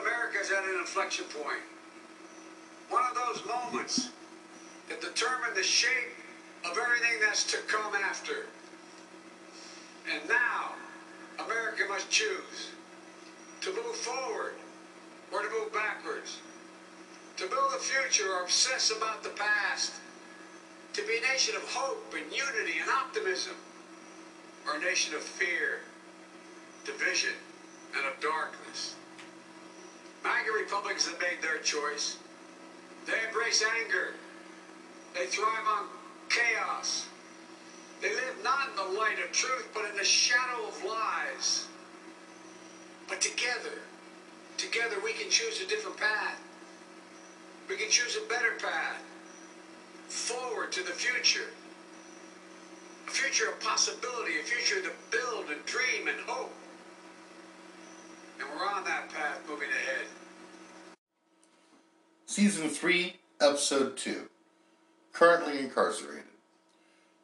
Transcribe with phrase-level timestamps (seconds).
[0.00, 1.62] America is at an inflection point.
[2.88, 4.10] One of those moments
[4.88, 6.14] that determine the shape
[6.64, 8.46] of everything that's to come after.
[10.12, 10.74] And now,
[11.44, 12.70] America must choose
[13.62, 14.54] to move forward
[15.32, 16.38] or to move backwards.
[17.38, 19.92] To build a future or obsess about the past.
[20.94, 23.54] To be a nation of hope and unity and optimism.
[24.66, 25.80] Or a nation of fear,
[26.84, 27.34] division,
[27.96, 28.94] and of darkness.
[30.26, 32.16] MAGA Republicans have made their choice.
[33.06, 34.14] They embrace anger.
[35.14, 35.86] They thrive on
[36.28, 37.06] chaos.
[38.00, 41.66] They live not in the light of truth, but in the shadow of lies.
[43.06, 43.78] But together,
[44.56, 46.40] together we can choose a different path.
[47.68, 49.00] We can choose a better path.
[50.08, 51.50] Forward to the future.
[53.06, 56.50] A future of possibility, a future to build and dream and hope.
[58.38, 60.06] And we're on that path moving ahead.
[62.26, 64.28] Season 3, Episode 2
[65.14, 66.24] Currently Incarcerated.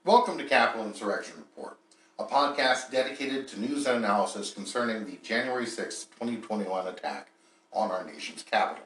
[0.06, 1.76] Welcome to Capitol Insurrection Report,
[2.18, 7.28] a podcast dedicated to news and analysis concerning the January 6, 2021 attack
[7.74, 8.84] on our nation's capital.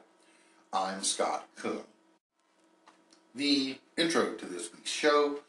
[0.73, 1.83] I'm Scott Kuhn.
[3.33, 5.39] The intro to this week's show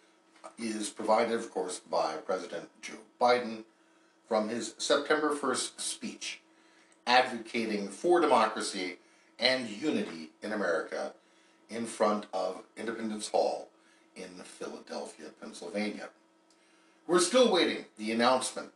[0.57, 3.65] is provided, of course, by President Joe Biden
[4.29, 6.41] from his September 1st speech
[7.09, 8.99] advocating for democracy
[9.39, 11.15] and unity in America
[11.71, 13.69] in front of Independence Hall
[14.15, 16.11] in Philadelphia, Pennsylvania.
[17.07, 18.69] We're still waiting the announcement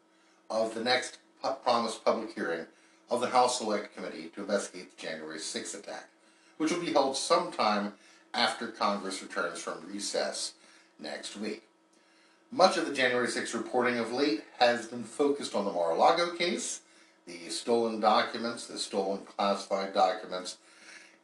[0.48, 1.18] of the next
[1.62, 2.66] promised public hearing
[3.10, 6.08] of the House Select Committee to investigate the January 6th attack,
[6.56, 7.92] which will be held sometime
[8.32, 10.54] after Congress returns from recess
[10.98, 11.64] next week.
[12.50, 16.80] Much of the January 6th reporting of late has been focused on the Mar-a-Lago case
[17.26, 20.58] the stolen documents, the stolen classified documents,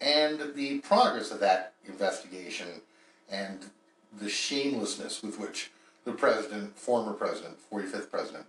[0.00, 2.68] and the progress of that investigation
[3.30, 3.66] and
[4.20, 5.70] the shamelessness with which
[6.04, 8.46] the president, former president, 45th president,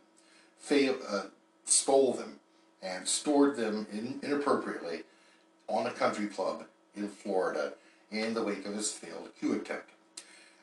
[0.57, 1.23] fail, uh,
[1.65, 2.39] stole them
[2.81, 5.03] and stored them in, inappropriately
[5.67, 6.63] on a country club
[6.95, 7.73] in Florida
[8.11, 9.89] in the wake of his failed coup attempt.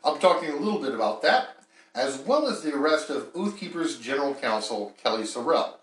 [0.03, 1.57] I'll be talking a little bit about that,
[1.95, 5.75] as well as the arrest of Oath Keepers General Counsel Kelly SoRelle,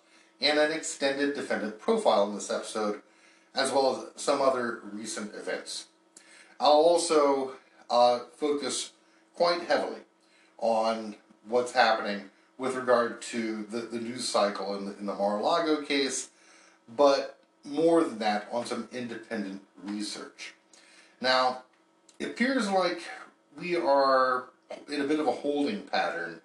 [0.43, 3.01] and an extended defendant profile in this episode,
[3.55, 5.85] as well as some other recent events.
[6.59, 7.53] I'll also
[7.89, 8.91] uh, focus
[9.35, 10.01] quite heavily
[10.57, 11.15] on
[11.47, 16.29] what's happening with regard to the, the news cycle in the, in the Mar-a-Lago case,
[16.95, 20.53] but more than that, on some independent research.
[21.21, 21.63] Now,
[22.19, 23.01] it appears like
[23.57, 24.45] we are
[24.91, 26.41] in a bit of a holding pattern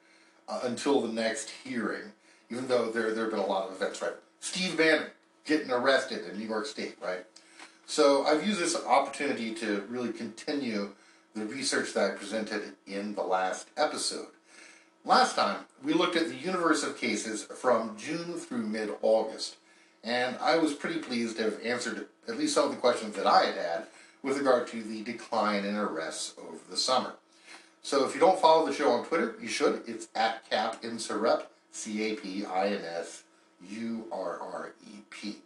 [0.49, 2.13] uh, until the next hearing
[2.51, 4.13] even though there there have been a lot of events, right?
[4.41, 5.07] Steve Bannon
[5.45, 7.25] getting arrested in New York State, right?
[7.87, 10.91] So I've used this opportunity to really continue
[11.35, 14.29] the research that I presented in the last episode.
[15.05, 19.57] Last time, we looked at the universe of cases from June through mid August,
[20.05, 23.27] and I was pretty pleased to have answered at least some of the questions that
[23.27, 23.87] I had had
[24.23, 27.15] with regard to the decline in arrests over the summer.
[27.83, 29.83] So if you don't follow the show on Twitter, you should.
[29.87, 31.45] It's at CapInsurrep.
[31.79, 33.23] C A P I N S
[33.71, 35.37] U R R E P.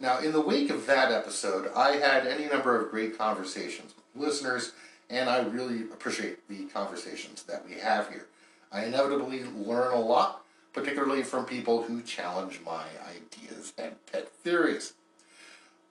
[0.00, 4.26] Now, in the wake of that episode, I had any number of great conversations with
[4.26, 4.72] listeners,
[5.10, 8.26] and I really appreciate the conversations that we have here.
[8.72, 14.94] I inevitably learn a lot, particularly from people who challenge my ideas and pet theories.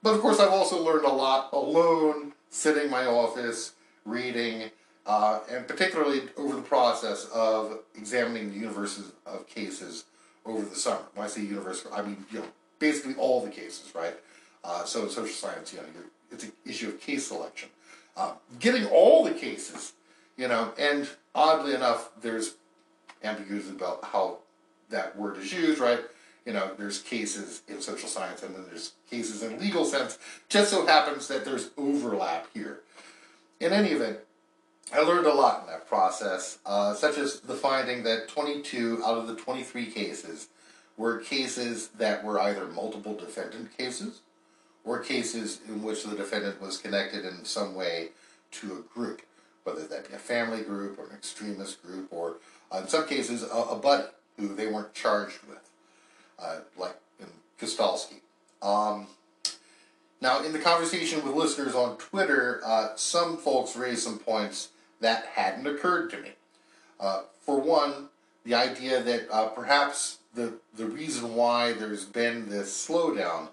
[0.01, 4.71] But of course, I've also learned a lot alone, sitting in my office, reading,
[5.05, 10.05] uh, and particularly over the process of examining the universes of cases
[10.45, 11.03] over the summer.
[11.13, 12.45] When I say universe, I mean you know
[12.79, 14.15] basically all the cases, right?
[14.63, 15.85] Uh, so in social science, you know,
[16.31, 17.69] it's an issue of case selection.
[18.15, 19.93] Uh, getting all the cases,
[20.37, 22.55] you know, and oddly enough, there's
[23.23, 24.37] ambiguity about how
[24.89, 25.99] that word is used, right?
[26.45, 30.17] You know, there's cases in social science and then there's cases in legal sense.
[30.49, 32.81] Just so happens that there's overlap here.
[33.59, 34.17] In any event,
[34.91, 39.18] I learned a lot in that process, uh, such as the finding that 22 out
[39.18, 40.50] of the 23 cases
[40.97, 44.21] were cases that were either multiple defendant cases
[44.83, 48.09] or cases in which the defendant was connected in some way
[48.51, 49.21] to a group,
[49.63, 52.38] whether that be a family group or an extremist group or,
[52.71, 54.03] uh, in some cases, a, a, buddy
[54.38, 55.69] who they weren't charged with,
[56.38, 57.27] uh, like in
[57.59, 58.19] Kostalski.
[58.62, 59.07] Um,
[60.21, 64.69] now, in the conversation with listeners on Twitter, uh, some folks raised some points
[65.03, 66.31] that hadn't occurred to me.
[67.00, 68.09] Uh, for one,
[68.45, 73.50] the idea that uh, perhaps the, the reason why there's been this slowdown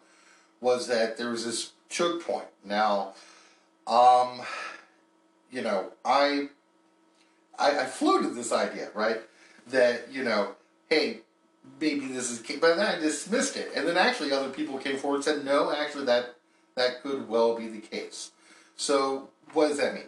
[0.61, 2.47] was that there was this choke point.
[2.64, 3.14] Now,
[3.87, 4.41] um,
[5.50, 6.49] you know, I,
[7.58, 9.20] I, I floated this idea, right?
[9.69, 10.55] That, you know,
[10.88, 11.20] hey,
[11.81, 13.73] maybe this is, but then I dismissed it.
[13.75, 16.37] And then actually other people came forward and said, no, actually that,
[16.76, 18.31] that could well be the case.
[18.76, 20.05] So what does that mean?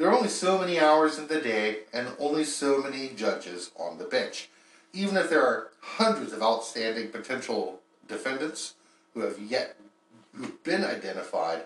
[0.00, 3.98] There are only so many hours in the day and only so many judges on
[3.98, 4.48] the bench.
[4.94, 8.76] Even if there are hundreds of outstanding potential defendants
[9.12, 9.76] who have yet
[10.34, 11.64] who've been identified,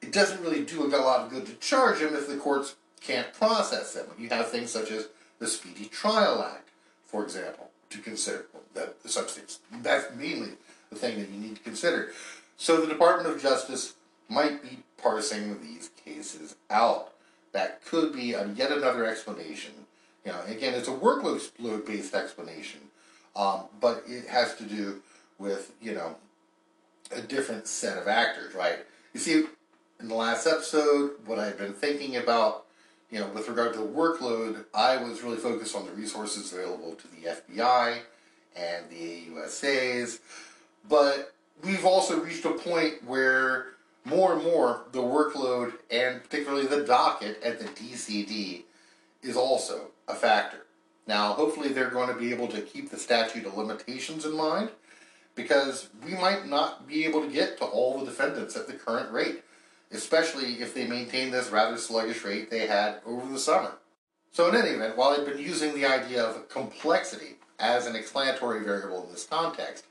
[0.00, 3.34] it doesn't really do a lot of good to charge them if the courts can't
[3.34, 4.06] process them.
[4.18, 5.08] You have things such as
[5.38, 6.70] the Speedy Trial Act,
[7.04, 8.46] for example, to consider.
[8.72, 9.58] That such things.
[9.82, 10.52] That's mainly
[10.88, 12.12] the thing that you need to consider.
[12.56, 13.92] So the Department of Justice
[14.30, 17.10] might be parsing these cases out.
[17.54, 19.72] That could be a, yet another explanation.
[20.26, 22.80] You know, again, it's a workload based explanation,
[23.36, 25.00] um, but it has to do
[25.38, 26.16] with you know
[27.12, 28.78] a different set of actors, right?
[29.12, 29.44] You see,
[30.00, 32.64] in the last episode, what I've been thinking about,
[33.08, 36.96] you know, with regard to the workload, I was really focused on the resources available
[36.96, 37.98] to the FBI
[38.56, 40.18] and the AUSAs,
[40.88, 43.73] but we've also reached a point where
[44.04, 48.62] more and more the workload and particularly the docket at the DCD
[49.22, 50.58] is also a factor.
[51.06, 54.70] Now, hopefully, they're going to be able to keep the statute of limitations in mind
[55.34, 59.12] because we might not be able to get to all the defendants at the current
[59.12, 59.42] rate,
[59.92, 63.72] especially if they maintain this rather sluggish rate they had over the summer.
[64.32, 68.64] So, in any event, while I've been using the idea of complexity as an explanatory
[68.64, 69.84] variable in this context,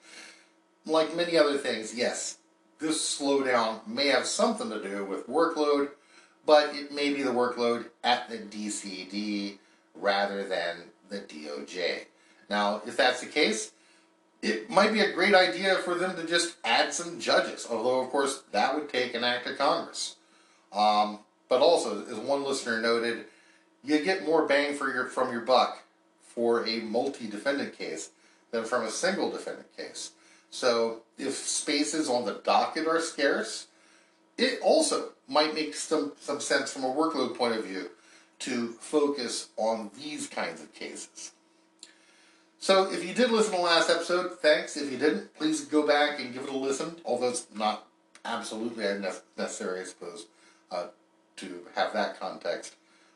[0.86, 2.38] like many other things, yes,
[2.84, 5.92] this slowdown may have something to do with workload,
[6.46, 9.58] but it may be the workload at the DCD
[9.96, 10.76] rather than
[11.08, 12.02] the DOJ.
[12.50, 13.72] Now, if that's the case,
[14.42, 18.10] it might be a great idea for them to just add some judges, although, of
[18.10, 20.18] course, that would take an act of Congress.
[20.74, 23.26] Um, but also, as one listener noted,
[23.82, 25.84] you get more bang for your, from your buck
[26.22, 28.10] for a multi defendant case
[28.52, 30.12] than from a single defendant case.
[30.54, 33.66] So if spaces on the docket are scarce,
[34.38, 37.90] it also might make some, some sense from a workload point of view
[38.38, 41.32] to focus on these kinds of cases.
[42.60, 44.78] So if you did listen to the last episode, thanks.
[44.78, 47.88] If you didn't, please go back and give it a listen, although it's not
[48.24, 48.86] absolutely
[49.36, 50.28] necessary, I suppose,
[50.72, 50.86] uh,
[51.38, 52.76] to have that context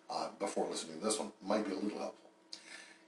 [0.10, 1.32] uh, before listening to this one.
[1.46, 2.27] Might be a little helpful.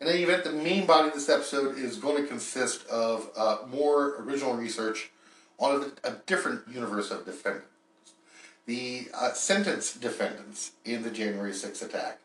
[0.01, 3.57] In any event, the main body of this episode is going to consist of uh,
[3.69, 5.10] more original research
[5.57, 7.68] on a, a, different universe of defendants.
[8.66, 12.19] The uh, sentenced defendants in the January 6th attack.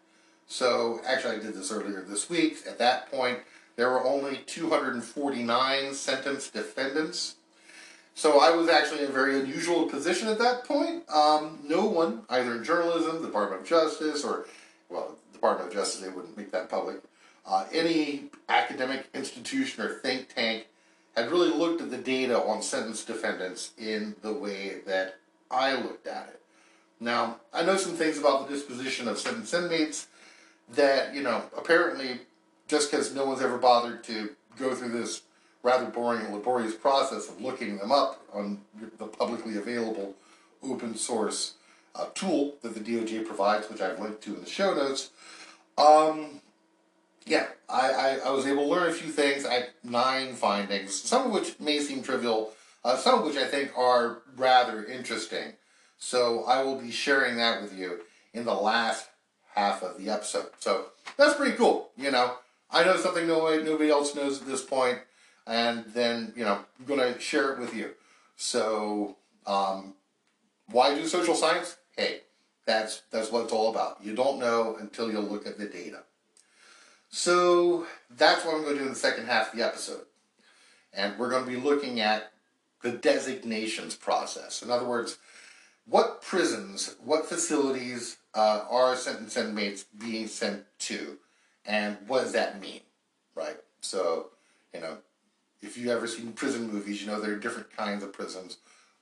[0.47, 2.59] So, actually, I did this earlier this week.
[2.69, 3.41] At that point,
[3.75, 7.37] there were only 249 sentenced defendants.
[8.15, 11.09] So I was actually in a very unusual position at that point.
[11.11, 14.47] Um, no one, either in journalism, the Department of Justice, or,
[14.89, 16.99] well, the Department of Justice, they wouldn't make that public,
[17.47, 20.67] uh, any academic institution or think tank
[21.17, 25.17] had really looked at the data on sentenced defendants in the way that
[25.51, 26.41] I looked at it.
[27.01, 30.09] Now, I know some things about the disposition of sentenced inmates
[30.71, 32.21] that, you know, apparently
[32.67, 35.23] just because no one's ever bothered to go through this
[35.63, 38.61] rather boring and laborious process of looking them up on
[38.99, 40.15] the publicly available
[40.63, 41.55] open source
[41.95, 45.11] uh, tool that the DOJ provides, which I've linked to in the show notes,
[45.79, 46.41] um,
[47.27, 49.47] yeah, I, I, I, was able to learn a few things.
[49.47, 52.53] I nine findings, some of which may seem trivial,
[52.85, 55.55] uh, some of which I think are rather interesting.
[55.97, 58.01] So I will be sharing that with you
[58.35, 59.09] in the last
[59.55, 60.51] half of the episode.
[60.59, 61.91] So that's pretty cool.
[61.97, 62.35] You know,
[62.71, 64.99] I know something nobody, nobody else knows at this point,
[65.47, 67.93] and then, you know, I'm going to share it with you.
[68.37, 69.17] So,
[69.47, 69.95] um,
[70.71, 71.77] why do social science?
[71.97, 72.23] Hey,
[72.67, 73.99] that's, that's what it's all about.
[74.03, 76.03] You don't know until you look at the data.
[77.15, 80.03] So that's what I'm going to do in the second half of the episode.
[80.93, 82.33] And we're going to be looking at
[82.83, 84.63] the designations process.
[84.63, 85.19] In other words,
[85.87, 91.19] what prisons, what facilities uh, are sentence inmates being sent to,
[91.65, 92.81] and what does that mean,
[93.37, 93.59] right?
[93.81, 94.31] So,
[94.75, 94.99] you know,
[95.63, 98.57] if you've ever seen prison movies, you know there are different kinds of prisons.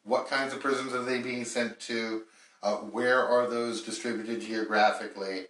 [0.05, 2.25] What kinds of prisons are they being sent to?
[2.63, 5.47] Uh, where are those distributed geographically?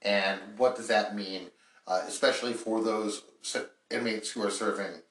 [0.00, 1.48] And what does that mean
[1.86, 3.22] uh, especially for those
[3.90, 5.02] inmates who are serving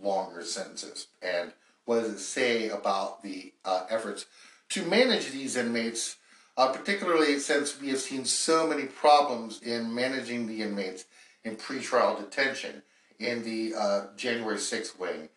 [0.00, 1.08] longer sentences.
[1.22, 1.52] And
[1.84, 4.26] what does it say about the uh, efforts
[4.70, 6.16] to manage these inmates,
[6.56, 11.04] uh, particularly since we have seen so many problems in managing the inmates
[11.44, 12.82] in pretrial detention
[13.18, 15.28] in the uh, January 6th wing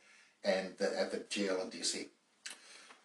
[0.44, 2.08] and the, at the jail in D.C.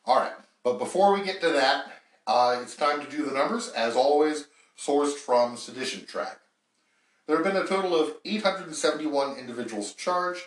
[0.04, 1.86] All right, but before we get to that,
[2.26, 6.38] uh, it's time to do the numbers, as always, sourced from Sedition Track.
[7.28, 10.44] There have been a total of 871 individuals charged,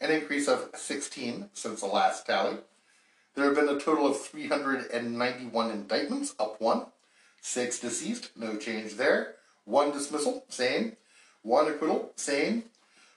[0.00, 2.58] an increase of 16 since the last tally.
[3.34, 6.86] There have been a total of 391 indictments, up one.
[7.40, 9.34] Six deceased, no change there.
[9.64, 10.96] One dismissal, same.
[11.42, 12.66] One acquittal, same.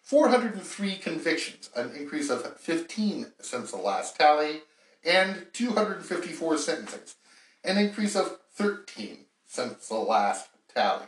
[0.01, 4.62] 403 convictions, an increase of 15 since the last tally.
[5.05, 7.13] And 254 sentencings,
[7.63, 11.05] an increase of 13 since the last tally.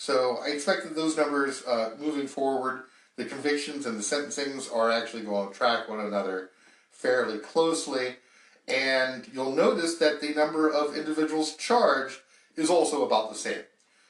[0.00, 2.84] So I expect that those numbers uh, moving forward,
[3.16, 6.48] the convictions and the sentencings are actually going to track one another
[6.90, 8.16] fairly closely.
[8.66, 12.16] And you'll notice that the number of individuals charged
[12.56, 13.60] is also about the same.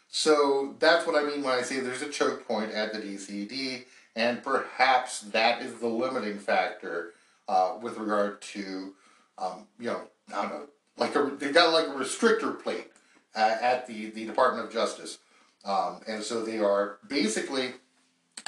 [0.08, 3.86] So that's what I mean when I say there's a choke point at the DCD,
[4.14, 7.14] and perhaps that is the limiting factor
[7.48, 8.94] uh, with regard to,
[9.38, 10.66] um, you know, I don't know,
[10.98, 12.92] like a, they've got like a restrictor plate
[13.34, 15.18] uh, at the, the Department of Justice.
[15.64, 17.74] Um, and so they are basically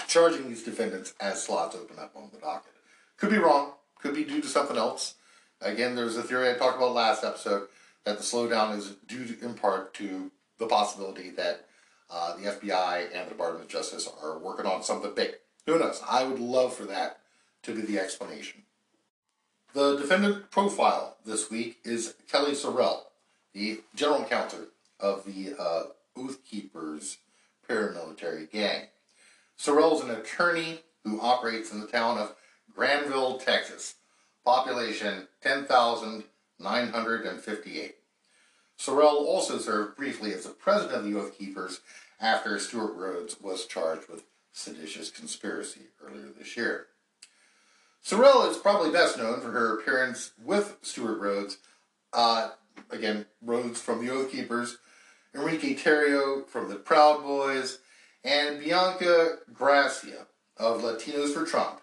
[0.07, 2.73] charging these defendants as slots open up on the docket.
[3.17, 5.15] Could be wrong, could be due to something else.
[5.61, 7.69] Again, there's a theory I talked about last episode
[8.05, 11.67] that the slowdown is due to, in part to the possibility that
[12.11, 15.35] uh, the FBI and the Department of Justice are working on something big.
[15.67, 16.03] Who knows?
[16.09, 17.21] I would love for that
[17.63, 18.63] to be the explanation.
[19.73, 23.03] The defendant profile this week is Kelly SoRelle,
[23.55, 24.67] the general counsel
[25.01, 25.83] of the uh,
[26.17, 27.19] Oath Keepers
[27.69, 28.87] paramilitary gang.
[29.59, 32.35] SoRelle is an attorney who operates in the town of
[32.75, 33.95] Granbury, Texas.
[34.45, 37.95] Population 10,958.
[38.79, 41.81] SoRelle also served briefly as the president of the Oath Keepers
[42.21, 46.89] after Stewart Rhodes was charged with seditious conspiracy earlier this year.
[48.05, 51.59] SoRelle is probably best known for her appearance with Stewart Rhodes,
[52.13, 52.49] uh,
[52.91, 54.79] again, Rhodes from the Oath Keepers,
[55.35, 57.79] Enrique Tarrio from the Proud Boys,
[58.25, 61.81] and Bianca Gracia of Latinos for Trump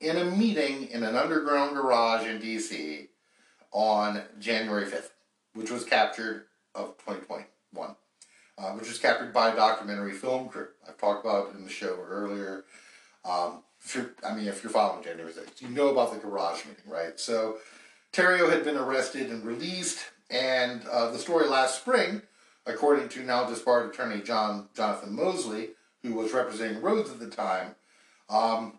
[0.00, 3.08] in a meeting in an underground garage in D.C.
[3.72, 5.10] on January 5th,
[5.54, 7.96] which was captured of 2021,
[8.58, 10.68] uh, which was captured by a documentary film crew.
[10.86, 12.64] I've talked about it in the show earlier.
[13.24, 13.62] Um,
[14.24, 17.18] I mean, if you're following January 6th, you know about the garage meeting, right?
[17.18, 17.58] So,
[18.12, 19.98] Tarrio had been arrested and released,
[20.30, 22.22] and uh, the story last spring,
[22.68, 25.70] according to now disbarred attorney John Jonathan Moseley,
[26.02, 27.74] who was representing Rhodes at the time,
[28.28, 28.78] um,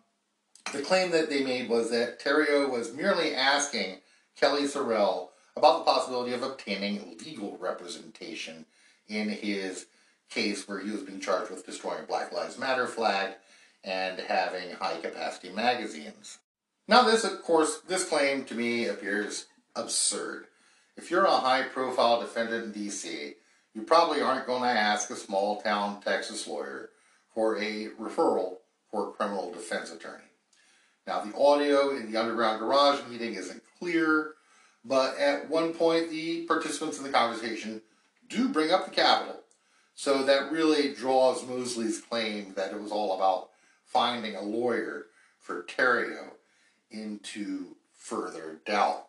[0.72, 3.98] the claim that they made was that Tarrio was merely asking
[4.39, 8.65] Kelly SoRelle about the possibility of obtaining legal representation
[9.08, 9.88] in his
[10.29, 13.34] case where he was being charged with destroying Black Lives Matter flag
[13.84, 16.38] and having high capacity magazines.
[16.88, 20.46] Now, this, of course, this claim to me appears absurd.
[20.98, 23.36] If you're a high profile defendant in DC,
[23.74, 26.90] you probably aren't going to ask a small town Texas lawyer
[27.34, 28.58] for a referral
[28.92, 30.24] for a criminal defense attorney.
[31.06, 34.34] Now, the audio in the underground garage meeting isn't clear,
[34.84, 37.82] but at one point, the participants in the conversation
[38.28, 39.42] do bring up the Capitol.
[39.96, 43.50] So that really draws Moseley's claim that it was all about
[43.86, 45.08] finding a lawyer
[45.40, 46.30] for Tarrio
[46.92, 49.08] into further doubt.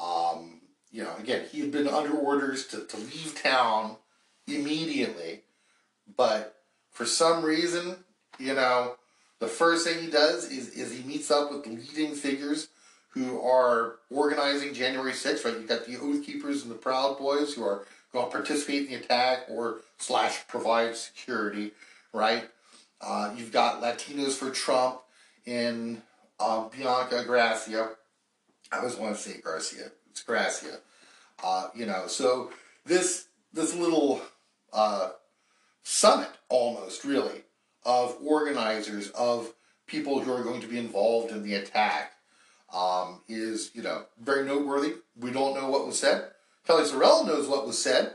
[0.00, 0.60] Um,
[0.94, 3.96] you know, again, he had been under orders to, to leave town
[4.46, 5.40] immediately,
[6.16, 6.54] but
[6.92, 7.96] for some reason,
[8.38, 8.94] you know,
[9.40, 12.68] the first thing he does is, is he meets up with leading figures
[13.08, 15.54] who are organizing January 6th, right?
[15.54, 18.90] You've got the Oath Keepers and the Proud Boys who are going to participate in
[18.90, 21.72] the attack or slash provide security,
[22.12, 22.44] right?
[23.00, 25.00] Uh, you've got Latinos for Trump
[25.44, 26.02] in
[26.38, 27.90] uh, Bianca Gracia.
[28.70, 29.90] I always want to say Garcia.
[30.14, 30.78] It's Gracia.
[31.42, 32.52] Uh, you know, so
[32.86, 34.22] this this little
[34.72, 35.10] uh,
[35.82, 37.42] summit almost really
[37.84, 39.52] of organizers of
[39.88, 42.12] people who are going to be involved in the attack
[42.72, 44.94] um, is you know very noteworthy.
[45.18, 46.30] We don't know what was said.
[46.64, 48.14] Kelly SoRelle knows what was said,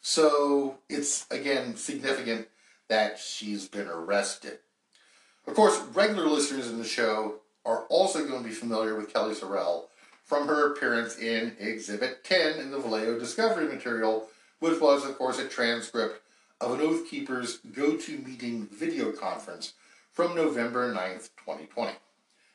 [0.00, 2.48] so it's again significant
[2.88, 4.60] that she's been arrested.
[5.46, 9.34] Of course, regular listeners in the show are also going to be familiar with Kelly
[9.34, 9.88] SoRelle
[10.26, 14.28] from her appearance in Exhibit 10 in the Vallejo Discovery material,
[14.58, 16.20] which was, of course, a transcript
[16.60, 19.74] of an Oath Keepers GoToMeeting video conference
[20.12, 21.92] from November 9th, 2020.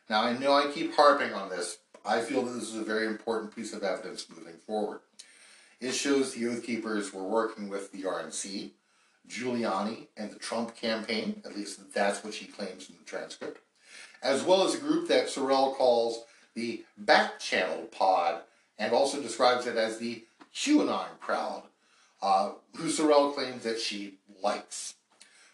[0.09, 1.77] Now, I know I keep harping on this.
[2.05, 4.99] I feel that this is a very important piece of evidence moving forward.
[5.79, 8.71] It shows the Oath Keepers were working with the RNC,
[9.29, 13.61] Giuliani, and the Trump campaign, at least that's what she claims in the transcript,
[14.21, 16.25] as well as a group that SoRelle calls
[16.55, 18.41] the Back Channel Pod
[18.77, 21.63] and also describes it as the QAnon crowd,
[22.21, 24.95] uh, who SoRelle claims that she likes.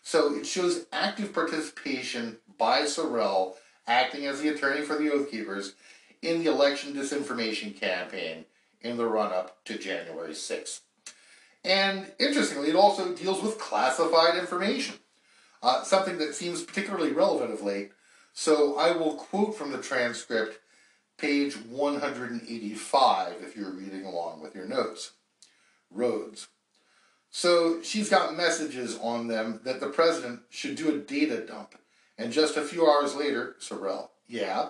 [0.01, 5.73] So it shows active participation by SoRelle, acting as the attorney for the Oath Keepers,
[6.21, 8.45] in the election disinformation campaign
[8.81, 10.79] in the run up to January 6th.
[11.63, 14.95] And interestingly, it also deals with classified information,
[15.61, 17.91] uh, something that seems particularly relevant of late.
[18.33, 20.59] So I will quote from the transcript,
[21.17, 25.11] page 185, if you're reading along with your notes.
[25.89, 26.47] Rhodes.
[27.29, 31.75] So she's got messages on them that the president should do a data dump.
[32.17, 34.69] And just a few hours later, SoRelle, yeah,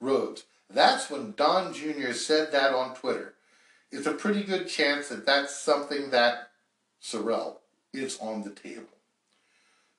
[0.00, 0.44] Rhodes.
[0.68, 2.12] That's when Don Jr.
[2.12, 3.34] said that on Twitter.
[3.90, 6.50] It's a pretty good chance that that's something that
[7.02, 7.58] SoRelle
[7.92, 8.86] is on the table.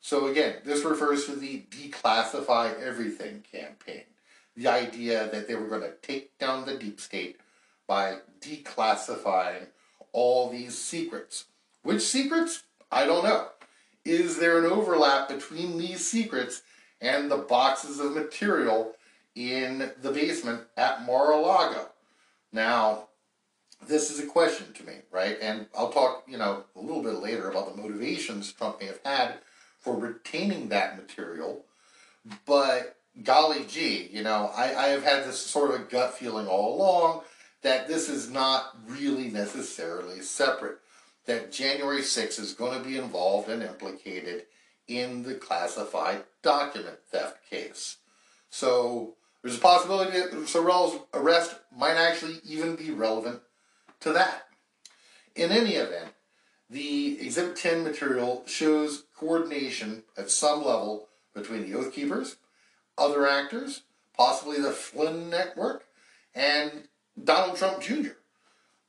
[0.01, 4.03] So again, this refers to the declassify everything campaign.
[4.55, 7.39] The idea that they were going to take down the deep state
[7.87, 9.67] by declassifying
[10.11, 11.45] all these secrets.
[11.81, 12.63] Which secrets?
[12.91, 13.47] I don't know.
[14.05, 16.61] Is there an overlap between these secrets
[17.01, 18.93] and the boxes of material
[19.35, 21.89] in the basement at Mar-a-Lago?
[22.51, 23.07] Now,
[23.87, 25.37] this is a question to me, right?
[25.41, 28.99] And I'll talk, you know, a little bit later about the motivations Trump may have
[29.03, 29.39] had
[29.79, 31.65] for retaining that material.
[32.45, 36.75] But golly gee, you know, I, I have had this sort of gut feeling all
[36.75, 37.21] along
[37.61, 40.79] that this is not really necessarily separate.
[41.25, 44.43] That January 6th is going to be involved and implicated
[44.87, 47.97] in the classified document theft case.
[48.49, 53.41] So there's a possibility that SoRelle's arrest might actually even be relevant
[54.01, 54.43] to that.
[55.35, 56.11] In any event,
[56.69, 62.37] the Exhibit 10 material shows coordination at some level between the Oath Keepers,
[62.97, 63.83] other actors,
[64.15, 65.85] possibly the Flynn Network,
[66.35, 66.87] and
[67.21, 68.11] Donald Trump Jr.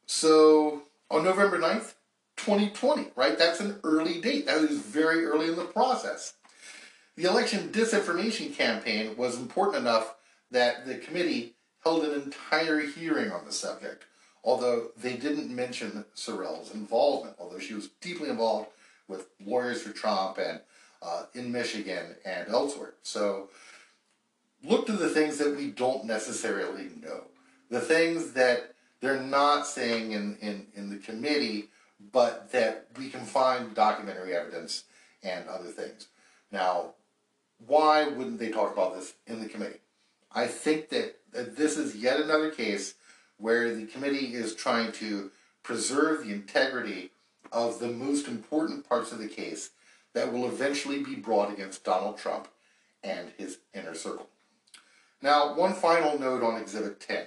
[0.06, 1.94] So on November 9th,
[2.36, 3.38] 2020, right?
[3.38, 4.46] That's an early date.
[4.46, 6.34] That is very early in the process.
[7.16, 10.16] The election disinformation campaign was important enough
[10.50, 14.04] that the committee held an entire hearing on the subject
[14.44, 18.68] although they didn't mention SoRelle's involvement, although she was deeply involved
[19.08, 20.60] with Lawyers for Trump and
[21.02, 22.94] uh, in Michigan and elsewhere.
[23.02, 23.48] So
[24.64, 27.24] look to the things that we don't necessarily know,
[27.70, 31.68] the things that they're not saying in, in, in the committee,
[32.12, 34.84] but that we can find documentary evidence
[35.22, 36.08] and other things.
[36.50, 36.94] Now,
[37.66, 39.80] why wouldn't they talk about this in the committee?
[40.32, 42.94] I think that, that this is yet another case
[43.36, 45.30] where the committee is trying to
[45.62, 47.10] preserve the integrity
[47.52, 49.70] of the most important parts of the case
[50.12, 52.48] that will eventually be brought against Donald Trump
[53.02, 54.28] and his inner circle.
[55.24, 57.24] Now, one final note on Exhibit 10.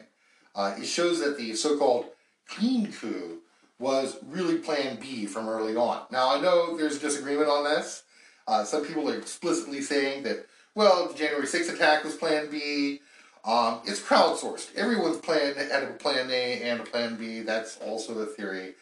[0.53, 2.05] Uh, it shows that the so called
[2.47, 3.39] clean coup
[3.79, 6.03] was really Plan B from early on.
[6.12, 8.03] Now, I know there's disagreement on this.
[8.47, 13.01] Uh, some people are explicitly saying that, well, the January 6th attack was Plan B.
[13.43, 14.75] Um, it's crowdsourced.
[14.75, 17.41] Everyone's plan had a plan A and a plan B.
[17.41, 18.75] That's also a theory.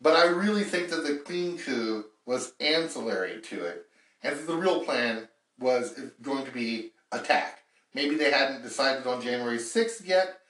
[0.00, 3.84] But I really think that the clean coup was ancillary to it,
[4.22, 7.65] and the real plan was going to be attack.
[7.96, 10.40] Maybe they hadn't decided on January 6th yet,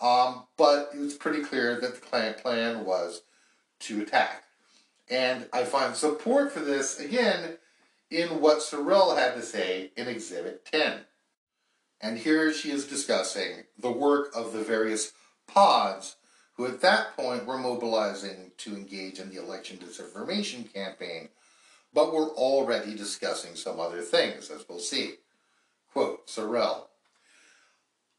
[0.00, 3.22] um, but it was pretty clear that the plan was
[3.78, 4.42] to attack.
[5.08, 7.58] And I find support for this, again,
[8.10, 11.02] in what SoRelle had to say in Exhibit 10.
[12.00, 15.12] And here she is discussing the work of the various
[15.46, 16.16] pods
[16.54, 21.28] who at that point were mobilizing to engage in the election disinformation campaign,
[21.94, 25.14] but were already discussing some other things, as we'll see.
[25.92, 26.85] Quote, SoRelle,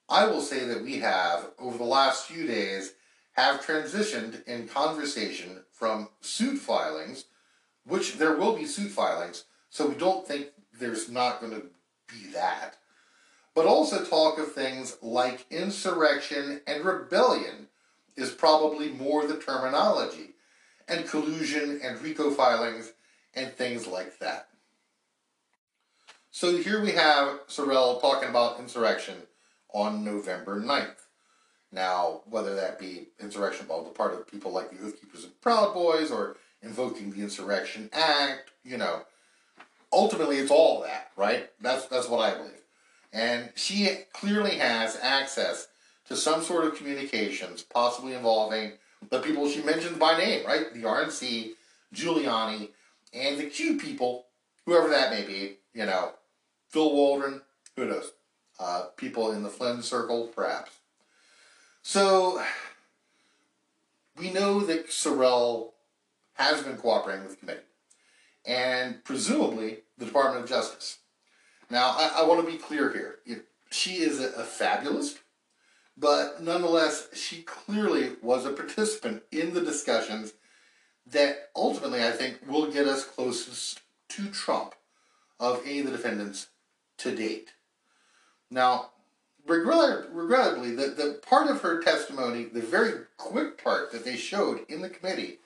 [0.10, 2.94] I will say that we have, over the last few days,
[3.34, 7.26] have transitioned in conversation from suit filings,
[7.86, 10.48] which there will be suit filings, so we don't think
[10.80, 11.64] there's not going to
[12.08, 12.78] be that,
[13.54, 17.68] but also talk of things like insurrection and rebellion
[18.16, 20.34] is probably more the terminology,
[20.88, 22.94] and collusion and RICO filings
[23.36, 24.48] and things like that.
[26.32, 29.16] So here we have SoRelle talking about insurrection
[29.74, 30.96] on November 9th.
[31.72, 35.40] Now, whether that be insurrection on the part of people like the Oath Keepers and
[35.42, 39.02] Proud Boys or invoking the Insurrection Act, you know,
[39.92, 41.50] ultimately it's all that, right?
[41.62, 42.54] That's that's what I believe.
[43.12, 45.68] And she clearly has access
[46.08, 48.74] to some sort of communications, possibly involving
[49.10, 50.74] the people she mentioned by name, right?
[50.74, 51.52] The RNC,
[51.94, 52.70] Giuliani,
[53.14, 54.26] and the Q people,
[54.66, 56.14] whoever that may be, you know,
[56.70, 57.42] Phil Waldron,
[57.76, 58.12] who knows?
[58.60, 60.72] Uh, people in the Flynn circle, perhaps.
[61.84, 62.42] So,
[64.18, 65.72] we know that SoRelle
[66.34, 67.62] has been cooperating with the committee,
[68.46, 70.98] and presumably the Department of Justice.
[71.70, 73.20] Now, I, I want to be clear here.
[73.70, 75.20] She is a, a fabulist,
[75.98, 80.34] but nonetheless, she clearly was a participant in the discussions
[81.06, 84.76] that ultimately I think will get us closest to Trump
[85.40, 86.48] of any of the defendants
[86.98, 87.52] to date.
[88.50, 88.92] Now,
[89.46, 94.82] regrettably, the, the part of her testimony, the very quick part that they showed in
[94.82, 95.40] the committee,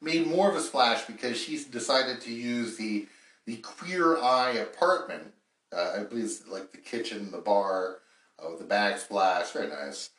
[0.00, 3.06] made more of a splash because she decided to use the
[3.46, 5.32] the queer eye apartment.
[5.74, 8.00] Uh, I believe it's like the kitchen, the bar,
[8.38, 10.10] uh, with the backsplash, very nice,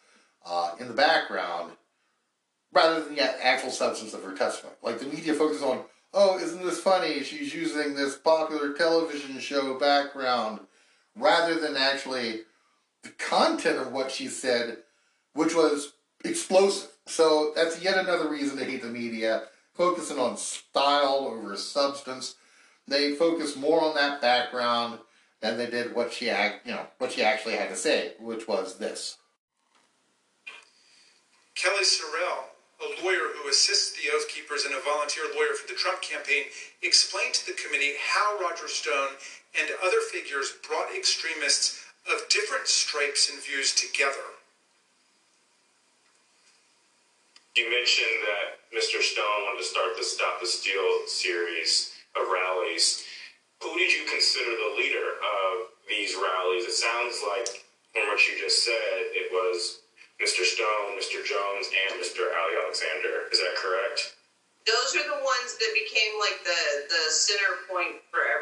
[0.44, 1.74] uh, in the background,
[2.74, 4.76] rather than the actual substance of her testimony.
[4.82, 7.22] Like the media focuses on, oh, isn't this funny?
[7.24, 10.62] She's using this popular television show background,
[11.16, 12.42] rather than actually
[13.04, 14.78] the content of what she said,
[15.34, 15.94] which was
[16.24, 16.90] explosive.
[17.06, 19.44] So that's yet another reason to hate the media,
[19.74, 22.36] focusing on style over substance.
[22.88, 25.00] They focus more on that background
[25.42, 28.48] than they did what she act, you know, what she actually had to say, which
[28.48, 29.18] was this.
[31.56, 35.78] Kelly SoRelle, a lawyer who assists the Oath Keepers and a volunteer lawyer for the
[35.78, 36.44] Trump campaign,
[36.82, 39.16] explained to the committee how Roger Stone
[39.58, 44.38] and other figures brought extremists of different stripes and views together.
[47.56, 49.02] You mentioned that Mr.
[49.02, 53.04] Stone wanted to start the Stop the Steal series of rallies.
[53.62, 56.64] Who did you consider the leader of these rallies?
[56.64, 59.82] It sounds like, from what you just said, it was
[60.22, 60.46] Mr.
[60.46, 61.20] Stone, Mr.
[61.26, 62.32] Jones, and Mr.
[62.32, 63.28] Ali Alexander.
[63.32, 64.16] Is that correct?
[64.68, 68.39] Those are the ones that became like the, the center point for everything.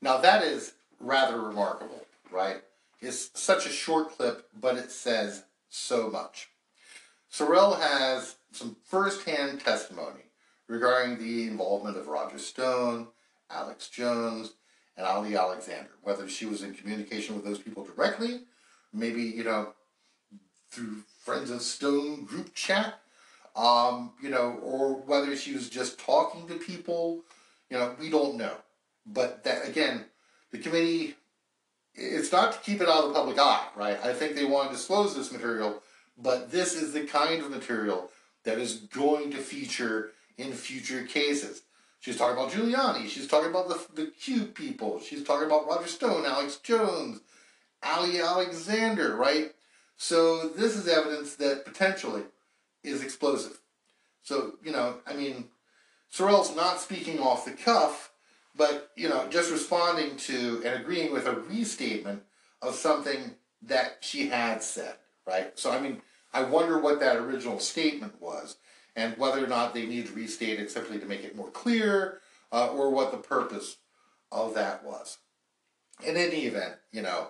[0.00, 2.62] Now that is rather remarkable, right?
[3.00, 6.48] It's such a short clip, but it says so much.
[7.32, 10.22] SoRelle has some first-hand testimony
[10.66, 13.08] regarding the involvement of Roger Stone,
[13.50, 14.54] Alex Jones,
[14.96, 15.90] and Ali Alexander.
[16.02, 18.40] Whether she was in communication with those people directly,
[18.92, 19.74] maybe, you know,
[20.70, 23.00] through Friends of Stone group chat,
[23.54, 27.22] um, you know, or whether she was just talking to people,
[27.70, 28.56] you know, we don't know.
[29.10, 30.04] But that, again,
[30.50, 31.16] the committee,
[31.94, 33.98] it's not to keep it out of the public eye, right?
[34.04, 35.82] I think they want to disclose this material,
[36.16, 38.10] but this is the kind of material
[38.44, 41.62] that is going to feature in future cases.
[42.00, 43.08] She's talking about Giuliani.
[43.08, 45.00] She's talking about the, the Q people.
[45.00, 47.20] She's talking about Roger Stone, Alex Jones,
[47.82, 49.52] Ali Alexander, right?
[49.96, 52.22] So this is evidence that potentially
[52.84, 53.58] is explosive.
[54.22, 55.46] So, you know, I mean,
[56.14, 58.07] SoRelle's not speaking off the cuff,
[58.58, 62.22] but, you know, just responding to and agreeing with a restatement
[62.60, 65.56] of something that she had said, right?
[65.58, 66.02] So, I mean,
[66.34, 68.56] I wonder what that original statement was
[68.96, 72.20] and whether or not they need to restate it simply to make it more clear
[72.52, 73.76] uh, or what the purpose
[74.32, 75.18] of that was.
[76.04, 77.28] In any event, you know,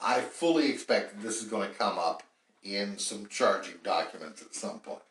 [0.00, 2.22] I fully expect that this is going to come up
[2.62, 5.02] in some charging documents at some point.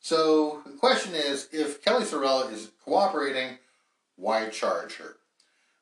[0.00, 3.58] So the question is, if Kelly SoRelle is cooperating,
[4.16, 5.16] why charge her?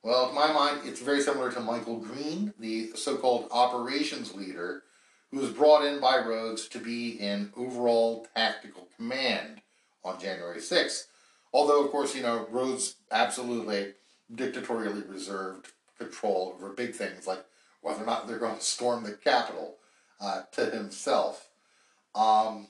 [0.02, 4.82] Well, to my mind, it's very similar to Michael Greene, the so-called operations leader
[5.30, 9.62] who was brought in by Rhodes to be in overall tactical command
[10.04, 11.04] on January 6th.
[11.52, 13.94] Although, of course, you know, Rhodes absolutely
[14.32, 17.44] dictatorially reserved control over big things like
[17.80, 19.76] whether or not they're going to storm the Capitol
[20.20, 21.48] uh, to himself.
[22.14, 22.68] Um,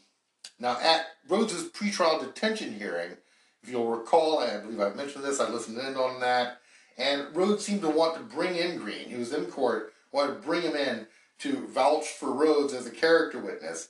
[0.58, 3.12] now, at Rhodes's pretrial detention hearing,
[3.64, 6.58] if you'll recall, I believe I've mentioned this, I listened in on that,
[6.98, 9.08] and Rhodes seemed to want to bring in Greene.
[9.08, 11.06] He was in court, wanted to bring him in
[11.38, 13.88] to vouch for Rhodes as a character witness.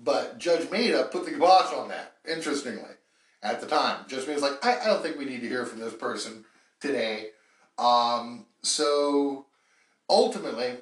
[0.00, 2.90] But Judge Mehta put the kibosh on that, interestingly,
[3.40, 4.04] at the time.
[4.08, 6.44] Judge was like, I, I don't think we need to hear from this person
[6.80, 7.28] today.
[7.78, 9.46] Um, so
[10.10, 10.78] ultimately,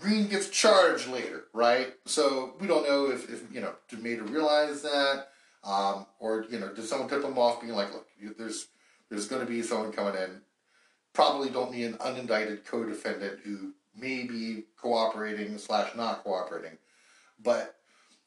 [0.00, 1.88] Greene gets charged later, right?
[2.06, 5.28] So we don't know if, if you know, did Mehta realize that?
[5.66, 8.06] Um, or, you know, did someone tip them off being like, look,
[8.38, 8.68] there's
[9.10, 10.40] there's going to be someone coming in.
[11.12, 16.78] Probably don't need an unindicted co-defendant who may be cooperating slash not cooperating.
[17.42, 17.76] But,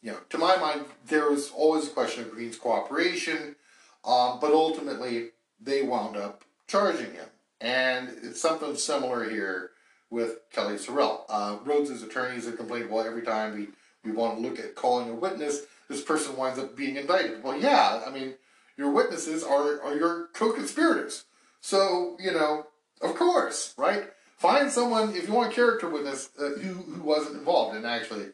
[0.01, 3.55] you know, to my mind, there was always a question of Greene's cooperation,
[4.03, 5.29] um, but ultimately
[5.61, 7.27] they wound up charging him.
[7.61, 9.71] And it's something similar here
[10.09, 11.21] with Kelly SoRelle.
[11.29, 13.67] Uh, Rhodes' attorneys have complained, well, every time we,
[14.03, 17.43] we want to look at calling a witness, this person winds up being indicted.
[17.43, 18.35] Well, yeah, I mean,
[18.77, 21.25] your witnesses are, are your co-conspirators.
[21.59, 22.67] So, you know,
[23.01, 24.05] of course, right?
[24.37, 28.27] Find someone if you want a character witness uh, who who wasn't involved, and actually,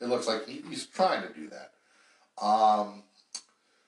[0.00, 1.72] it looks like he, he's trying to do that.
[2.42, 3.02] Um,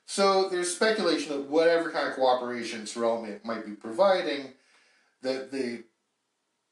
[0.04, 4.52] so there's speculation that whatever kind of cooperation SoRelle may, might be providing,
[5.22, 5.84] that the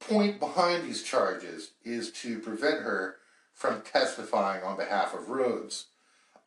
[0.01, 3.17] point behind these charges is to prevent her
[3.55, 5.87] from testifying on behalf of Rhodes.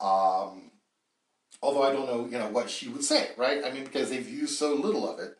[0.03, 0.71] Um,
[1.61, 3.63] although I don't know, you know, what she would say, right?
[3.65, 5.37] I mean, because they've used so little of it,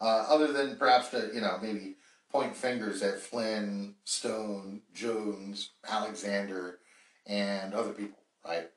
[0.00, 1.96] uh, other than perhaps to, you know, maybe
[2.30, 6.78] point fingers at Flynn, Stone, Jones, Alexander,
[7.26, 8.70] and other people, right?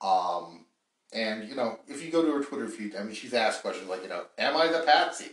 [0.00, 0.66] Um,
[1.12, 3.88] and you know, if you go to her Twitter feed, I mean, she's asked questions
[3.88, 5.30] like, you know, "Am I the patsy?"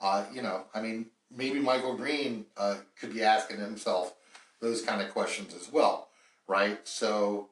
[0.00, 4.14] Uh, you know, I mean, maybe Michael Greene uh, could be asking himself
[4.60, 6.08] those kind of questions as well,
[6.48, 6.86] right?
[6.86, 7.48] So,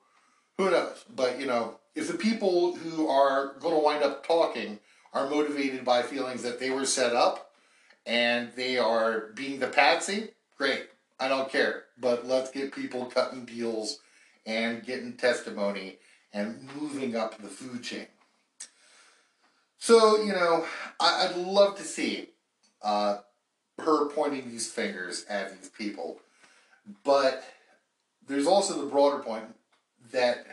[0.61, 1.05] who knows?
[1.15, 4.79] But you know, if the people who are going to wind up talking
[5.13, 7.53] are motivated by feelings that they were set up
[8.05, 10.87] and they are being the patsy, great.
[11.19, 11.85] I don't care.
[11.99, 14.01] But let's get people cutting deals
[14.47, 15.97] and getting testimony
[16.33, 18.07] and moving up the food chain.
[19.79, 20.67] So, you know,
[21.01, 22.29] I, would love to see
[22.83, 23.19] uh,
[23.79, 26.21] her pointing these fingers at these people.
[27.03, 27.45] But
[28.29, 29.45] there's also the broader point
[30.13, 30.47] that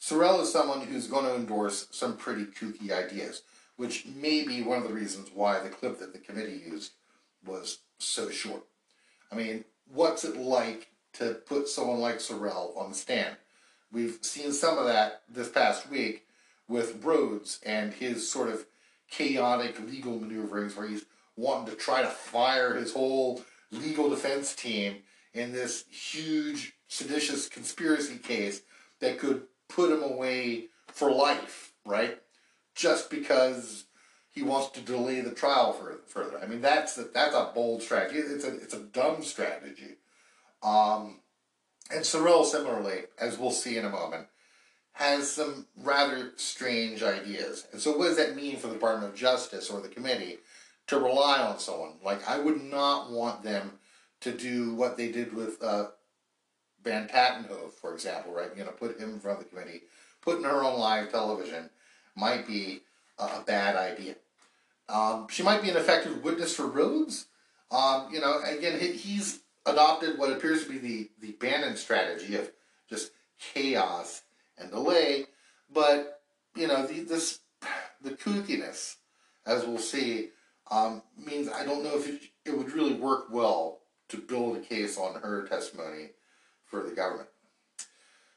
[0.00, 3.42] SoRelle is someone who's going to endorse some pretty kooky ideas,
[3.76, 6.92] which may be one of the reasons why the clip that the committee used
[7.44, 8.62] was so short.
[9.30, 13.36] I mean, what's it like to put someone like SoRelle on the stand?
[13.92, 16.26] We've seen some of that this past week
[16.68, 18.66] with Rhodes and his sort of
[19.10, 21.04] chaotic legal maneuverings where he's
[21.36, 24.96] wanting to try to fire his whole legal defense team
[25.34, 28.62] in this huge seditious conspiracy case
[29.00, 32.18] that could put him away for life, right?
[32.74, 33.84] Just because
[34.30, 35.72] he wants to delay the trial
[36.06, 36.38] further.
[36.40, 38.18] I mean, that's a, that's a bold strategy.
[38.18, 39.96] It's a it's a dumb strategy.
[40.62, 41.20] Um,
[41.90, 44.28] and SoRelle, similarly, as we'll see in a moment,
[44.92, 47.66] has some rather strange ideas.
[47.72, 50.38] And so, what does that mean for the Department of Justice or the committee
[50.86, 51.94] to rely on someone?
[52.04, 53.72] Like, I would not want them
[54.20, 55.86] to do what they did with uh,
[56.82, 58.50] Van Tatenhove, for example, right?
[58.56, 59.82] You know, put him in front of the committee,
[60.22, 61.70] putting her on live television
[62.16, 62.80] might be
[63.18, 64.16] a bad idea.
[64.88, 67.26] Um, she might be an effective witness for Rhodes.
[67.70, 72.50] Um, you know, again, he's adopted what appears to be the, the Bannon strategy of
[72.88, 74.22] just chaos
[74.58, 75.26] and delay.
[75.72, 76.20] But,
[76.56, 77.40] you know, the, this,
[78.02, 78.96] the kookiness,
[79.46, 80.30] as we'll see,
[80.70, 84.60] um, means I don't know if it, it would really work well to build a
[84.60, 86.10] case on her testimony
[86.70, 87.28] for the government.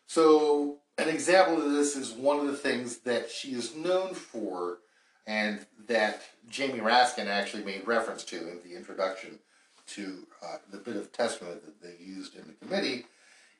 [0.08, 4.80] So, an example of this is one of the things that she is known for
[5.26, 9.39] and that Jamie Raskin actually made reference to in the introduction
[9.88, 13.06] to uh, the bit of testimony that they used in the committee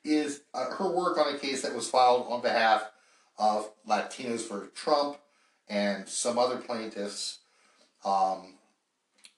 [0.04, 2.90] is uh, her work on a case that was filed on behalf
[3.38, 5.16] of Latinos for Trump
[5.68, 7.38] and some other plaintiffs,
[8.04, 8.54] um,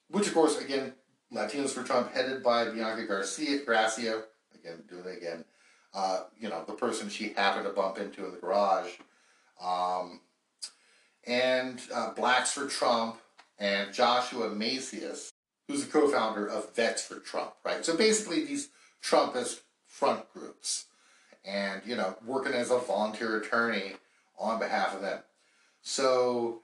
[0.09, 0.93] which of course, again,
[1.33, 4.23] Latinos for Trump, headed by Bianca Garcia, Gracia,
[4.63, 5.45] again, doing it again,
[5.93, 8.91] uh, you know, the person she happened to bump into in the garage,
[9.63, 10.21] um,
[11.25, 13.17] and uh, Blacks for Trump,
[13.59, 15.33] and Joshua Macias,
[15.67, 17.83] who's the co-founder of Vets for Trump, right?
[17.83, 18.69] So basically these
[19.03, 20.85] Trumpist front groups
[21.45, 23.93] and, you know, working as a volunteer attorney
[24.37, 25.19] on behalf of them.
[25.81, 26.61] So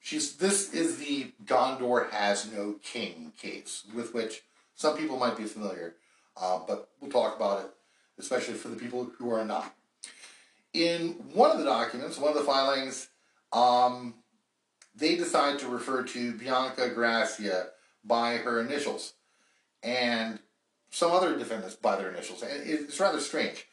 [0.00, 4.42] she's this is the Gondor has no king case with which
[4.74, 5.94] some people might be familiar,
[6.40, 7.70] uh, but we'll talk about it,
[8.18, 9.74] especially for the people who are not.
[10.72, 13.08] In one of the documents, one of the filings,
[13.52, 14.14] um,
[14.94, 17.68] they decide to refer to Bianca Gracia
[18.04, 19.14] by her initials,
[19.82, 20.38] and
[20.90, 22.42] some other defendants by their initials.
[22.42, 23.66] And it's rather strange.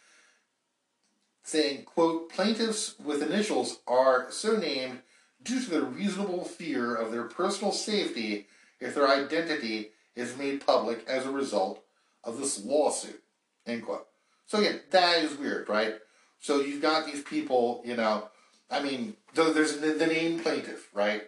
[1.43, 4.99] Saying, quote, plaintiffs with initials are so named
[5.43, 8.47] due to the reasonable fear of their personal safety
[8.79, 11.83] if their identity is made public as a result
[12.25, 13.21] of this lawsuit,
[13.65, 14.07] end quote.
[14.47, 15.95] So again, that is weird, right?
[16.39, 18.29] So you've got these people, you know,
[18.69, 21.23] I mean, there's the, name plaintiff, right?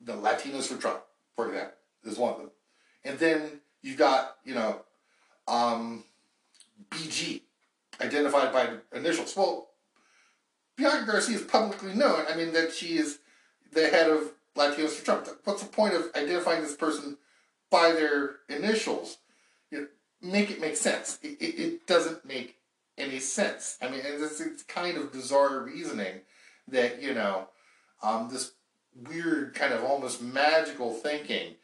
[0.00, 1.00] The Latinos for Trump,
[1.34, 2.50] for example, is one of them.
[3.04, 4.82] And then you've got, you know,
[5.46, 6.04] um,
[6.90, 7.42] BG,
[8.00, 9.34] identified by initials.
[9.36, 9.68] Well,
[10.76, 12.24] Bianca Garcia is publicly known.
[12.30, 13.18] I mean, that she is
[13.72, 15.28] the head of Latinos for Trump.
[15.44, 17.16] What's the point of identifying this person
[17.70, 19.18] by their initials?
[20.20, 21.18] Make it make sense.
[21.22, 22.56] It, it, it doesn't make
[22.96, 23.78] any sense.
[23.80, 26.20] I mean, it's, it's kind of bizarre reasoning
[26.66, 27.48] that, you know,
[28.02, 28.52] um, this
[29.08, 31.54] weird kind of almost magical thinking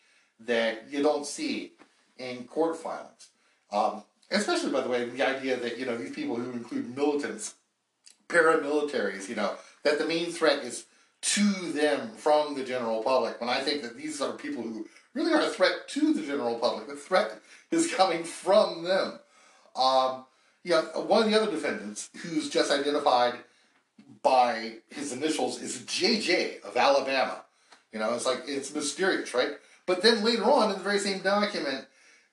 [0.41, 1.73] that you don't see
[2.19, 3.29] in court filings.
[3.73, 7.55] Um, especially by the way, the idea that you know these people who include militants,
[8.29, 10.87] paramilitaries, you know, that the main threat is
[11.23, 13.41] to them from the general public.
[13.41, 16.59] When I think that these are people who really are a threat to the general
[16.59, 19.19] public, the threat is coming from them.
[19.77, 20.25] Um,
[20.63, 23.35] yeah, one of the other defendants who's just identified
[24.23, 27.43] by his initials is JJ of Alabama.
[27.93, 29.53] You know, it's like it's mysterious, right?
[29.87, 31.87] But then later on in the very same document,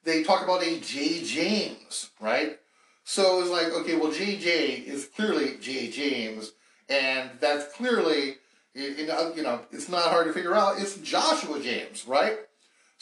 [0.04, 1.24] they talk about a J.
[1.24, 2.58] James, right?
[3.04, 5.90] So it's like, okay, well, JJ is clearly J.
[5.90, 6.54] James,
[6.90, 8.36] and that's clearly,
[8.74, 10.80] you know, it's not hard to figure out.
[10.80, 12.38] It's Joshua James, right?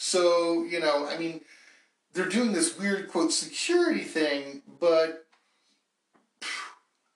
[0.02, 1.42] So, you know, I mean,
[2.14, 5.26] they're doing this weird, quote, security thing, but,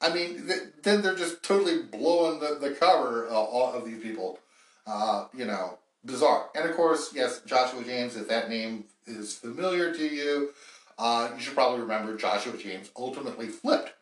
[0.03, 3.33] I mean, th- then they're just totally blowing the, the cover uh,
[3.73, 4.38] of these people.
[4.87, 6.51] Uh, you know, bizarre.
[6.55, 10.51] And of course, yes, Joshua James, if that name is familiar to you,
[10.99, 13.94] uh, you should probably remember Joshua James ultimately flipped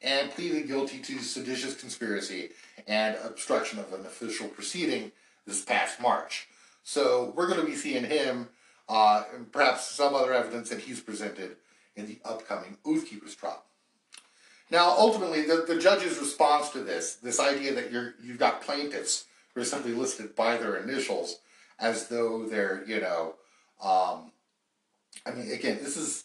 [0.00, 2.52] and pleaded guilty to seditious conspiracy
[2.88, 5.12] and obstruction of an official proceeding
[5.46, 6.48] this past March.
[6.84, 8.48] So we're going to be seeing him,
[8.88, 11.56] uh, and perhaps some other evidence that he's presented
[11.96, 13.64] in the upcoming Oathkeeper's trial.
[14.70, 19.24] Now, ultimately, the, the judge's response to this, this idea that you're, you've got plaintiffs
[19.54, 21.38] who are simply listed by their initials
[21.78, 23.34] as though they're, you know,
[23.82, 24.32] um,
[25.26, 26.24] I mean, again, this is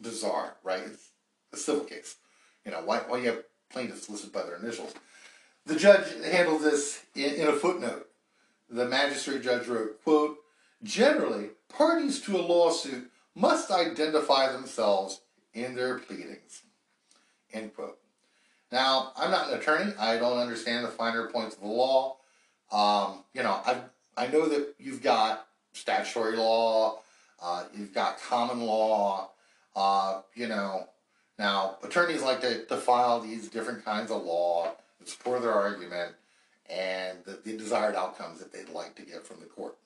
[0.00, 0.82] bizarre, right?
[0.84, 1.10] It's
[1.52, 2.16] a civil case.
[2.64, 4.94] You know, why, why you have plaintiffs listed by their initials?
[5.66, 8.07] The judge handled this in, in a footnote.
[8.70, 10.36] The magistrate judge wrote, quote,
[10.82, 15.20] Generally, parties to a lawsuit must identify themselves
[15.54, 16.62] in their pleadings.
[17.52, 17.98] End quote.
[18.70, 19.92] Now, I'm not an attorney.
[19.98, 22.18] I don't understand the finer points of the law.
[22.70, 23.78] Um, you know, I
[24.16, 26.98] I know that you've got statutory law,
[27.42, 29.30] uh, you've got common law.
[29.74, 30.88] Uh, you know,
[31.38, 36.14] now attorneys like to, to file these different kinds of law in support their argument
[36.68, 39.76] and the, the desired outcomes that they'd like to get from the court.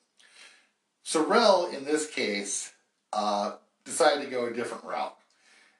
[1.05, 2.71] SoRelle, in this case,
[3.11, 3.53] uh,
[3.85, 5.15] decided to go a different route.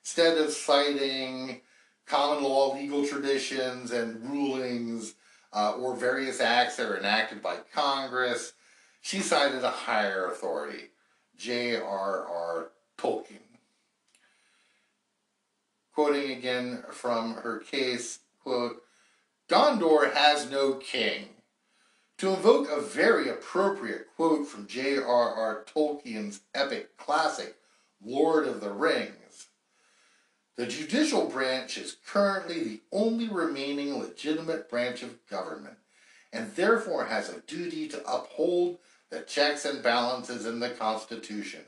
[0.02, 1.62] Instead of citing
[2.06, 5.16] common law legal traditions and rulings
[5.54, 8.54] uh, or various acts that are enacted by Congress.
[9.02, 10.90] She cited a higher authority,
[11.38, 12.72] J.R.R.
[12.98, 13.40] Tolkien.
[15.94, 18.83] Quoting again from her case, quote,
[19.54, 21.28] Gondor has no king.
[22.18, 25.64] To invoke a very appropriate quote from J.R.R.
[25.68, 27.58] Tolkien's epic classic,
[28.04, 29.50] Lord of the Rings,
[30.56, 35.78] the judicial branch is currently the only remaining legitimate branch of government
[36.32, 38.80] and therefore has a duty to uphold
[39.12, 41.62] the checks and balances in the Constitution,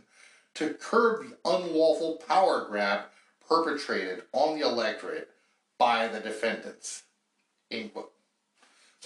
[0.56, 3.02] to curb the unlawful power grab
[3.48, 5.30] perpetrated on the electorate
[5.78, 7.04] by the defendants.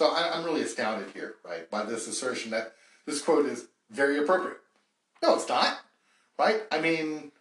[0.00, 2.72] So I, am really astounded here, right, by this assertion that
[3.04, 4.56] this quote is very appropriate.
[5.22, 5.78] No, it's not,
[6.38, 6.62] right?
[6.72, 7.32] I mean,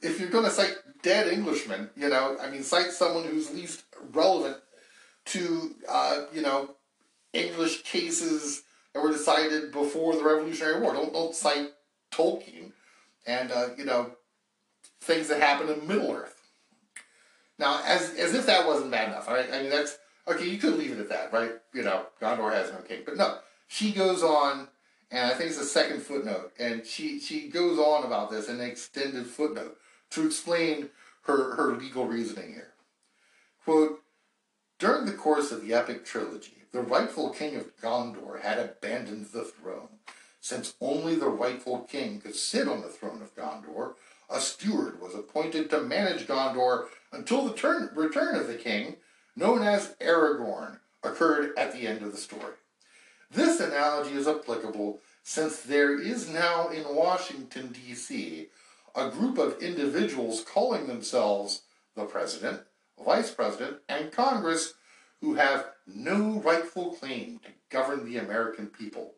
[0.00, 3.84] if you're going to cite dead Englishmen, you know, I mean, cite someone who's least
[4.12, 4.56] relevant
[5.26, 6.70] to, uh, you know,
[7.34, 8.62] English cases
[8.94, 10.94] that were decided before the Revolutionary War.
[10.94, 11.68] Don't don't cite
[12.10, 12.72] Tolkien
[13.26, 14.12] and uh, you know
[15.00, 16.40] things that happened in Middle Earth.
[17.58, 19.52] Now, as as if that wasn't bad enough, all right?
[19.52, 20.48] I mean, that's okay.
[20.48, 21.52] You could leave it at that, right?
[21.72, 23.38] You know, Gondor has no king, but no.
[23.68, 24.68] She goes on,
[25.10, 28.60] and I think it's the second footnote, and she she goes on about this in
[28.60, 29.76] an extended footnote
[30.10, 30.90] to explain
[31.22, 32.72] her, her legal reasoning here.
[33.64, 34.00] Quote,
[34.78, 39.44] During the course of the epic trilogy, the rightful king of Gondor had abandoned the
[39.44, 39.88] throne.
[40.40, 43.94] Since only the rightful king could sit on the throne of Gondor,
[44.30, 48.96] a steward was appointed to manage Gondor until the turn, return of the king,
[49.36, 52.54] known as Aragorn, occurred at the end of the story.
[53.30, 58.48] This analogy is applicable since there is now in Washington, D.C.,
[58.94, 61.62] a group of individuals calling themselves
[61.94, 62.62] the President,
[63.04, 64.74] Vice President, and Congress
[65.20, 69.14] who have no rightful claim to govern the American people.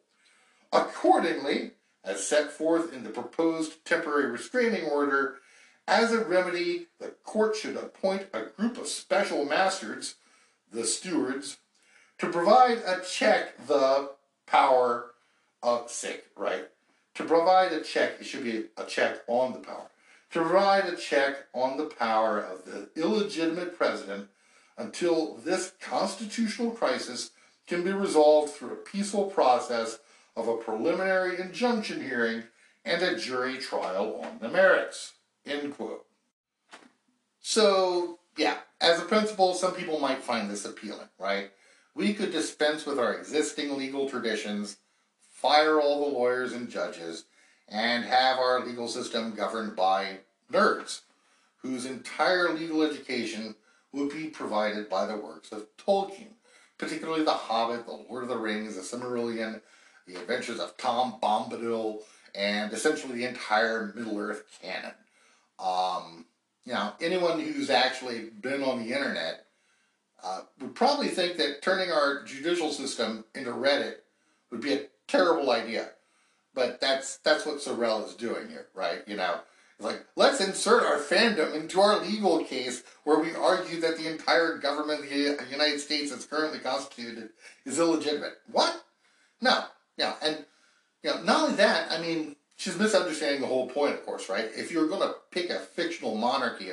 [0.73, 1.73] Accordingly,
[2.05, 5.37] as set forth in the proposed temporary restraining order,
[5.89, 10.16] as a remedy, the court should appoint a group of special masters,
[10.70, 11.57] the stewards,
[12.18, 14.11] to provide a check the
[14.47, 15.12] power
[15.62, 16.68] of sic, right?
[17.14, 19.86] To provide a check, it should be a check on the power.
[20.32, 24.28] To provide a check on the power of the illegitimate president
[24.76, 27.30] until this constitutional crisis
[27.66, 29.99] can be resolved through a peaceful process
[30.36, 32.45] of a preliminary injunction hearing
[32.84, 35.14] and a jury trial on the merits.
[35.49, 36.07] End quote.
[37.40, 41.51] So, yeah, as a principle, some people might find this appealing, right?
[41.94, 44.76] We could dispense with our existing legal traditions,
[45.32, 47.24] fire all the lawyers and judges,
[47.68, 50.18] and have our legal system governed by
[50.53, 51.01] nerds
[51.59, 53.55] whose entire legal education
[53.92, 56.34] would be provided by the works of Tolkien,
[56.78, 59.61] particularly The Hobbit, The Lord of the Rings, The Silmarillion,
[60.07, 62.01] The Adventures of Tom Bombadil,
[62.34, 64.92] and essentially the entire Middle Earth canon.
[65.59, 66.27] Um,
[67.01, 69.47] anyone who's actually been on the internet
[70.23, 73.97] uh, would probably think that turning our judicial system into Reddit
[74.51, 75.91] would be a terrible idea.
[76.55, 79.03] But that's that's what SoRelle is doing here, right?
[79.07, 79.39] You know,
[79.79, 84.11] it's like let's insert our fandom into our legal case where we argue that the
[84.11, 87.31] entire government of the United States as currently constituted
[87.65, 88.39] is illegitimate.
[88.51, 88.83] What?
[89.41, 89.65] No,
[89.97, 90.45] yeah, and
[91.05, 94.51] you know, not only that, I mean, she's misunderstanding the whole point, of course, right?
[94.55, 96.71] If you're going to pick a fictional monarchy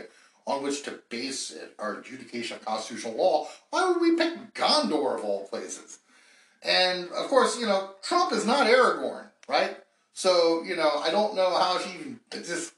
[0.48, 5.18] on which to base it, our adjudication of constitutional law, why would we pick Gondor
[5.18, 6.00] of all places?
[6.64, 9.78] And of course, you know, Trump is not Aragorn, right?
[10.14, 12.74] So, you know, I don't know how she even, it's just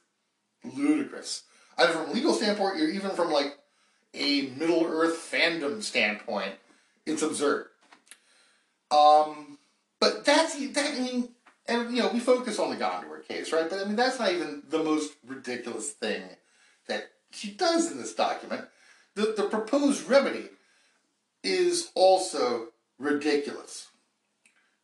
[0.63, 1.43] ludicrous.
[1.77, 3.57] Either from a legal standpoint or even from like
[4.13, 6.55] a Middle Earth fandom standpoint,
[7.05, 7.67] it's absurd.
[8.91, 9.59] Um,
[9.99, 11.29] but that's, that, I mean,
[11.67, 13.69] and you know, we focus on the Gondor case, right?
[13.69, 16.23] But I mean, that's not even the most ridiculous thing
[16.87, 18.65] that she does in this document.
[19.15, 20.49] The, the proposed remedy
[21.43, 23.87] is also ridiculous.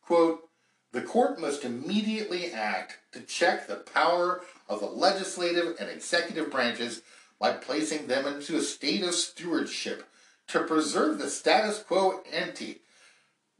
[0.02, 0.48] Quote,
[0.92, 7.02] the court must immediately act to check the power of the legislative and executive branches
[7.40, 10.04] by placing them into a state of stewardship
[10.48, 12.82] to preserve the status quo ante.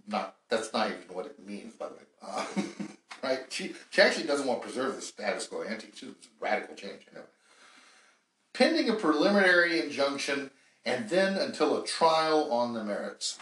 [0.06, 2.00] Not that's not even what it means, by the way.
[2.22, 2.46] Uh,
[3.24, 3.40] right?
[3.48, 5.88] She she actually doesn't want to preserve the status quo ante.
[5.94, 6.10] She's
[6.40, 7.24] radical change, you know.
[8.52, 10.50] Pending a preliminary injunction
[10.84, 13.38] and then until a trial on the merits.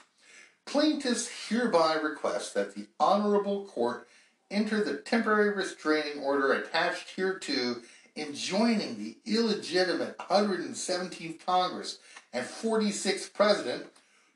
[0.65, 4.07] Plaintiffs hereby request that the Honorable Court
[4.51, 7.77] enter the temporary restraining order attached hereto
[8.17, 11.99] enjoining the illegitimate 117th Congress
[12.33, 13.87] and 46th President,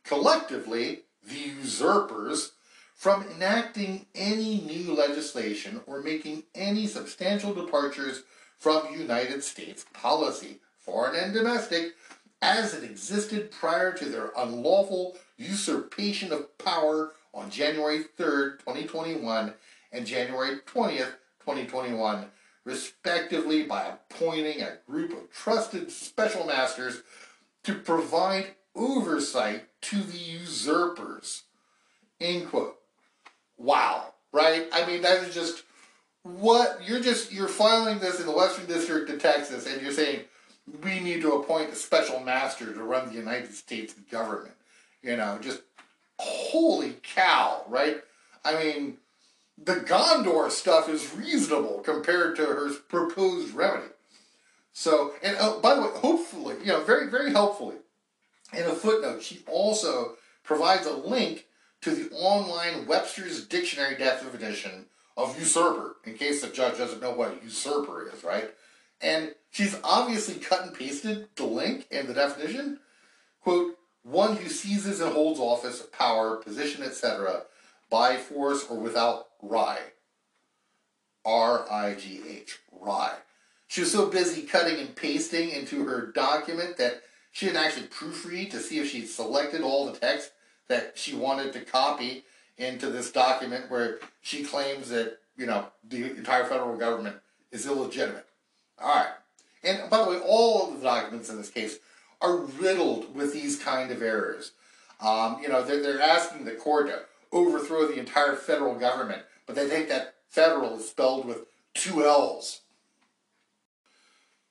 [0.05, 2.53] collectively the usurpers,
[2.97, 8.22] from enacting any new legislation or making any substantial departures
[8.59, 11.92] from United States policy, foreign and domestic,
[12.40, 19.53] as it existed prior to their unlawful usurpation of power on January 3rd, 2021
[19.92, 22.24] and January 20th, 2021,
[22.64, 27.03] respectively, by appointing a group of trusted special masters
[27.62, 31.42] to provide oversight to the usurpers.
[32.20, 32.78] End quote.
[33.59, 34.66] Wow, right?
[34.72, 35.64] I mean, that is just
[36.22, 40.20] what you're just you're filing this in the Western District of Texas, and you're saying
[40.82, 44.54] we need to appoint a special master to run the United States government.
[45.02, 45.62] You know, just
[46.18, 47.98] holy cow, right?
[48.44, 48.98] I mean,
[49.62, 53.92] the Gondor stuff is reasonable compared to her proposed remedy.
[54.72, 57.76] So, and uh, by the way, hopefully, you know, very, very helpfully,
[58.52, 61.46] in a footnote, she also provides a link
[61.87, 67.41] to the online Webster's Dictionary definition of usurper, in case the judge doesn't know what
[67.45, 68.51] usurper is, right?
[69.01, 72.80] And she's obviously cut and pasted the link and the definition.
[73.41, 77.43] Quote, one who seizes and holds office, power, position, etc.,
[77.89, 79.78] by force or without righ.
[81.24, 83.14] R I G H, righ.
[83.68, 88.51] She was so busy cutting and pasting into her document that she didn't actually proofread
[88.51, 90.32] to see if she'd selected all the text
[90.68, 92.24] that she wanted to copy
[92.58, 97.16] into this document where she claims that, you know, the entire federal government
[97.52, 98.26] is illegitimate.
[98.80, 99.12] All right.
[99.62, 101.78] And by the way, all of the documents in this case
[102.20, 104.52] are riddled with these kind of errors.
[105.00, 107.00] Um, you know, they're, they're asking the court to
[107.32, 111.38] overthrow the entire federal government, but they think that federal is spelled with
[111.74, 112.60] two L's.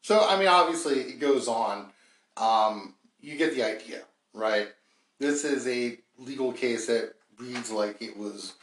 [0.01, 1.87] So, I mean, obviously, it goes on.
[2.37, 4.01] Um, you get the idea,
[4.33, 4.67] right?
[5.19, 8.53] This is a legal case that reads like it was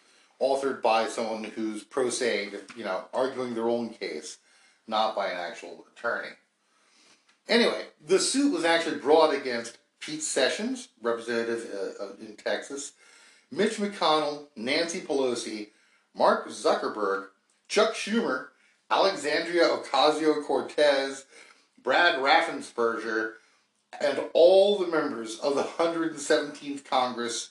[0.40, 4.38] authored by someone who's pro se, you know, arguing their own case,
[4.86, 6.30] not by an actual attorney.
[7.48, 12.92] Anyway, the suit was actually brought against Pete Sessions, representative uh, in Texas,
[13.50, 15.68] Mitch McConnell, Nancy Pelosi,
[16.14, 17.26] Mark Zuckerberg,
[17.68, 18.48] Chuck Schumer,
[18.90, 21.24] Alexandria Ocasio Cortez,
[21.82, 23.34] Brad Raffensperger,
[24.00, 27.50] and all the members of the 117th Congress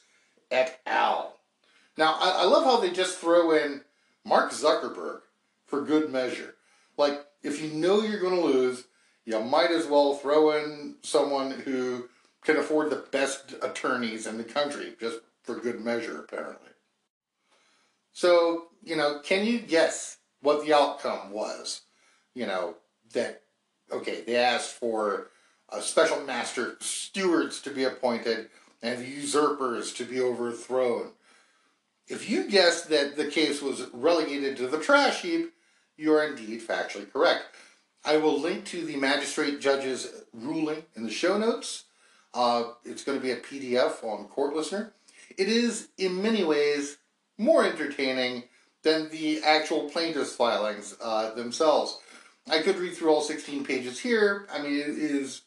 [0.50, 1.38] et al.
[1.98, 3.82] Now, I, I love how they just throw in
[4.26, 5.22] Mark Zuckerberg
[5.66, 6.56] for good measure.
[6.98, 8.86] Like, if you know you're going to lose,
[9.26, 12.10] you might as well throw in someone who
[12.44, 16.70] can afford the best attorneys in the country, just for good measure, apparently.
[18.14, 21.82] So, you know, can you guess what the outcome was?
[22.34, 22.76] You know,
[23.14, 23.44] that,
[23.92, 25.30] okay, they asked for
[25.80, 28.50] special master stewards to be appointed
[28.82, 31.12] and usurpers to be overthrown.
[32.08, 35.54] If you guessed that the case was relegated to the trash heap,
[35.96, 37.44] you are indeed factually correct.
[38.04, 41.86] I will link to the magistrate judge's ruling in the show notes.
[42.34, 44.92] Uh, it's going to be a PDF on CourtListener.
[45.38, 46.98] It is, in many ways,
[47.38, 48.44] more entertaining
[48.84, 52.00] than the actual plaintiff's filings uh, themselves.
[52.50, 54.48] I could read through all 16 pages here.
[54.52, 55.42] I mean, it is,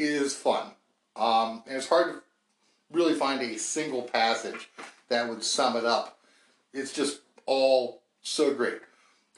[0.00, 0.72] is fun.
[1.16, 2.22] Um, and it's hard to
[2.90, 4.68] really find a single passage
[5.08, 6.18] that would sum it up.
[6.72, 8.80] It's just all so great.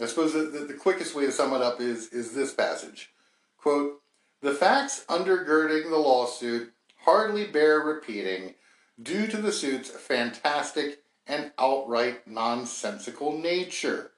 [0.00, 3.10] I suppose the, the, the quickest way to sum it up is, is this passage.
[3.58, 4.00] Quote,
[4.40, 6.72] the facts undergirding the lawsuit
[7.04, 8.54] hardly bear repeating
[9.00, 14.10] due to the suit's fantastic and outright nonsensical nature.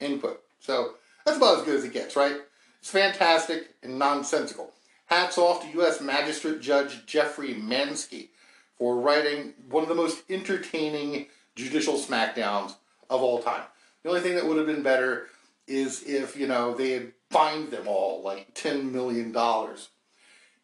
[0.00, 0.40] Input.
[0.60, 0.94] So
[1.24, 2.36] that's about as good as it gets, right?
[2.80, 4.72] It's fantastic and nonsensical.
[5.08, 6.02] Hats off to U.S.
[6.02, 8.28] Magistrate Judge Jeffrey Manske
[8.76, 12.74] for writing one of the most entertaining judicial smackdowns
[13.08, 13.62] of all time.
[14.02, 15.28] The only thing that would have been better
[15.66, 19.34] is if, you know, they had fined them all like $10 million.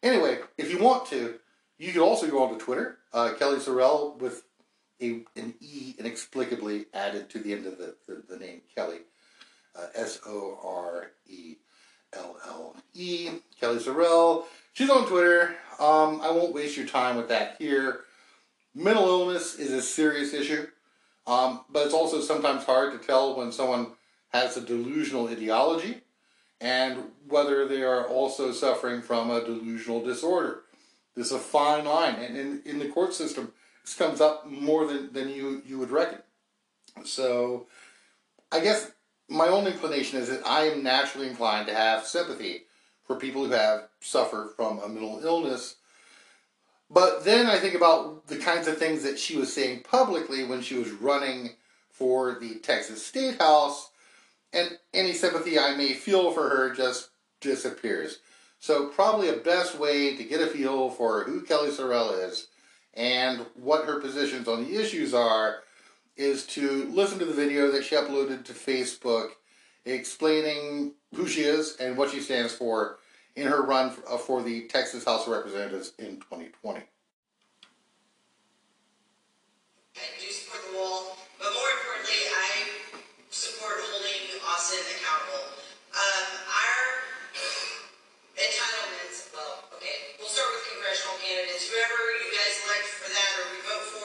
[0.03, 1.39] Anyway, if you want to,
[1.79, 4.43] you could also go on to Twitter, uh, Kelly SoRelle with
[5.01, 8.99] a, an E inexplicably added to the end of the, the, the name Kelly.
[9.75, 11.55] Uh, S O R E
[12.15, 13.29] L L E.
[13.59, 14.45] Kelly SoRelle.
[14.73, 15.55] She's on Twitter.
[15.79, 18.01] Um, I won't waste your time with that here.
[18.73, 20.67] Mental illness is a serious issue,
[21.27, 23.91] um, but it's also sometimes hard to tell when someone
[24.29, 26.01] has a delusional ideology
[26.59, 26.97] and
[27.27, 30.61] whether they are also suffering from a delusional disorder.
[31.15, 33.53] This is a fine line, and in, in the court system,
[33.83, 36.19] this comes up more than, than you, you would reckon.
[37.05, 37.67] So,
[38.51, 38.91] I guess
[39.29, 42.63] my own inclination is that I am naturally inclined to have sympathy
[43.05, 45.75] for people who have suffered from a mental illness.
[46.89, 50.61] But then I think about the kinds of things that she was saying publicly when
[50.61, 51.51] she was running
[51.89, 53.89] for the Texas State House,
[54.53, 57.09] and any sympathy I may feel for her just
[57.41, 58.19] disappears.
[58.59, 62.47] So probably a best way to get a feel for who Kelly SoRelle is
[62.93, 65.59] and what her positions on the issues are
[66.15, 69.29] is to listen to the video that she uploaded to Facebook
[69.85, 72.99] explaining who she is and what she stands for
[73.35, 76.81] in her run uh, for the Texas House of Representatives in 2020.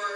[0.01, 0.10] sure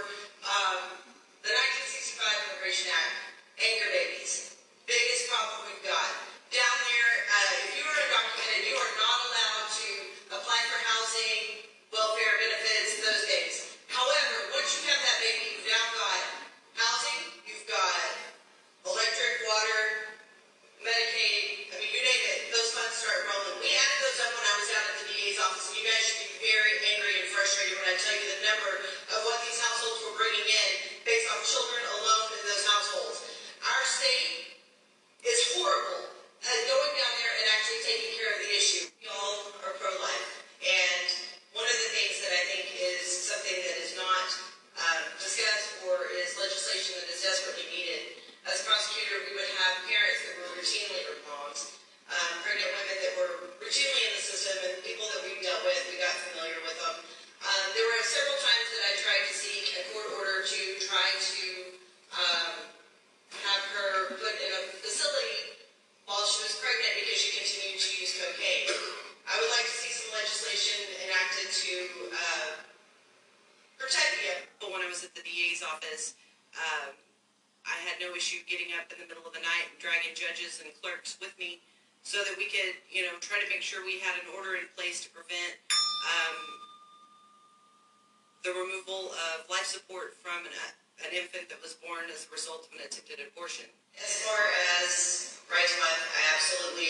[93.45, 93.65] abortion.
[94.03, 94.39] As far
[94.81, 96.87] as right to life, I absolutely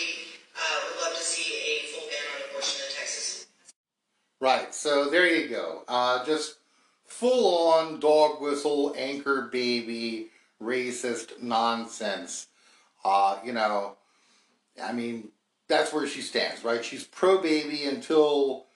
[0.56, 3.47] uh, would love to see a full ban on abortion in Texas.
[4.39, 5.84] Right, so there you go.
[5.89, 6.56] Uh, just
[7.06, 10.28] full on dog whistle, anchor baby,
[10.62, 12.47] racist nonsense.
[13.03, 13.97] Uh, you know,
[14.82, 15.32] I mean,
[15.68, 16.86] that's where she stands, right?
[16.86, 18.68] She's pro baby until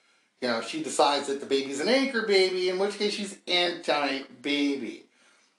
[0.42, 4.24] you know she decides that the baby's an anchor baby, in which case she's anti
[4.42, 5.06] baby,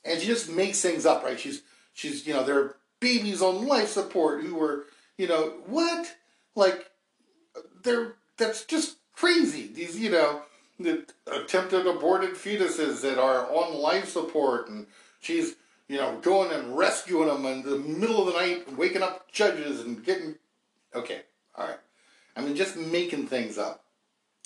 [0.05, 1.41] and she just makes things up, right?
[1.41, 1.62] She's
[1.93, 4.84] she's you know there are babies on life support who were
[5.16, 6.16] you know what
[6.55, 6.91] like
[7.82, 9.66] they're that's just crazy.
[9.72, 10.43] These you know
[10.78, 14.86] the attempted aborted fetuses that are on life support, and
[15.20, 15.57] she's
[15.88, 19.80] you know going and rescuing them in the middle of the night, waking up judges
[19.80, 20.36] and getting
[20.95, 21.20] Okay,
[21.55, 21.78] all right.
[22.36, 23.84] I mean, just making things up.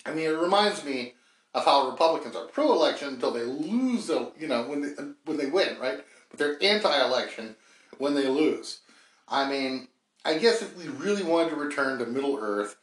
[0.04, 1.14] I mean, it reminds me
[1.54, 4.88] of how Republicans are pro-election until they lose, the, you know, when they,
[5.24, 6.04] when they win, right?
[6.36, 7.56] They're anti-election
[7.98, 8.80] when they lose.
[9.28, 9.88] I mean,
[10.24, 12.76] I guess if we really wanted to return to Middle Earth,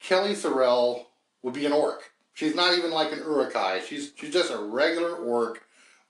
[0.00, 1.06] Kelly SoRelle
[1.42, 2.12] would be an orc.
[2.34, 3.80] She's not even like an Uruk-hai.
[3.80, 5.62] She's she's just a regular orc,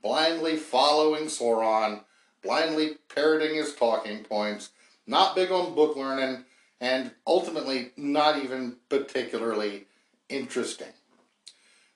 [0.03, 2.01] blindly following Sauron,
[2.43, 4.71] blindly parroting his talking points,
[5.07, 6.45] not big on book learning,
[6.81, 9.87] and ultimately not even particularly
[10.29, 10.93] interesting.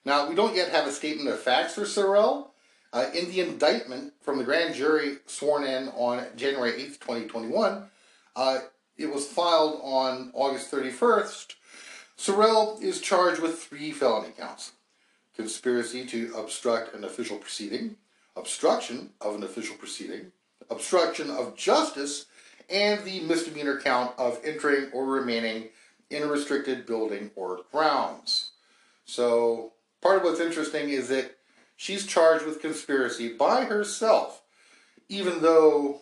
[0.05, 2.47] Now, we don't yet have a statement of facts for SoRelle.
[2.91, 7.83] Uh, in the indictment from the grand jury sworn in on January 8th, 2021,
[8.35, 8.59] uh,
[8.97, 11.53] it was filed on August 31st.
[12.17, 14.73] SoRelle is charged with three felony counts
[15.35, 17.95] conspiracy to obstruct an official proceeding,
[18.35, 20.33] obstruction of an official proceeding,
[20.69, 22.25] obstruction of justice,
[22.69, 25.69] and the misdemeanor count of entering or remaining
[26.09, 28.51] in a restricted building or grounds.
[29.05, 29.71] So,
[30.01, 31.38] part of what's interesting is that
[31.79, 34.41] she's charged with conspiracy by herself,
[35.07, 36.01] even though,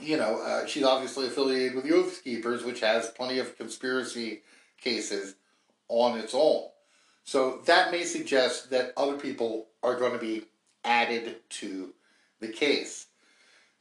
[0.00, 4.42] you know, uh, she's obviously affiliated with the Oath Keepers, which has plenty of conspiracy
[4.80, 5.34] cases
[5.88, 6.68] on its own.
[7.24, 10.44] So, that may suggest that other people are going to be
[10.84, 11.92] added to
[12.38, 13.06] the case.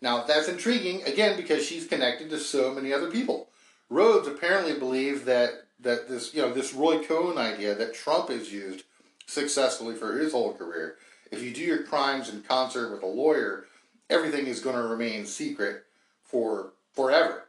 [0.01, 3.49] Now, that's intriguing, again, because she's connected to so many other people.
[3.87, 8.51] Rhodes apparently believed that, that this, you know, this Roy Cohn idea that Trump has
[8.51, 8.83] used
[9.27, 10.97] successfully for his whole career.
[11.33, 13.65] If you do your crimes in concert with a lawyer,
[14.09, 15.83] everything is going to remain secret
[16.23, 17.45] for forever.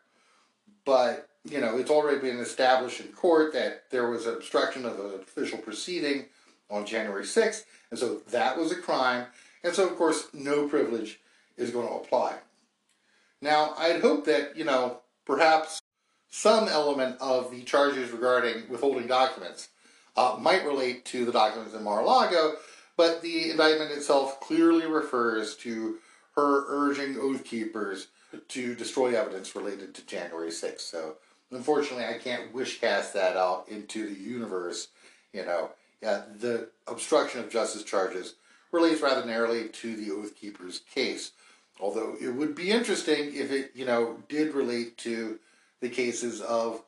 [0.87, 5.21] But, you know, it's already been established in court that there was obstruction of an
[5.21, 6.27] official proceeding
[6.71, 9.27] on January 6th, and so that was a crime.
[9.63, 11.21] And so, of course, no privilege
[11.57, 12.37] is going to apply.
[13.43, 15.81] Now, I'd hope that, you know, perhaps
[16.31, 19.69] some element of the charges regarding withholding documents
[20.17, 22.55] uh, might relate to the documents in Mar-a-Lago,
[22.97, 25.97] but the indictment itself clearly refers to
[26.37, 28.09] her urging Oath Keepers
[28.49, 30.81] to destroy evidence related to January 6th.
[30.81, 31.17] So,
[31.51, 34.89] unfortunately, I can't wish cast that out into the universe.
[35.33, 35.71] You know,
[36.03, 38.35] yeah, the obstruction of justice charges
[38.73, 41.33] relates rather narrowly to the Oath Keepers case.
[41.81, 45.39] Although it would be interesting if it, you know, did relate to
[45.81, 46.83] the cases of,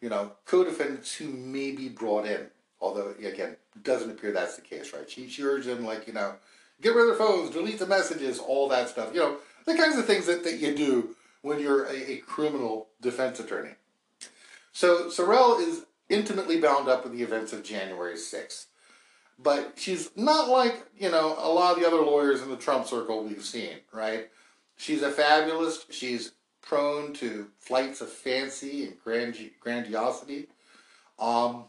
[0.00, 2.46] you know, co-defendants who may be brought in.
[2.80, 5.08] Although, again, doesn't appear that's the case, right?
[5.08, 6.34] She, she urged them, like, you know,
[6.80, 9.10] get rid of their phones, delete the messages, all that stuff.
[9.12, 12.88] You know, the kinds of things that, that you do when you're a, a criminal
[13.00, 13.72] defense attorney.
[14.72, 18.66] So SoRelle is intimately bound up with the events of January 6th.
[19.42, 22.86] But she's not like, you know, a lot of the other lawyers in the Trump
[22.86, 24.28] circle we've seen, right?
[24.76, 25.86] She's a fabulous.
[25.90, 30.48] She's prone to flights of fancy and grandi- grandiosity.
[31.18, 31.66] Um,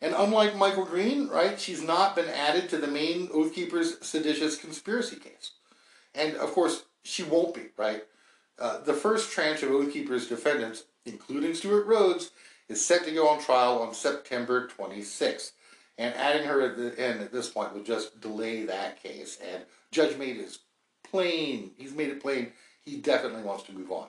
[0.00, 4.56] and unlike Michael Greene, right, she's not been added to the main Oath Keepers seditious
[4.56, 5.52] conspiracy case.
[6.14, 8.04] And of course, she won't be, right?
[8.58, 12.30] Uh, the first tranche of Oath Keepers defendants, including Stewart Rhodes,
[12.68, 15.52] is set to go on trial on September 26th.
[15.98, 19.38] And adding her at the end at this point would just delay that case.
[19.52, 20.58] And Judge Mehta is
[21.02, 21.70] plain.
[21.78, 22.52] He's made it plain
[22.86, 24.06] he definitely wants to move on.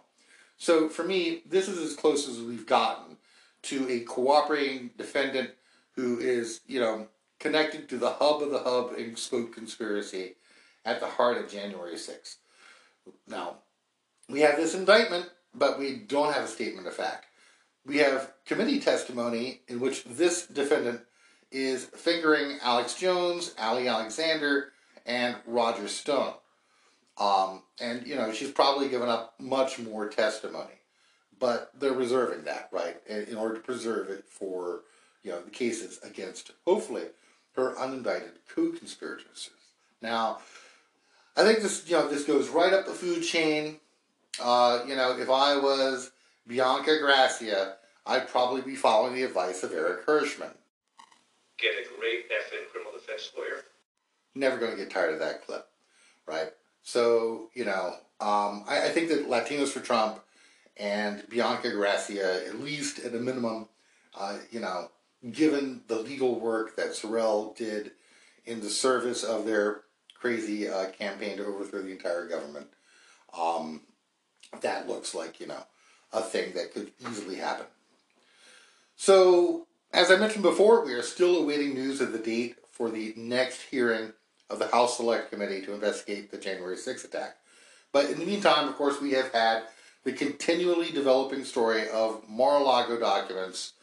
[0.57, 3.17] So for me, this is as close as we've gotten
[3.63, 5.49] to a cooperating defendant
[5.97, 7.07] who is, you know,
[7.39, 10.35] connected to the hub of the hub in spoke conspiracy
[10.85, 12.35] at the heart of January 6th.
[13.27, 13.57] Now,
[14.29, 17.25] we have this indictment, but we don't have a statement of fact.
[17.85, 21.01] We have committee testimony in which this defendant
[21.51, 24.73] is fingering Alex Jones, Ali Alexander,
[25.05, 26.33] and Roger Stone.
[27.17, 30.73] Um, and, you know, she's probably given up much more testimony.
[31.39, 34.81] But they're reserving that, right, in order to preserve it for,
[35.27, 37.03] you know, the cases against, hopefully,
[37.55, 39.49] her unindicted co-conspirators.
[40.01, 40.39] Now,
[41.35, 43.77] I think this, you know, this goes right up the food chain.
[44.41, 46.11] Uh, you know, if I was
[46.47, 47.75] Bianca Gracia,
[48.05, 50.53] I'd probably be following the advice of Eric Herschmann
[51.57, 53.63] get a great effing criminal defense lawyer.
[54.35, 55.67] Never going to get tired of that clip,
[56.25, 56.49] right?
[56.83, 60.19] So, you know, um, I, I, think that Latinos for Trump
[60.77, 63.67] and Bianca Gracia, at least at a minimum,
[64.17, 64.89] uh, you know,
[65.31, 67.91] given the legal work that SoRelle did
[68.45, 69.81] in the service of their
[70.19, 72.67] crazy uh, campaign to overthrow the entire government,
[73.37, 73.81] um,
[74.61, 75.63] that looks like, you know,
[76.13, 77.65] a thing that could easily happen.
[78.95, 83.13] So, as I mentioned before, we are still awaiting news of the date for the
[83.15, 84.13] next hearing
[84.49, 87.37] of the House Select Committee to investigate the January 6th attack.
[87.91, 89.63] But in the meantime, of course, we have had
[90.03, 93.73] the continually developing story of Mar-a-Lago documents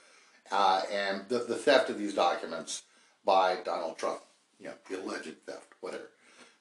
[0.51, 2.83] uh, and the, the theft of these documents
[3.25, 4.21] by Donald Trump.
[4.59, 6.11] You know, the alleged theft, whatever.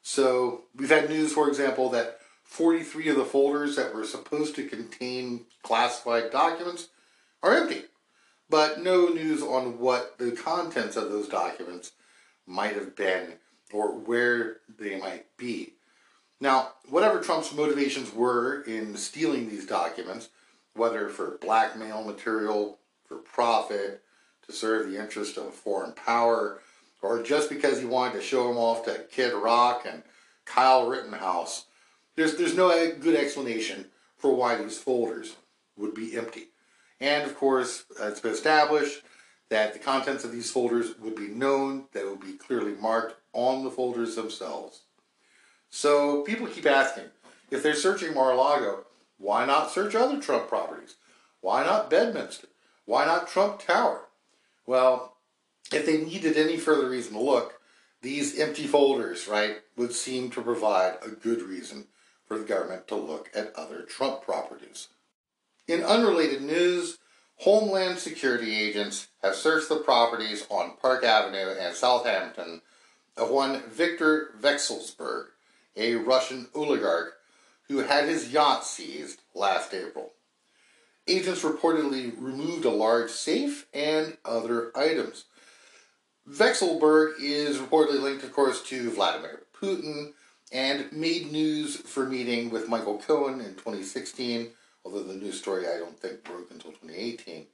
[0.02, 4.68] So we've had news, for example, that 43 of the folders that were supposed to
[4.68, 6.90] contain classified documents
[7.42, 7.84] are empty,
[8.50, 11.94] but no news on what the contents of those documents
[12.46, 13.34] might have been
[13.72, 15.74] or where they might be.
[16.40, 20.30] Now, whatever Trump's motivations were in stealing these documents,
[20.76, 22.80] whether for blackmail material,
[23.14, 24.02] for profit,
[24.46, 26.60] to serve the interest of a foreign power,
[27.02, 30.04] or just because he wanted to show them off to Kid Rock and
[30.46, 31.66] Kyle Rittenhouse,
[32.16, 33.86] there's, there's no good explanation
[34.18, 35.36] for why these folders
[35.78, 36.50] would be empty.
[37.00, 39.02] And of course, uh, it's been established
[39.50, 43.64] that the contents of these folders would be known, that would be clearly marked on
[43.64, 44.82] the folders themselves.
[45.70, 47.06] So people keep asking,
[47.52, 48.86] if they're searching Mar-a-Lago,
[49.18, 50.96] why not search other Trump properties?
[51.42, 52.48] Why not Bedminster?
[52.86, 54.08] Why not Trump Tower?
[54.66, 55.18] Well,
[55.72, 57.60] if they needed any further reason to look,
[58.02, 61.88] these empty folders, right, would seem to provide a good reason
[62.26, 64.90] for the government to look at other Trump properties.
[65.68, 66.98] In unrelated news,
[67.38, 72.62] Homeland Security agents have searched the properties on Park Avenue and Southampton
[73.18, 75.28] of one Victor Vekselberg,
[75.76, 77.14] a Russian oligarch
[77.68, 80.13] who had his yacht seized last April.
[81.08, 85.26] Agents reportedly removed a large safe and other items.
[86.30, 90.14] Vekselberg is reportedly linked, of course, to Vladimir Putin
[90.54, 94.52] and made news for meeting with Michael Cohen in 2016,
[94.86, 97.48] although the news story I don't think broke until 2018,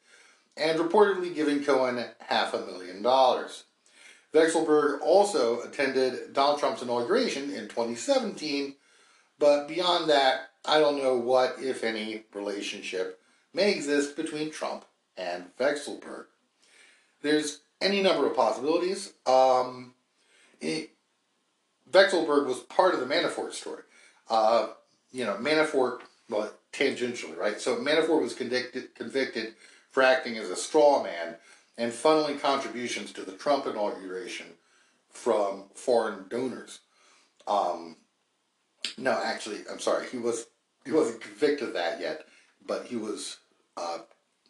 [0.58, 3.64] and reportedly giving Cohen half a million dollars.
[4.32, 8.76] Vekselberg also attended Donald Trump's inauguration in 2017,
[9.40, 13.19] but beyond that, I don't know what, if any, relationship
[13.60, 14.86] may exist between Trump
[15.18, 16.28] and Vekselberg.
[17.22, 19.12] There's any number of possibilities.
[19.26, 19.96] Um,
[20.62, 20.92] it,
[21.92, 23.84] Vekselberg was part of the Manafort story.
[24.30, 24.68] Uh,
[25.12, 26.00] you know, Manafort,
[26.30, 27.60] well, tangentially, right?
[27.60, 29.56] So Manafort was convicted, convicted
[29.92, 31.36] for acting as a straw man
[31.78, 34.46] and funneling contributions to the Trump inauguration
[35.10, 36.80] from foreign donors.
[37.46, 37.98] Um,
[38.98, 40.46] no, actually, I'm sorry, he was
[40.86, 42.26] he wasn't convicted of that yet,
[42.66, 43.38] but he was.
[43.80, 44.00] Uh,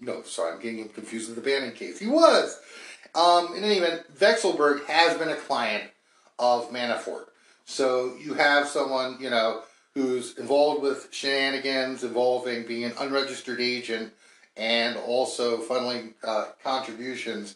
[0.02, 2.00] no, sorry, I'm getting him confused with the Bannon case.
[2.00, 2.60] He was.
[3.14, 5.92] Um, in any event, Vekselberg has been a client
[6.38, 7.26] of Manafort.
[7.66, 9.62] So you have someone, you know,
[9.94, 14.14] who's involved with shenanigans involving being an unregistered agent
[14.56, 17.56] and also funneling uh, contributions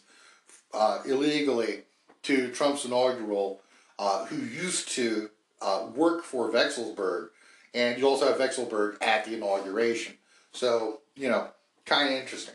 [0.72, 1.82] uh, illegally
[2.22, 3.60] to Trump's inaugural,
[3.98, 5.30] uh, who used to
[5.62, 7.28] uh, work for Vekselberg.
[7.74, 10.14] and you also have Vekselberg at the inauguration.
[10.52, 11.48] So, you know,
[11.86, 12.54] kind of interesting.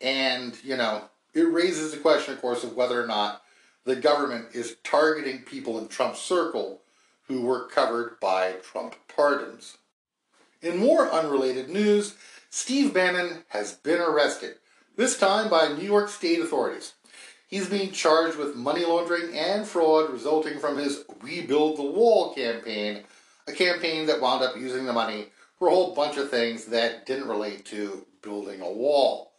[0.00, 1.04] And, you know,
[1.34, 3.42] it raises the question, of course, of whether or not
[3.84, 6.82] the government is targeting people in Trump's circle
[7.28, 9.78] who were covered by Trump pardons.
[10.62, 12.14] In more unrelated news,
[12.50, 14.56] Steve Bannon has been arrested,
[14.96, 16.94] this time by New York State authorities.
[17.48, 22.34] He's being charged with money laundering and fraud resulting from his We Build the Wall
[22.34, 23.04] campaign,
[23.46, 25.26] a campaign that wound up using the money
[25.58, 29.32] for a whole bunch of things that didn't relate to building a wall.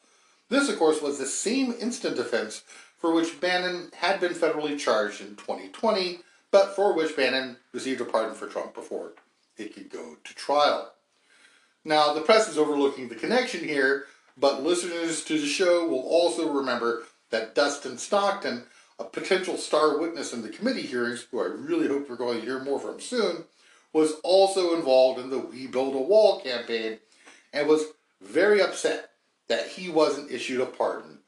[0.50, 2.64] This, of course, was the same instant offense
[2.98, 8.06] for which Bannon had been federally charged in 2020, but for which Bannon received a
[8.06, 9.14] pardon for Trump before
[9.58, 10.94] it could go to trial.
[11.84, 14.06] Now, the press is overlooking the connection here,
[14.38, 18.64] but listeners to the show will also remember that Dustin Stockton,
[19.00, 22.46] a potential star witness in the committee hearings, who I really hope we're going to
[22.46, 23.44] hear more from soon,
[23.94, 27.00] was also involved in the We Build a Wall campaign
[27.54, 27.86] and was
[28.22, 29.12] very upset
[29.48, 31.20] that he wasn't issued a pardon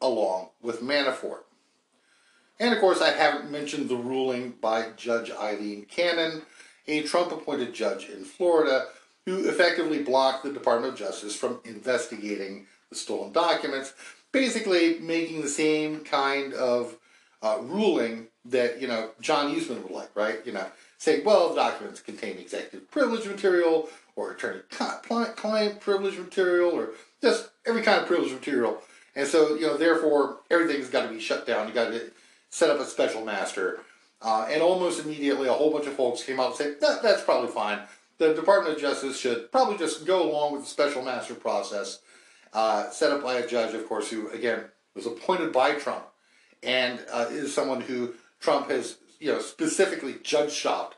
[0.00, 1.42] along with Manafort.
[2.60, 6.42] And of course, I haven't mentioned the ruling by Judge Aileen Cannon,
[6.86, 8.86] a Trump appointed judge in Florida,
[9.26, 13.92] who effectively blocked the Department of Justice from investigating the stolen documents,
[14.32, 16.96] basically making the same kind of
[17.42, 20.38] uh, ruling that, you know, John Eastman would like, right?
[20.44, 23.88] You know, saying, well, the documents contain executive privilege material,
[24.18, 26.90] or attorney client, client privilege material or
[27.22, 28.82] just every kind of privilege material.
[29.14, 31.68] And so, you know, therefore, everything's got to be shut down.
[31.68, 32.10] You got to
[32.50, 33.80] set up a special master.
[34.20, 37.22] Uh, and almost immediately, a whole bunch of folks came out and said, that, that's
[37.22, 37.78] probably fine.
[38.18, 42.00] The Department of Justice should probably just go along with the special master process,
[42.52, 44.64] uh, set up by a judge, of course, who, again,
[44.96, 46.04] was appointed by Trump
[46.64, 50.96] and uh, is someone who Trump has, you know, specifically judge shopped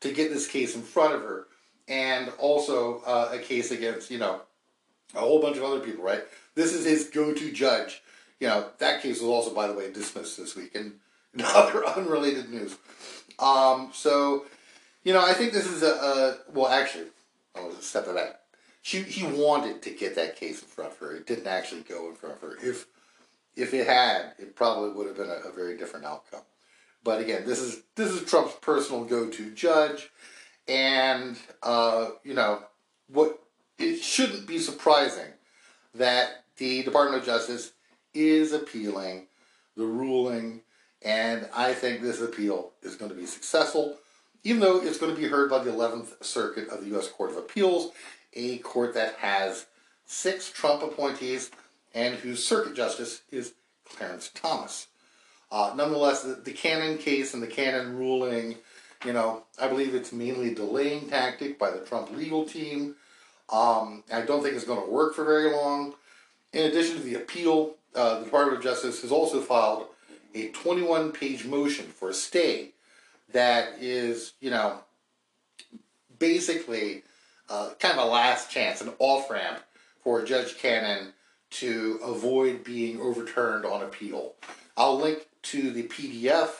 [0.00, 1.47] to get this case in front of her,
[1.88, 4.42] and also uh, a case against, you know,
[5.14, 6.22] a whole bunch of other people, right?
[6.54, 8.02] This is his go-to judge.
[8.40, 10.94] You know, that case was also, by the way, dismissed this week in,
[11.34, 12.76] in other unrelated news.
[13.38, 14.44] Um, so,
[15.04, 17.06] you know, I think this is a, a well, actually,
[17.54, 18.42] I'll step of that.
[18.82, 21.14] She he wanted to get that case in front of her.
[21.16, 22.56] It didn't actually go in front of her.
[22.62, 22.86] If
[23.56, 26.42] if it had, it probably would have been a, a very different outcome.
[27.02, 30.10] But again, this is this is Trump's personal go-to judge,
[30.68, 32.62] and uh, you know
[33.08, 33.38] what?
[33.78, 35.32] It shouldn't be surprising
[35.94, 37.72] that the Department of Justice
[38.12, 39.26] is appealing
[39.76, 40.62] the ruling,
[41.02, 43.96] and I think this appeal is going to be successful,
[44.42, 47.08] even though it's going to be heard by the 11th Circuit of the U.S.
[47.08, 47.92] Court of Appeals,
[48.34, 49.66] a court that has
[50.04, 51.50] six Trump appointees
[51.94, 53.54] and whose circuit justice is
[53.84, 54.88] Clarence Thomas.
[55.50, 58.56] Uh, nonetheless, the, the Cannon case and the Cannon ruling,
[59.04, 62.96] you know, I believe it's mainly delaying tactic by the Trump legal team.
[63.50, 65.94] Um, I don't think it's going to work for very long.
[66.52, 69.86] In addition to the appeal, uh, the Department of Justice has also filed
[70.34, 72.72] a 21 page motion for a stay
[73.32, 74.80] that is, you know,
[76.18, 77.02] basically
[77.48, 79.60] uh, kind of a last chance, an off ramp
[80.02, 81.12] for Judge Cannon
[81.50, 84.34] to avoid being overturned on appeal.
[84.76, 86.50] I'll link to the PDF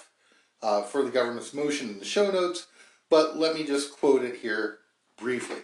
[0.62, 2.66] uh, for the government's motion in the show notes,
[3.10, 4.78] but let me just quote it here
[5.16, 5.62] briefly.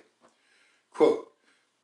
[0.92, 1.28] Quote,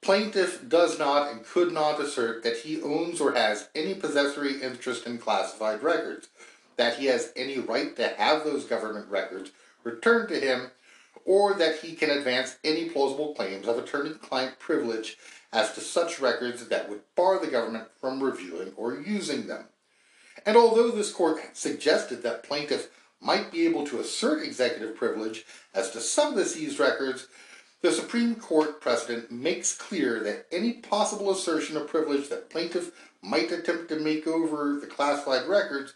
[0.02, 5.06] Plaintiff does not and could not assert that he owns or has any possessory interest
[5.06, 6.28] in classified records,
[6.76, 9.50] that he has any right to have those government records
[9.84, 10.70] returned to him,
[11.26, 15.18] or that he can advance any plausible claims of attorney-client privilege
[15.52, 19.64] as to such records that would bar the government from reviewing or using them.
[20.46, 22.88] And although this court suggested that plaintiffs
[23.20, 25.44] might be able to assert executive privilege
[25.74, 27.26] as to some of the seized records,
[27.82, 32.92] the Supreme Court precedent makes clear that any possible assertion of privilege that plaintiff
[33.22, 35.94] might attempt to make over the classified records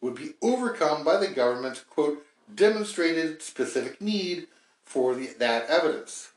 [0.00, 4.46] would be overcome by the government's, quote, demonstrated specific need
[4.84, 6.30] for the, that evidence.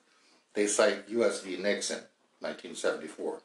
[0.53, 1.41] They cite U.S.
[1.41, 1.57] v.
[1.57, 1.99] Nixon,
[2.39, 3.41] 1974.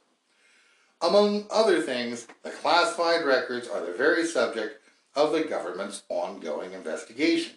[1.03, 4.82] Among other things, the classified records are the very subject
[5.15, 7.55] of the government's ongoing investigation.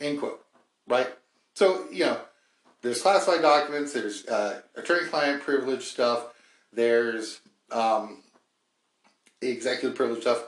[0.00, 0.44] End quote.
[0.88, 1.08] Right?
[1.54, 2.20] So, you know,
[2.82, 6.32] there's classified documents, there's uh, attorney-client privilege stuff,
[6.72, 8.22] there's um,
[9.42, 10.44] executive privilege stuff,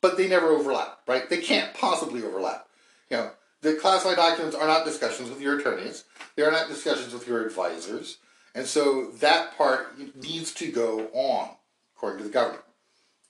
[0.00, 1.28] but they never overlap, right?
[1.28, 2.66] They can't possibly overlap.
[3.10, 3.30] You know,
[3.62, 6.04] the classified documents are not discussions with your attorneys.
[6.36, 8.18] They are not discussions with your advisors.
[8.54, 11.50] And so that part needs to go on
[11.94, 12.64] according to the government.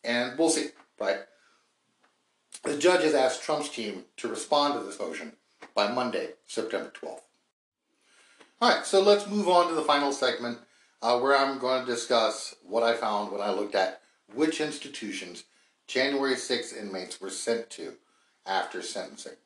[0.04, 1.18] And we'll see, right?
[2.62, 5.32] The judge has asked Trump's team to respond to this motion
[5.74, 7.20] by Monday, September 12th.
[8.60, 10.58] All right, so let's move on to the final segment
[11.00, 14.02] uh, where I'm going to discuss what I found when I looked at
[14.34, 15.44] which institutions
[15.86, 17.94] January 6 inmates were sent to
[18.46, 19.36] after sentencing.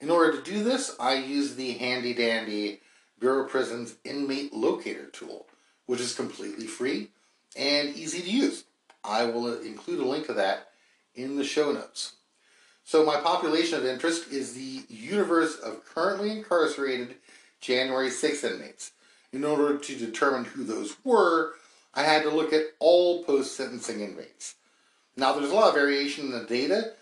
[0.00, 2.80] In order to do this, I use the handy dandy
[3.18, 5.46] Bureau of Prisons inmate locator tool,
[5.86, 7.10] which is completely free
[7.56, 8.64] and easy to use.
[9.02, 10.68] I will include a link to that
[11.14, 12.14] in the show notes.
[12.88, 17.16] So, my population of interest is the universe of currently incarcerated
[17.60, 18.92] January 6 inmates.
[19.30, 21.52] In order to determine who those were,
[21.92, 24.54] I had to look at all post sentencing inmates.
[25.18, 26.92] Now, there's a lot of variation in the data.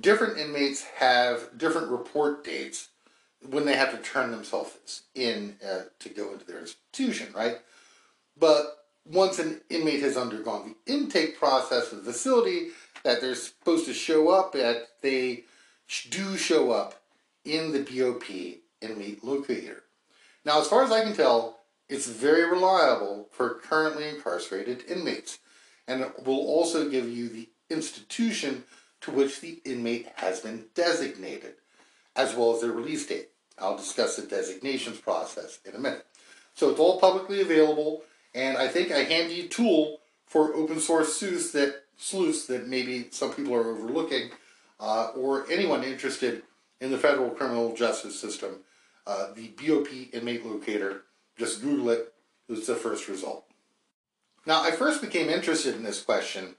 [0.00, 2.90] Different inmates have different report dates
[3.50, 7.56] when they have to turn themselves in uh, to go into their institution, right?
[8.38, 12.68] But once an inmate has undergone the intake process of the facility
[13.06, 15.44] that they're supposed to show up at, they
[16.10, 17.00] do show up
[17.44, 18.24] in the BOP
[18.80, 19.84] inmate locator.
[20.44, 25.38] Now, as far as I can tell, it's very reliable for currently incarcerated inmates,
[25.86, 28.64] and it will also give you the institution
[29.02, 31.54] to which the inmate has been designated,
[32.16, 33.28] as well as their release date.
[33.56, 36.04] I'll discuss the designations process in a minute.
[36.54, 38.02] So it's all publicly available
[38.34, 43.32] and I think a handy tool for open source sleuths that sleuths that maybe some
[43.32, 44.30] people are overlooking,
[44.80, 46.42] uh, or anyone interested
[46.80, 48.60] in the federal criminal justice system,
[49.06, 51.02] uh, the BOP inmate locator
[51.38, 52.12] Just Google it.
[52.48, 53.44] It's the first result.
[54.46, 56.54] Now, I first became interested in this question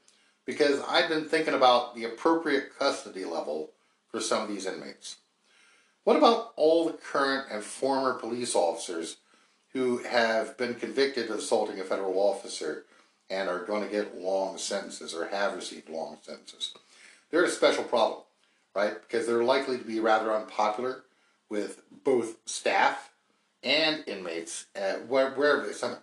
[0.45, 3.71] because I've been thinking about the appropriate custody level
[4.09, 5.17] for some of these inmates.
[6.03, 9.17] What about all the current and former police officers
[9.73, 12.85] who have been convicted of assaulting a federal officer
[13.29, 16.73] and are going to get long sentences or have received long sentences?
[17.29, 18.21] They're a special problem,
[18.75, 18.93] right?
[19.01, 21.03] Because they're likely to be rather unpopular
[21.49, 23.11] with both staff
[23.63, 24.65] and inmates
[25.07, 26.01] wherever they send them.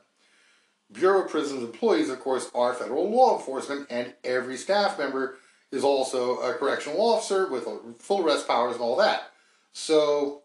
[0.93, 5.37] Bureau of Prisons employees, of course, are federal law enforcement, and every staff member
[5.73, 7.67] is also a correctional officer with
[7.99, 9.33] full arrest powers and all that.
[9.73, 10.43] So,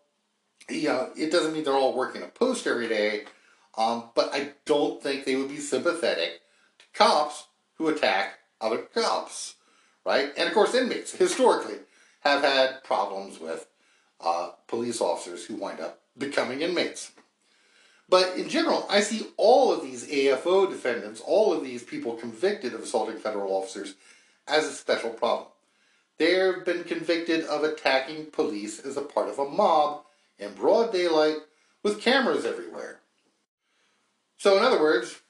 [0.69, 3.25] you know, it doesn't mean they're all working a post every day,
[3.77, 6.41] um, but I don't think they would be sympathetic
[6.99, 9.55] cops who attack other cops,
[10.05, 10.33] right?
[10.37, 11.77] And of course, inmates historically
[12.19, 13.67] have had problems with
[14.19, 17.13] uh, police officers who wind up becoming inmates.
[18.09, 22.73] But in general, I see all of these AFO defendants, all of these people convicted
[22.73, 23.95] of assaulting federal officers,
[24.45, 25.47] as a special problem.
[26.17, 30.03] They've been convicted of attacking police as a part of a mob
[30.37, 31.37] in broad daylight
[31.81, 32.99] with cameras everywhere.
[34.37, 35.21] So, in other words,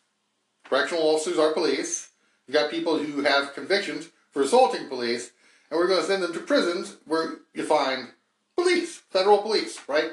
[0.70, 2.10] correctional officers are police.
[2.48, 5.32] You've got people who have convictions for assaulting police,
[5.70, 8.10] and we're going to send them to prisons where you find
[8.56, 10.12] police, federal police, right?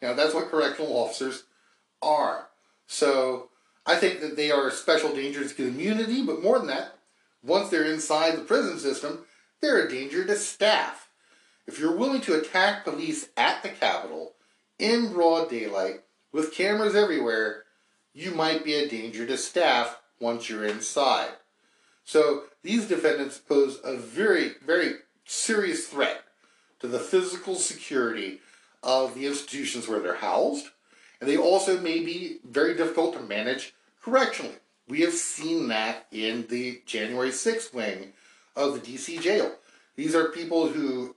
[0.00, 1.44] You know, that's what correctional officers
[2.02, 2.48] are.
[2.86, 3.50] So
[3.86, 6.94] I think that they are a special dangers to the community, but more than that,
[7.42, 9.24] once they're inside the prison system,
[9.60, 11.10] they're a danger to staff.
[11.66, 14.32] If you're willing to attack police at the Capitol
[14.78, 16.00] in broad daylight
[16.32, 17.64] with cameras everywhere,
[18.12, 21.30] you might be a danger to staff once you're inside.
[22.04, 24.94] So these defendants pose a very, very
[25.24, 26.22] serious threat
[26.80, 28.40] to the physical security
[28.82, 30.68] of the institutions where they're housed
[31.20, 34.56] and they also may be very difficult to manage correctionally.
[34.88, 38.12] We have seen that in the January 6th wing
[38.56, 39.52] of the DC jail.
[39.96, 41.14] These are people who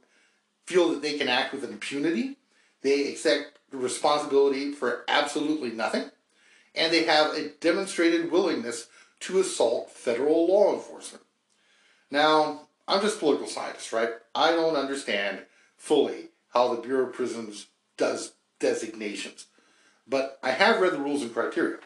[0.66, 2.38] feel that they can act with impunity,
[2.82, 6.12] they accept responsibility for absolutely nothing,
[6.76, 8.88] and they have a demonstrated willingness
[9.22, 11.24] to assault federal law enforcement.
[12.12, 14.10] Now, I'm just political scientist, right?
[14.36, 15.44] I don't understand
[15.78, 17.68] fully how the Bureau of Prisons
[17.98, 19.48] does designations.
[20.08, 21.78] But I have read the rules and criteria,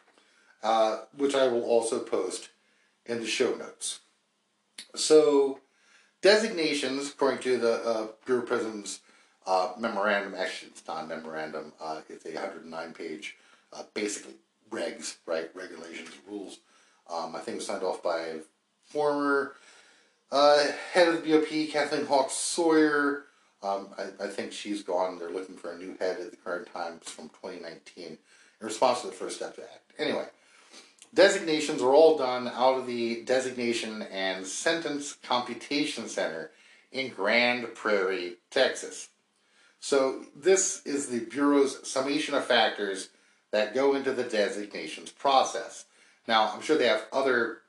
[0.63, 2.49] uh, which I will also post
[3.05, 3.99] in the show notes.
[4.95, 5.59] So,
[6.21, 8.99] designations, according to the uh, Bureau of Prisons
[9.45, 13.37] uh, memorandum, actually, it's not a memorandum, uh, it's a 109 page,
[13.71, 14.33] uh, basically,
[14.69, 15.49] regs, right?
[15.53, 16.59] Regulations, rules.
[17.11, 18.39] Um, I think it was signed off by
[18.83, 19.53] former
[20.31, 23.27] uh, head of the BOP, Kathleen Hawk Sawyer,
[23.63, 25.17] um, I, I, think she's gone.
[25.17, 28.17] They're looking for a new head at the current times from 2019 in
[28.61, 29.93] response to the First Step Act.
[29.97, 30.27] Anyway,
[31.13, 36.51] designations are all done out of the Designation and Sentence Computation Center
[36.91, 39.09] in Grand Prairie, Texas.
[39.79, 43.09] So this is the Bureau's summation of factors
[43.51, 45.85] that go into the designations process.
[46.27, 47.59] Now, I'm sure they have other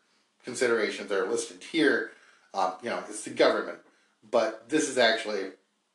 [0.44, 2.12] considerations that are listed here.
[2.54, 3.78] Um, you know, it's the government,
[4.30, 5.50] but this is actually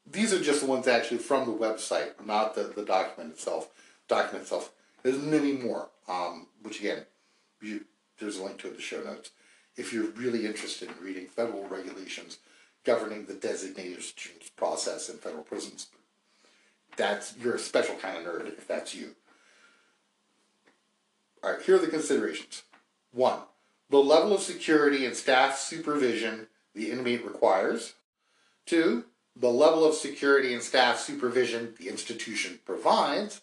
[0.06, 3.70] these are just the ones actually from the website, not the, the document itself.
[4.08, 4.72] Document itself.
[5.02, 7.06] There's many more, um, which again,
[7.62, 7.86] you,
[8.20, 9.32] there's a link to it in the show notes.
[9.76, 12.40] If you're really interested in reading federal regulations
[12.84, 15.88] governing the designations process in federal prisons,
[16.98, 19.16] that's you're a special kind of nerd if that's you.
[21.44, 22.64] All right, here are the considerations.
[23.12, 23.40] One,
[23.90, 27.94] the level of security and staff supervision the inmate requires.
[28.66, 29.04] Two,
[29.36, 33.42] the level of security and staff supervision the institution provides.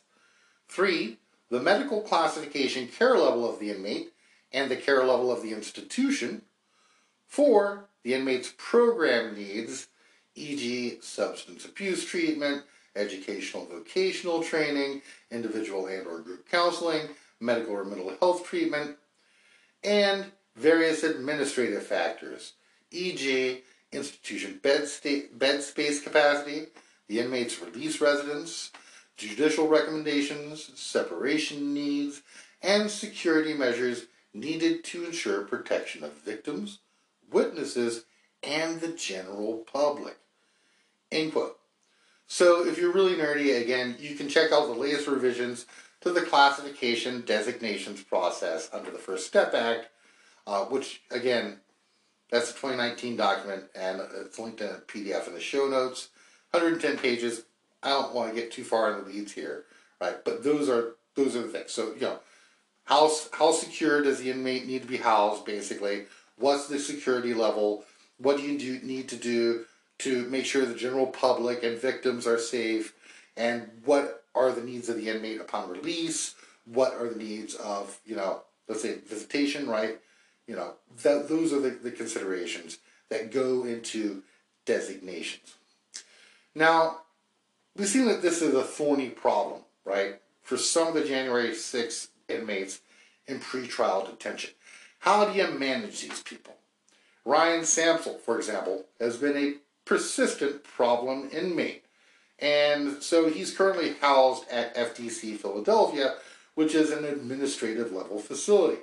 [0.66, 1.18] Three,
[1.50, 4.12] the medical classification care level of the inmate
[4.50, 6.42] and the care level of the institution.
[7.26, 9.88] Four, the inmate's program needs,
[10.34, 12.62] e.g., substance abuse treatment,
[12.96, 17.08] educational vocational training, individual and or group counseling,
[17.40, 18.96] medical or mental health treatment,
[19.82, 20.26] and
[20.56, 22.52] various administrative factors,
[22.90, 23.62] e.g.,
[23.92, 26.66] institution bed, sta- bed space capacity,
[27.08, 28.70] the inmate's release residence,
[29.16, 32.22] judicial recommendations, separation needs,
[32.62, 36.78] and security measures needed to ensure protection of victims,
[37.32, 38.04] witnesses,
[38.42, 40.16] and the general public.
[41.10, 41.56] End quote.
[42.26, 45.66] So, if you're really nerdy, again, you can check out the latest revisions
[46.00, 49.88] to the classification designations process under the First Step Act,
[50.46, 51.58] uh, which, again,
[52.30, 56.08] that's a 2019 document, and it's linked in a PDF in the show notes.
[56.52, 57.44] 110 pages.
[57.82, 59.64] I don't want to get too far in the weeds here,
[60.00, 60.24] right?
[60.24, 61.72] But those are those are the things.
[61.72, 62.20] So you know,
[62.84, 65.44] how how secure does the inmate need to be housed?
[65.44, 67.84] Basically, what's the security level?
[68.18, 69.64] What do you do, need to do
[70.00, 72.94] to make sure the general public and victims are safe?
[73.36, 76.34] And what are the needs of the inmate upon release?
[76.64, 79.98] What are the needs of you know, let's say visitation, right?
[80.46, 82.78] You know, that those are the, the considerations
[83.08, 84.22] that go into
[84.64, 85.54] designations.
[86.54, 87.02] Now,
[87.76, 92.08] we see that this is a thorny problem, right, for some of the January 6
[92.28, 92.80] inmates
[93.26, 94.50] in pretrial detention.
[95.00, 96.56] How do you manage these people?
[97.24, 99.54] Ryan Samsel, for example, has been a
[99.84, 101.84] persistent problem inmate.
[102.40, 106.14] And so he's currently housed at FDC Philadelphia,
[106.54, 108.80] which is an administrative level facility.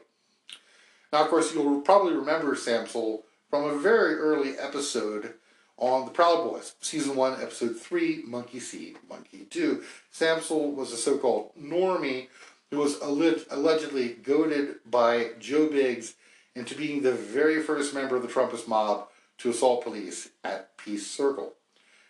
[1.12, 5.34] Now, of course, you'll probably remember Samsel from a very early episode
[5.78, 9.84] on The Proud Boys, Season 1, Episode 3, Monkey See, Monkey Do.
[10.12, 12.28] Samsel was a so called normie
[12.72, 16.16] who was allegedly goaded by Joe Biggs
[16.56, 21.08] into being the very first member of the Trumpist mob to assault police at Peace
[21.08, 21.54] Circle.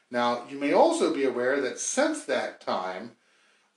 [0.09, 3.11] Now, you may also be aware that since that time,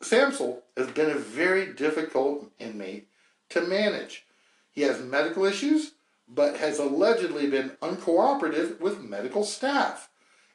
[0.01, 3.09] Samsel has been a very difficult inmate
[3.51, 4.25] to manage.
[4.71, 5.93] He has medical issues,
[6.29, 10.09] but has allegedly been uncooperative with medical staff.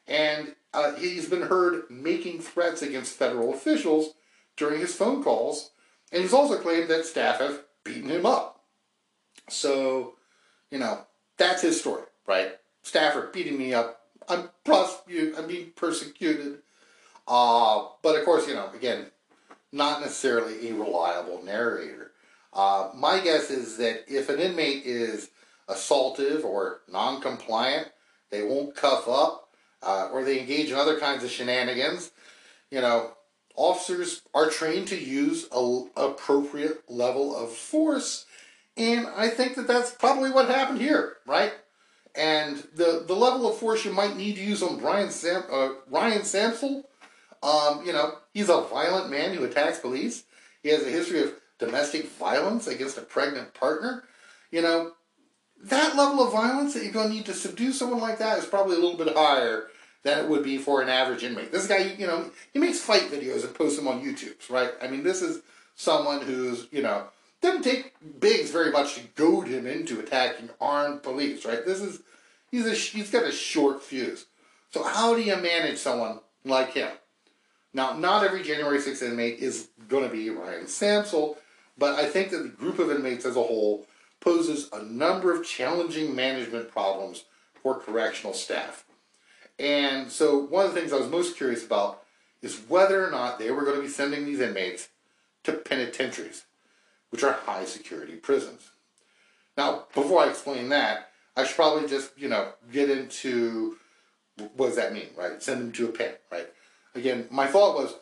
[0.08, 4.14] And uh, he's been heard making threats against federal officials
[4.56, 5.70] during his phone calls,
[6.10, 8.64] and he's also claimed that staff have beaten him up.
[9.48, 10.14] So,
[10.70, 11.06] you know,
[11.36, 12.52] that's his story, right?
[12.82, 14.05] Staff are beating me up.
[14.28, 15.36] I'm prosecuted.
[15.36, 16.58] I'm being persecuted.
[17.28, 19.06] Uh, but of course, you know, again,
[19.72, 22.12] not necessarily a reliable narrator.
[22.52, 25.30] Uh, my guess is that if an inmate is
[25.68, 27.88] assaultive or non-compliant,
[28.30, 29.50] they won't cuff up,
[29.82, 32.10] uh, or they engage in other kinds of shenanigans.
[32.70, 33.12] You know,
[33.54, 38.26] officers are trained to use a appropriate level of force,
[38.76, 41.52] and I think that that's probably what happened here, right?
[42.16, 45.70] And the the level of force you might need to use on Brian Sam, uh,
[45.90, 46.84] Ryan Samsel,
[47.42, 50.24] um, you know, he's a violent man who attacks police.
[50.62, 54.04] He has a history of domestic violence against a pregnant partner.
[54.50, 54.92] You know,
[55.64, 58.46] that level of violence that you're going to need to subdue someone like that is
[58.46, 59.68] probably a little bit higher
[60.02, 61.52] than it would be for an average inmate.
[61.52, 64.70] This guy, you know, he makes fight videos and posts them on YouTube, right?
[64.80, 65.42] I mean, this is
[65.74, 67.08] someone who's, you know,
[67.40, 71.64] didn't take Biggs very much to goad him into attacking armed police, right?
[71.64, 72.00] This is,
[72.50, 74.26] he's a, he's got a short fuse.
[74.70, 76.90] So how do you manage someone like him?
[77.72, 81.36] Now, not every January 6th inmate is going to be Ryan Samsel,
[81.76, 83.86] but I think that the group of inmates as a whole
[84.20, 87.24] poses a number of challenging management problems
[87.62, 88.84] for correctional staff.
[89.58, 92.02] And so, one of the things I was most curious about
[92.42, 94.88] is whether or not they were going to be sending these inmates
[95.44, 96.44] to penitentiaries,
[97.10, 98.70] which are high security prisons.
[99.56, 103.76] Now, before I explain that, I should probably just, you know, get into
[104.56, 105.42] what does that mean, right?
[105.42, 106.48] Send them to a pen, right?
[106.94, 107.94] Again, my thought was,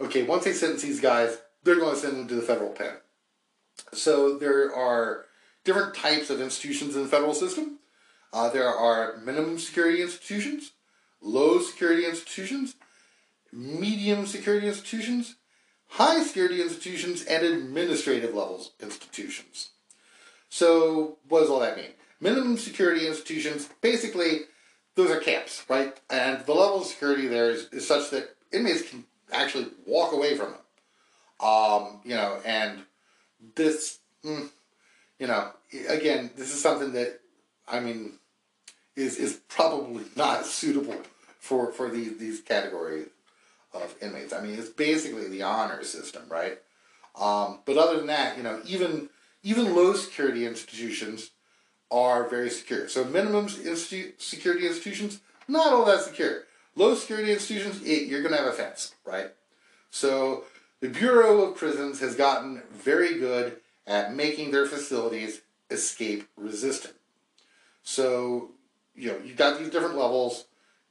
[0.00, 2.94] okay, once they sentence these guys, they're going to send them to the federal pen.
[3.92, 5.26] So there are
[5.64, 7.78] different types of institutions in the federal system.
[8.32, 10.72] Uh, there are minimum security institutions,
[11.20, 12.76] low security institutions,
[13.52, 15.36] medium security institutions,
[15.90, 19.70] high security institutions, and administrative levels institutions.
[20.48, 21.92] So, what does all that mean?
[22.20, 24.40] Minimum security institutions, basically,
[24.94, 25.98] those are camps, right?
[26.10, 30.36] And the level of security there is, is such that inmates can actually walk away
[30.36, 31.48] from them.
[31.48, 32.82] Um, you know, and
[33.54, 34.48] this, mm,
[35.18, 35.50] you know,
[35.88, 37.20] again, this is something that,
[37.66, 38.14] I mean,
[38.96, 40.96] is is probably not suitable
[41.38, 43.08] for for these these categories
[43.74, 44.32] of inmates.
[44.32, 46.58] I mean, it's basically the honor system, right?
[47.18, 49.08] Um, but other than that, you know, even
[49.42, 51.30] even low security institutions
[51.90, 52.88] are very secure.
[52.88, 56.44] So minimum institu- security institutions, not all that secure.
[56.76, 59.30] Low security institutions, it, you're going to have a fence, right?
[59.90, 60.44] So
[60.80, 63.56] the Bureau of Prisons has gotten very good
[63.86, 65.40] at making their facilities
[65.70, 66.94] escape resistant.
[67.82, 68.50] So,
[68.94, 70.44] you know, you've got these different levels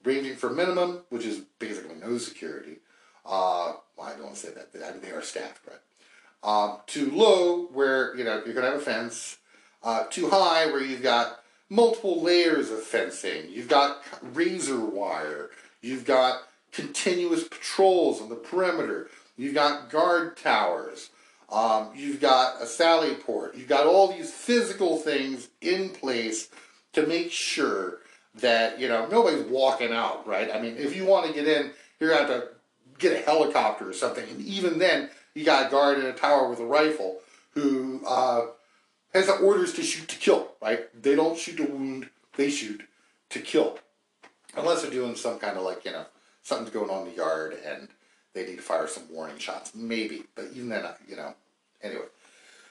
[0.03, 2.77] ranging from minimum, which is basically no security.
[3.25, 5.79] Uh, well, I don't want to say that, I mean, they are staffed, right?
[6.41, 9.37] Um, to low, where, you know, you're going to have a fence.
[9.83, 11.39] Uh, too high, where you've got
[11.69, 13.49] multiple layers of fencing.
[13.49, 14.01] You've got
[14.33, 15.49] razor wire.
[15.81, 19.09] You've got continuous patrols on the perimeter.
[19.37, 21.09] You've got guard towers.
[21.51, 23.55] Um, you've got a sally port.
[23.55, 26.49] You've got all these physical things in place
[26.93, 27.98] to make sure
[28.35, 30.49] that you know nobody's walking out, right?
[30.53, 32.47] I mean, if you want to get in, you're to have to
[32.97, 36.49] get a helicopter or something, and even then, you got a guard in a tower
[36.49, 37.19] with a rifle
[37.53, 38.47] who uh,
[39.13, 40.89] has the orders to shoot to kill, right?
[41.01, 42.83] They don't shoot to wound, they shoot
[43.29, 43.79] to kill.
[44.55, 46.05] Unless they're doing some kind of like, you know,
[46.41, 47.87] something's going on in the yard and
[48.33, 49.73] they need to fire some warning shots.
[49.75, 51.33] Maybe, but even then, you know,
[51.81, 52.05] anyway.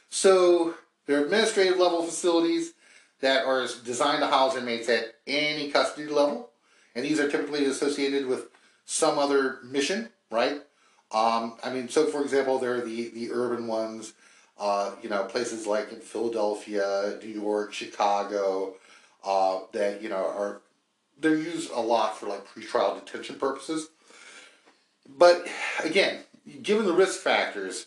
[0.09, 0.75] So
[1.07, 2.73] there are administrative level facilities
[3.21, 6.51] that are designed to house inmates at any custody level,
[6.95, 8.49] and these are typically associated with
[8.85, 10.63] some other mission, right?
[11.11, 14.13] Um, I mean, so for example, there are the, the urban ones,
[14.59, 18.75] uh, you know, places like in Philadelphia, New York, Chicago,
[19.25, 20.61] uh, that, you know, are,
[21.19, 23.89] they're used a lot for like pretrial detention purposes.
[25.09, 25.47] But
[25.83, 26.21] again,
[26.63, 27.87] given the risk factors,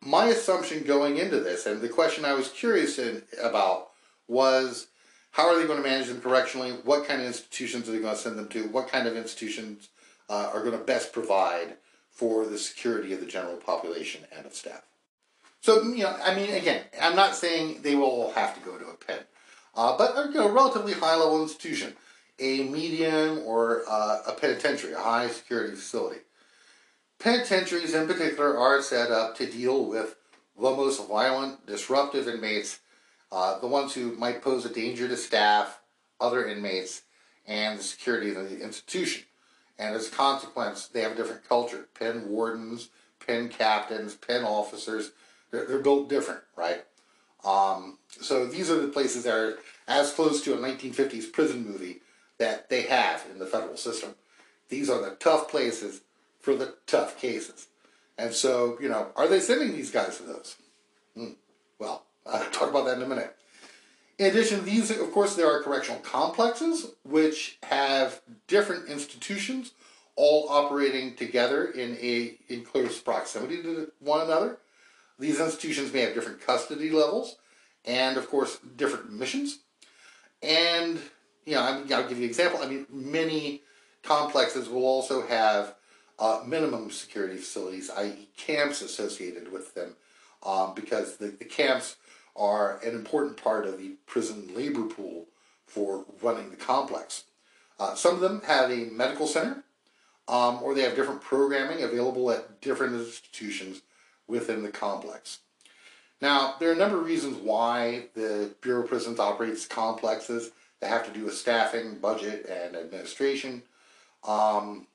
[0.00, 3.91] my assumption going into this, and the question I was curious in, about,
[4.32, 4.88] was
[5.32, 6.72] how are they going to manage them correctionally?
[6.84, 8.64] What kind of institutions are they going to send them to?
[8.68, 9.88] What kind of institutions
[10.28, 11.76] uh, are going to best provide
[12.10, 14.82] for the security of the general population and of staff?
[15.60, 18.76] So, you know, I mean, again, I'm not saying they will all have to go
[18.76, 19.20] to a pen,
[19.74, 21.94] uh, but a you know, relatively high level institution,
[22.38, 26.20] a medium or uh, a penitentiary, a high security facility.
[27.20, 30.16] Penitentiaries in particular are set up to deal with
[30.56, 32.80] the most violent, disruptive inmates,
[33.32, 35.80] uh, the ones who might pose a danger to staff,
[36.20, 37.02] other inmates,
[37.46, 39.24] and the security of the institution.
[39.78, 41.88] And as a consequence, they have a different culture.
[41.98, 42.90] Pen wardens,
[43.26, 45.12] pen captains, pen officers,
[45.50, 46.84] they're, they're built different, right?
[47.44, 52.00] Um, so these are the places that are as close to a 1950s prison movie
[52.38, 54.14] that they have in the federal system.
[54.68, 56.02] These are the tough places
[56.40, 57.68] for the tough cases.
[58.18, 60.56] And so, you know, are they sending these guys to those?
[61.16, 61.32] Hmm.
[61.78, 63.36] Well, I'll talk about that in a minute.
[64.18, 69.72] In addition to these, of course, there are correctional complexes, which have different institutions
[70.14, 74.58] all operating together in a in close proximity to one another.
[75.18, 77.36] These institutions may have different custody levels
[77.84, 79.60] and, of course, different missions.
[80.42, 80.98] And,
[81.46, 82.60] you know, I'll give you an example.
[82.62, 83.62] I mean, many
[84.02, 85.74] complexes will also have
[86.18, 89.96] uh, minimum security facilities, i.e., camps associated with them,
[90.44, 91.96] um, because the, the camps
[92.36, 95.26] are an important part of the prison labor pool
[95.66, 97.24] for running the complex.
[97.78, 99.64] Uh, some of them have a medical center,
[100.28, 103.82] um, or they have different programming available at different institutions
[104.26, 105.38] within the complex.
[106.20, 110.88] Now, there are a number of reasons why the Bureau of Prisons operates complexes that
[110.88, 113.62] have to do with staffing, budget, and administration.
[114.26, 114.86] Um,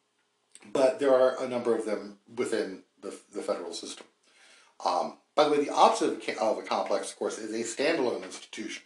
[0.71, 4.07] but there are a number of them within the, the federal system.
[4.85, 8.81] Um, by the way, the opposite of a complex, of course, is a standalone institution,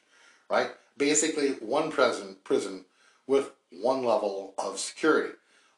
[0.50, 0.70] right?
[0.98, 2.84] Basically, one prison, prison
[3.26, 5.34] with one level of security.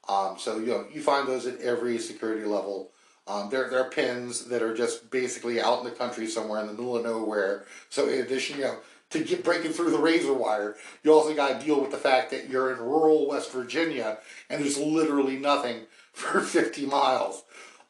[0.09, 2.89] Um, so you know you find those at every security level.
[3.25, 6.67] Um, there, there are pins that are just basically out in the country somewhere in
[6.67, 7.65] the middle of nowhere.
[7.89, 8.77] So in addition, you know,
[9.11, 12.31] to get breaking through the razor wire, you also got to deal with the fact
[12.31, 14.17] that you're in rural West Virginia
[14.49, 17.43] and there's literally nothing for 50 miles.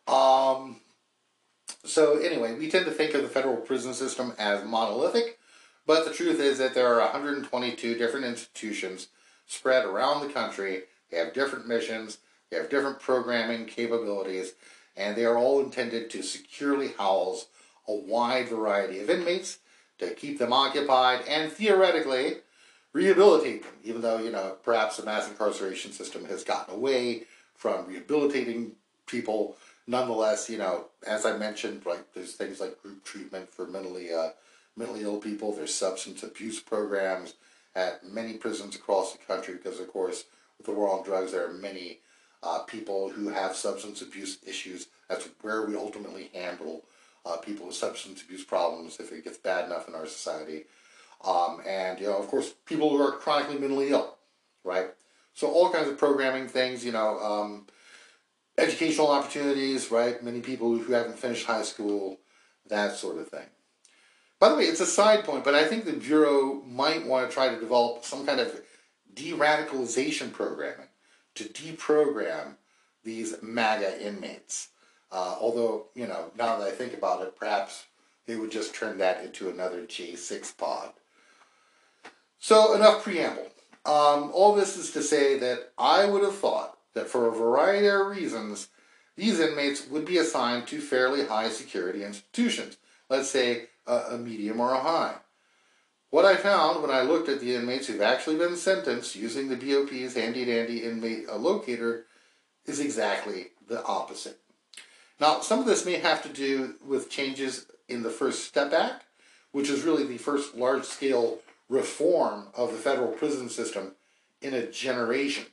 [0.07, 0.81] Um,
[1.83, 5.39] so anyway, we tend to think of the federal prison system as monolithic,
[5.85, 9.07] but the truth is that there are 122 different institutions
[9.45, 10.83] spread around the country.
[11.11, 12.19] They have different missions,
[12.49, 14.53] they have different programming capabilities,
[14.95, 17.47] and they are all intended to securely house
[17.87, 19.59] a wide variety of inmates
[19.99, 22.37] to keep them occupied and theoretically
[22.93, 27.23] rehabilitate them, even though, you know, perhaps the mass incarceration system has gotten away
[27.55, 28.71] from rehabilitating
[29.05, 29.57] people.
[29.85, 34.29] Nonetheless, you know, as I mentioned, like there's things like group treatment for mentally uh,
[34.75, 35.53] mentally ill people.
[35.53, 37.33] There's substance abuse programs
[37.75, 40.25] at many prisons across the country because, of course,
[40.57, 41.99] with the war on drugs, there are many
[42.41, 44.87] uh, people who have substance abuse issues.
[45.09, 46.83] That's where we ultimately handle
[47.25, 50.65] uh, people with substance abuse problems if it gets bad enough in our society.
[51.23, 54.17] Um, and, you know, of course, people who are chronically mentally ill,
[54.63, 54.87] right?
[55.33, 57.65] So all kinds of programming things, you know, um,
[58.57, 60.23] educational opportunities, right?
[60.23, 62.19] Many people who haven't finished high school,
[62.67, 63.47] that sort of thing.
[64.39, 67.33] By the way, it's a side point, but I think the Bureau might want to
[67.33, 68.61] try to develop some kind of
[69.13, 70.87] de-radicalization programming
[71.35, 72.55] to deprogram
[73.03, 74.69] these MAGA inmates.
[75.11, 77.85] Uh, although, you know, now that I think about it, perhaps
[78.25, 80.91] they would just turn that into another J6 pod.
[82.39, 83.47] So, enough preamble.
[83.85, 87.87] Um, all this is to say that I would have thought that for a variety
[87.87, 88.69] of reasons,
[89.15, 92.77] these inmates would be assigned to fairly high security institutions,
[93.09, 95.15] let's say a, a medium or a high.
[96.09, 99.55] What I found when I looked at the inmates who've actually been sentenced using the
[99.55, 102.05] BOP's handy dandy inmate uh, locator
[102.65, 104.39] is exactly the opposite.
[105.19, 109.05] Now, some of this may have to do with changes in the First Step Act,
[109.51, 111.39] which is really the first large scale
[111.69, 113.93] reform of the federal prison system
[114.41, 115.45] in a generation.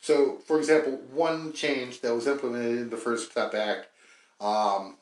[0.00, 3.88] So, for example, one change that was implemented in the First Step Act
[4.40, 4.96] um,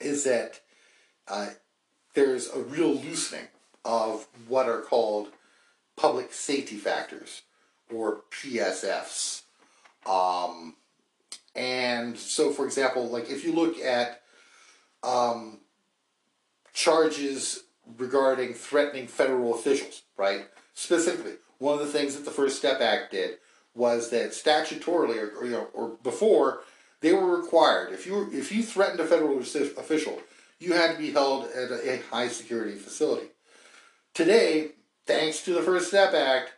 [0.00, 0.60] is that
[1.28, 1.48] uh,
[2.14, 3.48] there's a real loosening
[3.84, 5.28] of what are called
[5.96, 7.42] public safety factors
[7.92, 9.42] or PSFs.
[10.06, 10.76] Um,
[11.54, 14.22] and so, for example, like if you look at
[15.02, 15.60] um,
[16.72, 17.64] charges
[17.98, 20.46] regarding threatening federal officials, right?
[20.74, 23.38] Specifically, one of the things that the First Step Act did
[23.76, 26.60] was that statutorily, or, or you know, or before,
[27.00, 30.20] they were required if you were, if you threatened a federal official,
[30.58, 33.28] you had to be held at a, high security facility.
[34.14, 34.70] Today,
[35.06, 36.52] thanks to the First Step Act,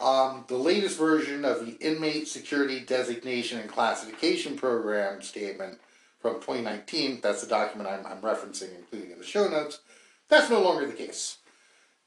[0.00, 5.78] um, the latest version of the Inmate Security Designation and Classification Program statement
[6.20, 9.80] from 2019, that's the document I'm, I'm referencing, including in the show notes,
[10.28, 11.38] that's no longer the case.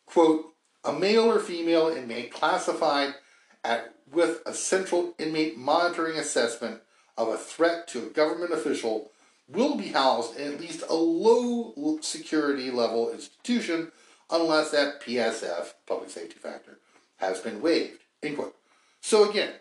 [0.06, 3.16] Quote, a male or female inmate classified
[3.64, 6.82] at, with a central inmate monitoring assessment
[7.18, 9.12] of a threat to a government official
[9.48, 13.92] will be housed in at least a low security level institution
[14.30, 16.80] unless that PSF, public safety factor,
[17.18, 18.02] has been waived.
[18.24, 18.56] End quote.
[19.02, 19.54] So again,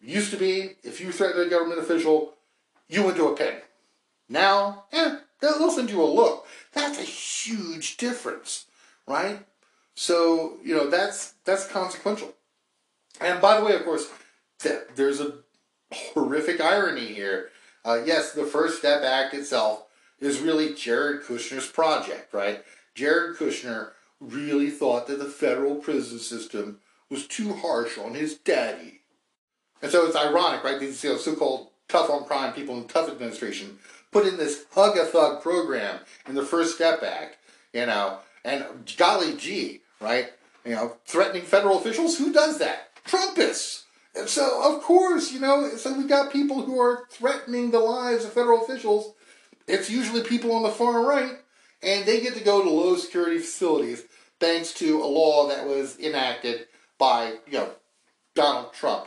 [0.00, 2.34] used to be if you threatened a government official,
[2.88, 3.60] you went to a pen.
[4.28, 6.46] Now, eh, they'll send you a look.
[6.72, 8.66] That's a huge difference,
[9.06, 9.44] right?
[9.94, 12.32] So you know that's that's consequential.
[13.20, 14.08] And by the way, of course,
[14.94, 15.34] there's a
[15.92, 17.48] horrific irony here.
[17.84, 19.84] Uh, yes, the First Step Act itself
[20.20, 22.62] is really Jared Kushner's project, right?
[22.94, 26.78] Jared Kushner really thought that the federal prison system
[27.08, 29.00] was too harsh on his daddy.
[29.82, 30.78] And so it's ironic, right?
[30.78, 33.78] These you know, so-called tough on crime people in the tough administration
[34.12, 37.38] put in this hug a thug program in the First Step Act,
[37.72, 38.64] you know, and
[38.96, 40.30] golly gee, right?
[40.64, 42.89] You know, threatening federal officials, who does that?
[43.06, 43.84] Trumpists.
[44.14, 48.24] And so, of course, you know, so we've got people who are threatening the lives
[48.24, 49.14] of federal officials.
[49.68, 51.38] It's usually people on the far right,
[51.82, 54.04] and they get to go to low security facilities
[54.40, 56.66] thanks to a law that was enacted
[56.98, 57.70] by, you know,
[58.34, 59.06] Donald Trump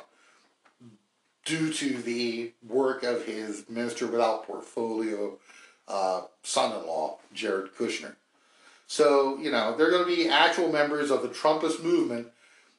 [1.45, 5.38] due to the work of his minister without portfolio
[5.88, 8.15] uh, son-in-law, Jared Kushner.
[8.88, 12.28] So, you know, they're going to be actual members of the Trumpist movement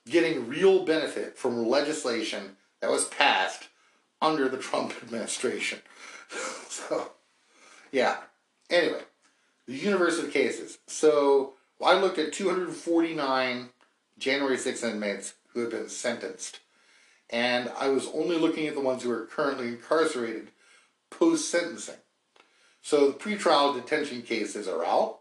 [0.09, 3.69] getting real benefit from legislation that was passed
[4.21, 5.81] under the Trump administration.
[6.69, 7.13] so,
[7.93, 8.19] yeah.
[8.71, 9.03] Anyway,
[9.67, 10.79] the universe of cases.
[10.87, 11.55] So,
[11.85, 13.69] I looked at 249
[14.19, 16.61] January 6th inmates who had been sentenced.
[17.31, 20.49] And I was only looking at the ones who are currently incarcerated
[21.11, 21.97] post sentencing.
[22.83, 25.21] So the pretrial detention cases are out,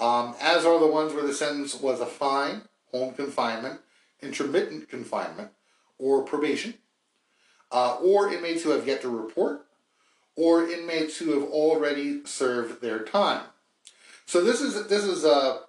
[0.00, 2.62] um, as are the ones where the sentence was a fine,
[2.92, 3.80] home confinement,
[4.22, 5.50] intermittent confinement,
[5.98, 6.74] or probation,
[7.70, 9.66] uh, or inmates who have yet to report,
[10.36, 13.44] or inmates who have already served their time.
[14.26, 15.60] So this is this is a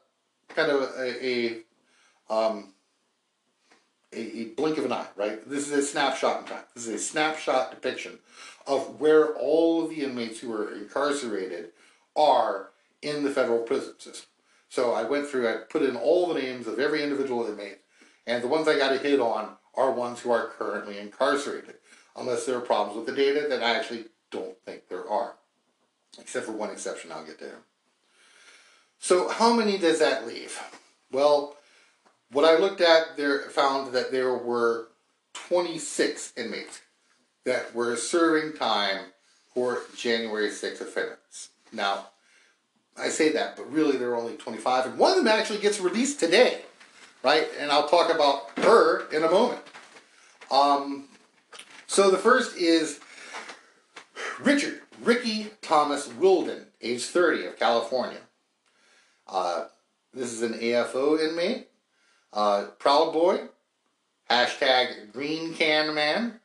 [0.50, 1.62] kind of a, a
[2.30, 2.74] um,
[4.14, 5.48] a, a, blink of an eye, right?
[5.48, 6.64] This is a snapshot in time.
[6.76, 8.20] This is a snapshot depiction
[8.66, 11.70] of where all of the inmates who are incarcerated
[12.16, 12.70] are
[13.02, 14.28] in the federal prison system.
[14.70, 17.80] So I went through, I put in all the names of every individual inmate,
[18.28, 21.76] and the ones I got a hit on are ones who are currently incarcerated,
[22.16, 25.36] unless there are problems with the data that I actually don't think there are,
[26.20, 27.60] except for one exception I'll get there.
[29.00, 30.60] So how many does that leave?
[31.12, 31.56] Well,
[32.32, 34.90] what I looked at there found that there were
[35.34, 36.82] 26 inmates
[37.46, 39.06] that were serving time
[39.54, 41.50] for January 6th offense.
[41.72, 42.10] Now,
[42.98, 45.80] I say that, but really there are only 25, and one of them actually gets
[45.80, 46.62] released today,
[47.24, 47.48] right?
[47.60, 49.62] And I'll talk about her in a moment.
[50.52, 51.06] Um,
[51.88, 53.00] so the first is
[54.40, 58.20] Richard Ricky Thomas Wilden, age 30, of California.
[59.28, 59.66] Uh,
[60.14, 61.68] this is an AFO inmate.
[62.34, 63.48] Uh, Proud Boy.
[64.30, 66.40] Hashtag Green Can Man.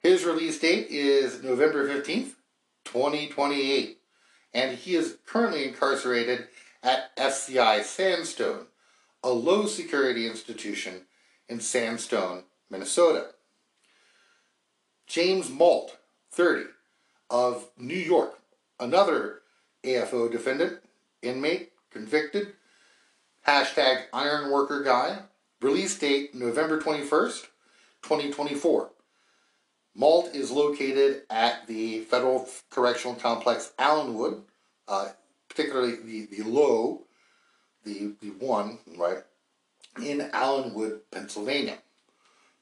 [0.00, 2.32] His release date is November 15th,
[2.84, 3.98] 2028.
[4.54, 6.48] And he is currently incarcerated
[6.82, 8.66] at FCI Sandstone,
[9.22, 11.06] a low security institution
[11.48, 13.26] in Sandstone, Minnesota.
[15.06, 15.98] James Mault,
[16.30, 16.64] 30,
[17.28, 18.38] of New York,
[18.78, 19.40] another
[19.84, 20.78] AFO defendant,
[21.22, 22.54] inmate, convicted.
[23.46, 25.20] Hashtag Ironworker Guy.
[25.60, 27.46] Release date November 21st,
[28.02, 28.90] 2024.
[29.94, 34.42] Mault is located at the Federal Correctional Complex Allenwood,
[34.88, 35.08] uh,
[35.48, 37.06] particularly the, the low,
[37.84, 39.18] the, the one, right,
[40.02, 41.78] in Allenwood, Pennsylvania.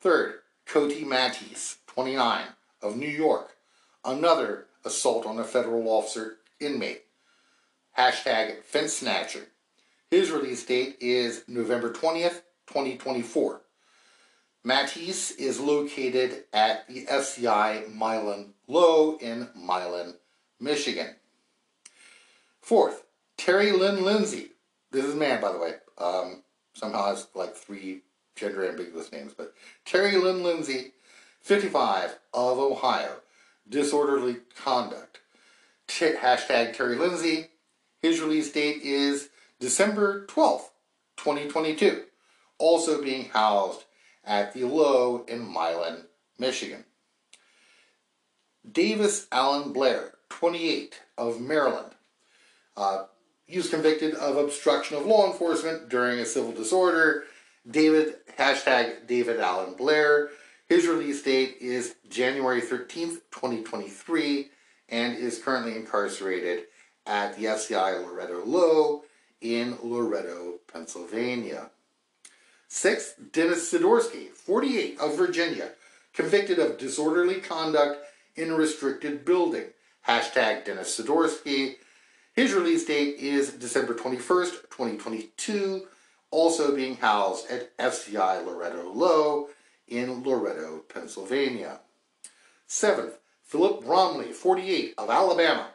[0.00, 2.44] Third, Cody Mattice, 29,
[2.82, 3.56] of New York,
[4.04, 7.02] another assault on a federal officer inmate.
[7.96, 9.48] Hashtag fence snatcher.
[10.10, 13.60] His release date is November 20th, 2024.
[14.64, 20.14] Mattice is located at the FCI Milan Low in Milan,
[20.60, 21.14] Michigan.
[22.60, 23.04] Fourth,
[23.36, 24.50] Terry Lynn Lindsay.
[24.90, 25.74] This is a man, by the way.
[25.98, 26.42] Um,
[26.74, 28.02] somehow has like three
[28.36, 29.54] gender ambiguous names, but
[29.84, 30.92] Terry Lynn Lindsay,
[31.42, 33.16] 55, of Ohio.
[33.68, 35.20] Disorderly conduct.
[35.86, 37.48] T- hashtag Terry Lindsay.
[38.00, 39.28] His release date is
[39.60, 40.70] December 12th,
[41.16, 42.04] 2022.
[42.58, 43.84] Also being housed
[44.24, 46.04] at the Low in Milan,
[46.38, 46.84] Michigan.
[48.70, 51.94] Davis Allen Blair, 28, of Maryland.
[52.76, 53.04] Uh,
[53.48, 57.24] he was convicted of obstruction of law enforcement during a civil disorder.
[57.68, 60.28] David, hashtag David Allen Blair.
[60.68, 64.50] His release date is January 13th, 2023,
[64.90, 66.64] and is currently incarcerated
[67.06, 69.04] at the FCI Loretto Low
[69.40, 71.70] in Loretto, Pennsylvania.
[72.68, 75.70] Sixth, Dennis Sidorski, 48, of Virginia,
[76.12, 78.04] convicted of disorderly conduct
[78.36, 79.68] in a restricted building.
[80.06, 81.76] Hashtag Dennis Sidorski.
[82.38, 85.88] His release date is December 21st, 2022,
[86.30, 89.48] also being housed at FCI Loretto Low
[89.88, 91.80] in Loretto, Pennsylvania.
[92.68, 95.70] Seventh, Philip Bromley, 48, of Alabama,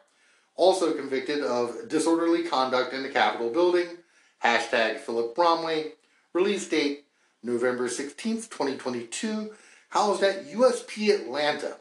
[0.56, 3.98] also convicted of disorderly conduct in the Capitol building.
[4.42, 5.96] Hashtag Philip Bromley.
[6.32, 7.04] Release date
[7.44, 9.54] November 16th, 2022.
[9.90, 11.76] Housed at USP Atlanta.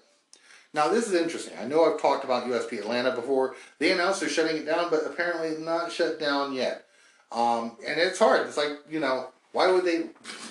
[0.74, 1.54] Now, this is interesting.
[1.60, 3.54] I know I've talked about USP Atlanta before.
[3.78, 6.86] They announced they're shutting it down, but apparently not shut down yet.
[7.30, 8.46] Um, and it's hard.
[8.46, 10.06] It's like, you know, why would they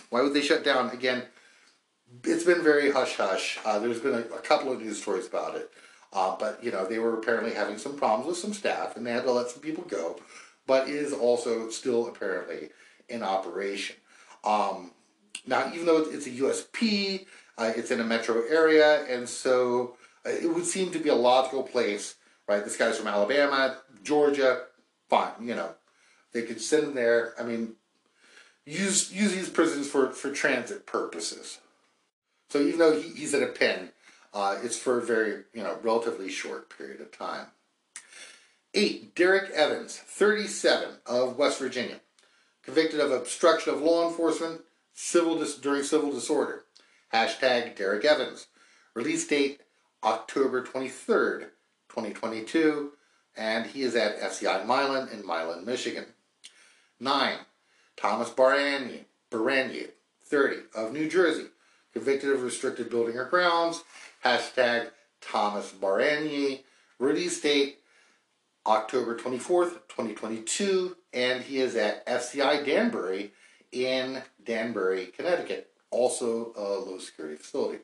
[0.09, 1.23] why would they shut down again?
[2.23, 3.59] It's been very hush hush.
[3.65, 5.71] Uh, there's been a, a, couple of news stories about it,
[6.13, 9.11] uh, but you know they were apparently having some problems with some staff, and they
[9.11, 10.19] had to let some people go.
[10.67, 12.69] But is also still apparently
[13.09, 13.95] in operation.
[14.43, 14.91] Um,
[15.47, 17.25] now, even though it's a USP,
[17.57, 19.95] uh, it's in a metro area, and so
[20.25, 22.15] it would seem to be a logical place,
[22.47, 22.63] right?
[22.63, 24.63] This guy's from Alabama, Georgia,
[25.09, 25.73] fine, you know,
[26.33, 27.33] they could send him there.
[27.39, 27.73] I mean,
[28.65, 31.59] use use these prisons for for transit purposes.
[32.49, 33.89] So even though he, he's in a pen,
[34.33, 37.47] uh, it's for a very you know relatively short period of time.
[38.73, 41.99] Eight, Derek Evans, 37, of West Virginia
[42.63, 44.61] convicted of obstruction of law enforcement
[44.93, 46.63] civil dis- during civil disorder.
[47.13, 48.47] Hashtag Derek Evans.
[48.93, 49.61] Release date
[50.03, 51.49] October 23rd,
[51.89, 52.91] 2022,
[53.37, 56.05] and he is at FCI Milan in Milan, Michigan.
[56.99, 57.37] 9.
[57.97, 61.47] Thomas Baranyi, 30, of New Jersey,
[61.93, 63.83] convicted of restricted building or grounds.
[64.23, 66.61] Hashtag Thomas Baranyi.
[66.99, 67.79] Release date
[68.65, 73.33] October 24th, 2022, and he is at FCI Danbury
[73.71, 77.79] in Danbury, Connecticut, also a low security facility.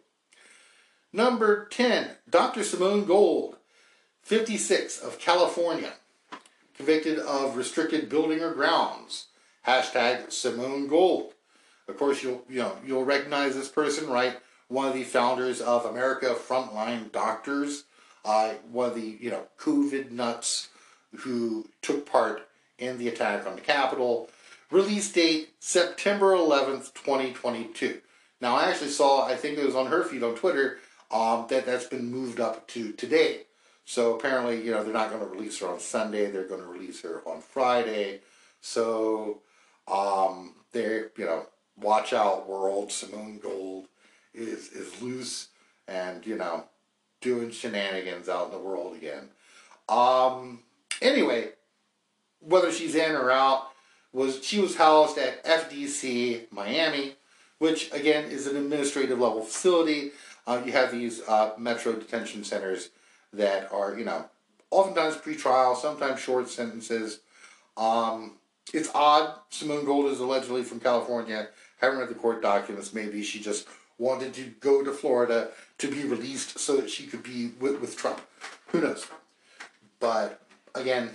[1.17, 2.63] Number 10, Dr.
[2.63, 3.55] Simone Gold,
[4.21, 5.93] 56 of California,
[6.75, 9.25] convicted of restricted building or grounds.
[9.65, 11.33] Hashtag Simone Gold.
[11.87, 14.37] Of course, you'll you know you'll recognize this person, right?
[14.67, 17.85] One of the founders of America Frontline Doctors
[18.23, 20.67] uh, one of the you know COVID nuts
[21.21, 24.29] who took part in the attack on the Capitol.
[24.69, 28.01] Release date September 11th, 2022.
[28.39, 30.77] Now, I actually saw, I think it was on her feed on Twitter,
[31.11, 33.41] um, that that's been moved up to today.
[33.85, 36.29] So apparently, you know, they're not going to release her on Sunday.
[36.29, 38.19] They're going to release her on Friday.
[38.59, 39.39] So,
[39.87, 41.45] um, they're, you know,
[41.79, 42.91] watch out, world.
[42.91, 43.87] Simone Gold
[44.33, 45.47] is, is loose
[45.87, 46.65] and, you know,
[47.21, 49.29] doing shenanigans out in the world again.
[49.87, 50.63] Um,
[51.01, 51.51] anyway,
[52.39, 53.69] whether she's in or out,
[54.13, 57.15] was she was housed at FDC Miami,
[57.59, 60.11] which again is an administrative level facility.
[60.47, 62.89] Uh, you have these uh, metro detention centers
[63.33, 64.25] that are, you know,
[64.71, 67.19] oftentimes pre-trial, sometimes short sentences.
[67.75, 68.37] Um,
[68.73, 69.33] it's odd.
[69.49, 71.49] Simone Gold is allegedly from California.
[71.81, 72.93] Haven't read the court documents.
[72.93, 73.67] Maybe she just
[73.97, 75.49] wanted to go to Florida
[75.79, 78.21] to be released so that she could be with, with Trump.
[78.67, 79.05] Who knows?
[79.99, 80.41] But
[80.75, 81.11] again,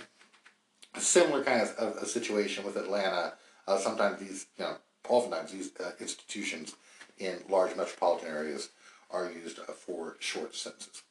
[0.93, 3.33] a similar kind of a, a situation with Atlanta.
[3.67, 4.75] Uh, sometimes these, you know,
[5.09, 6.75] oftentimes these uh, institutions
[7.17, 8.69] in large metropolitan areas
[9.13, 11.03] are used uh, for short sentences.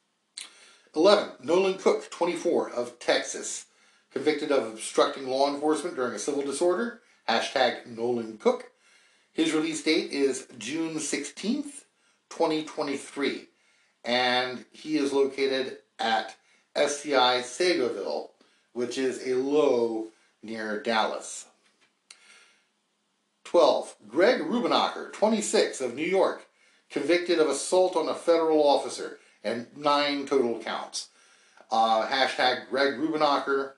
[0.95, 1.29] 11.
[1.41, 3.65] Nolan Cooke, 24, of Texas,
[4.11, 7.01] convicted of obstructing law enforcement during a civil disorder.
[7.27, 8.71] Hashtag Nolan Cooke.
[9.31, 11.85] His release date is June 16th,
[12.29, 13.47] 2023,
[14.05, 16.35] and he is located at
[16.75, 18.29] FCI Seagoville,
[18.73, 20.09] which is a low
[20.43, 21.47] near Dallas.
[23.45, 23.95] 12.
[24.07, 26.47] Greg Rubenacker, 26, of New York,
[26.93, 31.09] convicted of assault on a federal officer and nine total counts.
[31.71, 33.71] Uh, hashtag Greg Rubenacker.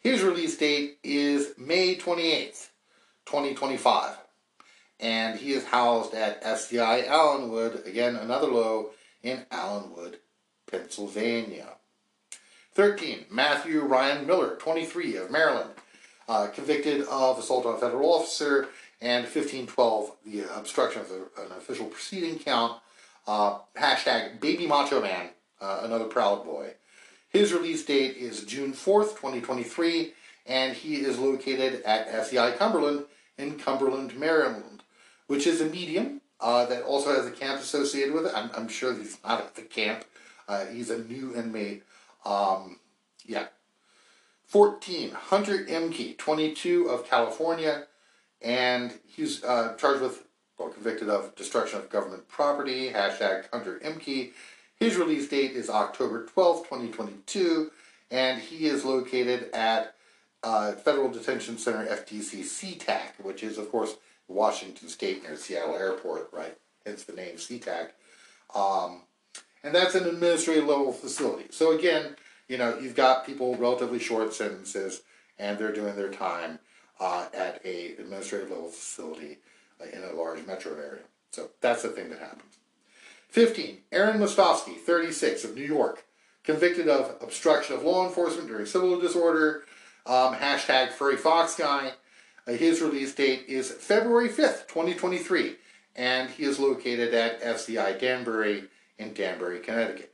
[0.00, 2.68] His release date is May 28th,
[3.26, 4.16] 2025.
[4.98, 8.90] And he is housed at FCI Allenwood, again, another low
[9.22, 10.16] in Allenwood,
[10.68, 11.68] Pennsylvania.
[12.74, 13.26] 13.
[13.30, 15.70] Matthew Ryan Miller, 23, of Maryland,
[16.28, 18.68] uh, convicted of assault on a federal officer
[19.00, 22.80] and 1512, the obstruction of an official proceeding count.
[23.26, 26.74] Uh, hashtag Baby Macho Man, uh, another Proud Boy.
[27.28, 30.14] His release date is June 4th, 2023,
[30.46, 33.04] and he is located at FCI Cumberland
[33.38, 34.82] in Cumberland, Maryland,
[35.28, 38.32] which is a medium uh, that also has a camp associated with it.
[38.34, 40.04] I'm, I'm sure he's not at the camp.
[40.48, 41.84] Uh, he's a new inmate.
[42.24, 42.80] Um,
[43.24, 43.46] yeah.
[44.46, 47.84] 14, Hunter Ehmke, 22 of California,
[48.42, 50.24] and he's uh, charged with,
[50.58, 54.32] well, convicted of destruction of government property, hashtag Hunter Ehmke.
[54.76, 57.70] His release date is October 12th, 2022,
[58.10, 59.94] and he is located at
[60.42, 63.96] uh, Federal Detention Center FDC SeaTac, which is, of course,
[64.26, 66.56] Washington State near Seattle Airport, right?
[66.86, 67.90] Hence the name SeaTac.
[68.54, 69.02] Um,
[69.62, 71.46] and that's an administrative level facility.
[71.50, 72.16] So again,
[72.48, 75.02] you know, you've got people relatively short sentences,
[75.38, 76.58] and they're doing their time
[77.00, 79.38] uh, at a administrative level facility
[79.80, 81.00] uh, in a large metro area.
[81.32, 82.58] So that's the thing that happens.
[83.28, 83.78] 15.
[83.92, 86.04] Aaron Mostofsky, 36, of New York,
[86.44, 89.64] convicted of obstruction of law enforcement during civil disorder,
[90.06, 91.92] um, hashtag furry fox guy.
[92.46, 95.56] Uh, his release date is February 5th, 2023,
[95.94, 98.64] and he is located at FCI Danbury
[98.98, 100.12] in Danbury, Connecticut.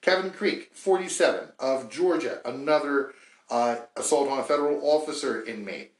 [0.00, 3.12] Kevin Creek, 47, of Georgia, another
[3.50, 5.92] uh, assault on a federal officer inmate.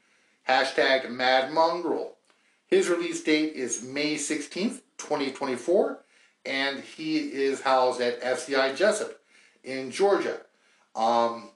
[0.50, 2.16] Hashtag Mad Mongrel.
[2.66, 6.00] His release date is May 16th, 2024,
[6.44, 9.12] and he is housed at FCI Jesup
[9.62, 10.40] in Georgia.
[10.96, 11.50] Um,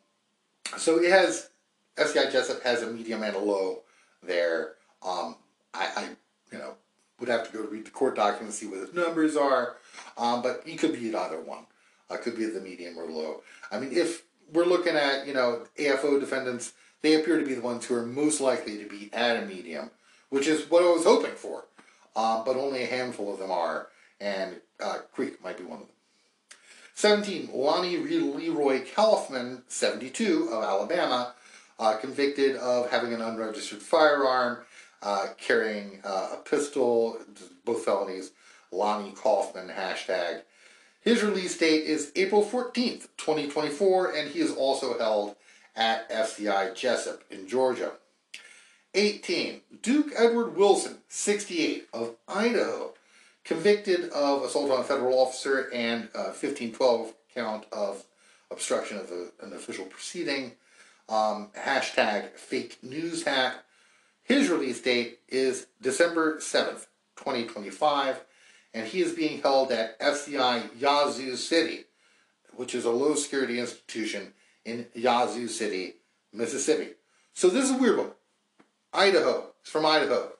[0.76, 1.50] so it has,
[1.96, 3.80] FCI Jesup has a medium and a low
[4.22, 4.74] there.
[5.02, 5.38] Um,
[5.74, 6.08] I, I,
[6.52, 6.74] you know,
[7.18, 9.74] would have to go read the court documents, see what his numbers are,
[10.16, 11.66] um, but he could be at either one.
[12.08, 13.42] Uh, could be at the medium or low.
[13.72, 14.22] I mean, if
[14.52, 16.74] we're looking at, you know, AFO defendants,
[17.04, 19.90] they appear to be the ones who are most likely to be at a medium,
[20.30, 21.66] which is what I was hoping for.
[22.16, 23.88] Uh, but only a handful of them are,
[24.20, 25.96] and uh, Creek might be one of them.
[26.94, 27.50] 17.
[27.52, 31.34] Lonnie Leroy Coffman, 72, of Alabama,
[31.78, 34.58] uh, convicted of having an unregistered firearm,
[35.02, 37.18] uh, carrying uh, a pistol,
[37.66, 38.30] both felonies.
[38.72, 40.40] Lonnie Coffman, hashtag.
[41.02, 45.36] His release date is April 14th, 2024, and he is also held
[45.76, 47.92] at FCI Jesup in Georgia.
[48.94, 49.60] 18.
[49.82, 52.94] Duke Edward Wilson, 68, of Idaho,
[53.44, 58.04] convicted of assault on a federal officer and uh, 1512 count of
[58.50, 60.52] obstruction of a, an official proceeding.
[61.08, 63.64] Um, hashtag fake news hat.
[64.22, 66.86] His release date is December 7th,
[67.16, 68.24] 2025,
[68.72, 71.84] and he is being held at FCI Yazoo City,
[72.54, 74.32] which is a low security institution
[74.64, 75.94] in Yazoo City,
[76.32, 76.92] Mississippi.
[77.32, 78.10] So this is a weird one.
[78.92, 79.50] Idaho.
[79.60, 80.32] It's from Idaho.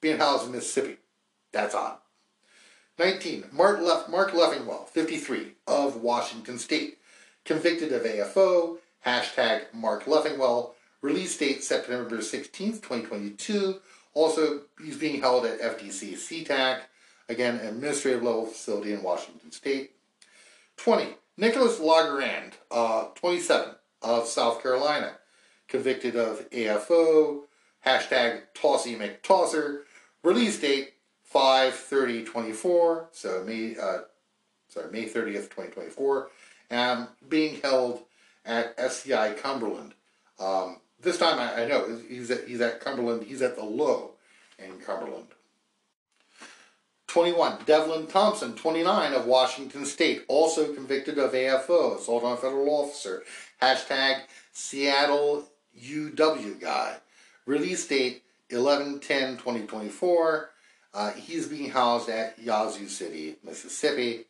[0.00, 0.98] Being housed in Mississippi.
[1.52, 1.98] That's odd.
[2.98, 3.46] 19.
[3.52, 6.98] Mark, Lef- Mark Leffingwell, 53, of Washington State.
[7.44, 8.78] Convicted of AFO.
[9.04, 10.72] Hashtag Mark Leffingwell.
[11.00, 13.80] Release date September 16th, 2022.
[14.14, 16.80] Also, he's being held at FDC SeaTac.
[17.28, 19.92] Again, administrative level facility in Washington State.
[20.76, 21.14] 20.
[21.36, 25.18] Nicholas Languerand, uh, 27, of South Carolina,
[25.66, 27.42] convicted of AFO,
[27.84, 29.80] hashtag Tossy McTosser,
[30.22, 30.92] release date
[31.34, 33.98] 5-30-24, so May, uh,
[34.68, 36.28] sorry, May 30th, 2024,
[36.70, 38.02] and being held
[38.44, 39.94] at FCI Cumberland.
[40.38, 44.12] Um, this time I, I know he's at, he's at Cumberland, he's at the low
[44.58, 45.33] in Cumberland.
[47.14, 47.58] 21.
[47.64, 53.22] Devlin Thompson, 29, of Washington State, also convicted of AFO, assault on a federal officer.
[53.62, 55.44] Hashtag Seattle
[55.80, 56.96] UW guy.
[57.46, 60.50] Release date 11 10 2024.
[60.92, 64.24] Uh, he is being housed at Yazoo City, Mississippi.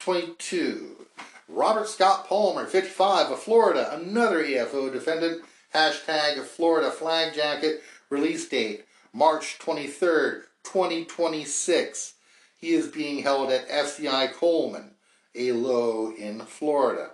[0.00, 1.06] 22.
[1.48, 5.42] Robert Scott Palmer, 55, of Florida, another EFO defendant.
[5.74, 7.82] Hashtag Florida flag jacket.
[8.10, 12.14] Release date March 23rd, 2026.
[12.56, 14.92] He is being held at FCI Coleman,
[15.34, 17.12] a low in Florida.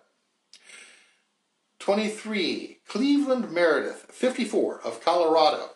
[1.79, 2.79] 23.
[2.87, 5.71] Cleveland Meredith, 54, of Colorado.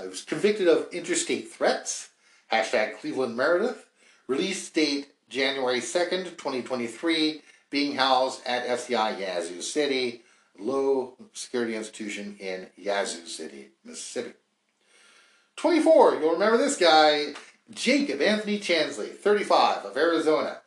[0.00, 2.10] I was convicted of interstate threats.
[2.52, 3.86] Hashtag Cleveland Meredith.
[4.26, 7.42] Release date January 2nd, 2023.
[7.70, 10.22] Being housed at FCI Yazoo City,
[10.58, 14.32] low security institution in Yazoo City, Mississippi.
[15.56, 16.16] 24.
[16.16, 17.34] You'll remember this guy,
[17.70, 20.60] Jacob Anthony Chansley, 35, of Arizona.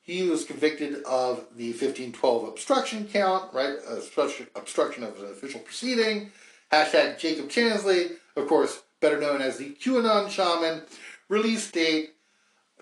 [0.00, 3.76] He was convicted of the 1512 obstruction count, right?
[3.88, 6.32] Obstruction, of an official proceeding.
[6.72, 10.82] Hashtag Jacob Chansley, of course, better known as the QAnon shaman.
[11.28, 12.14] Release date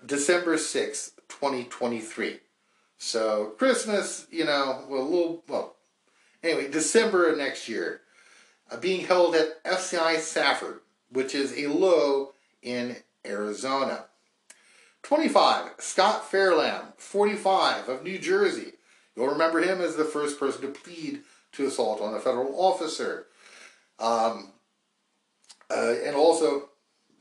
[0.03, 2.39] December 6th, 2023.
[2.97, 5.75] So Christmas, you know, well, a little, well,
[6.43, 8.01] anyway, December of next year.
[8.69, 10.79] Uh, being held at FCI Safford,
[11.11, 14.05] which is a low in Arizona.
[15.03, 18.73] 25, Scott Fairlamb, 45, of New Jersey.
[19.15, 21.21] You'll remember him as the first person to plead
[21.53, 23.27] to assault on a federal officer.
[23.99, 24.53] Um,
[25.69, 26.69] uh, and also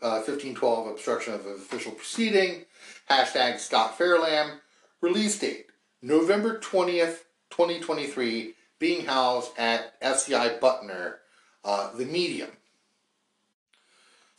[0.02, 2.64] uh, 1512, obstruction of official proceeding.
[3.10, 4.58] Hashtag Scott Fairlamb.
[5.00, 5.66] Release date,
[6.02, 11.14] November 20th, 2023, being housed at FCI Butner,
[11.64, 12.50] uh, the medium.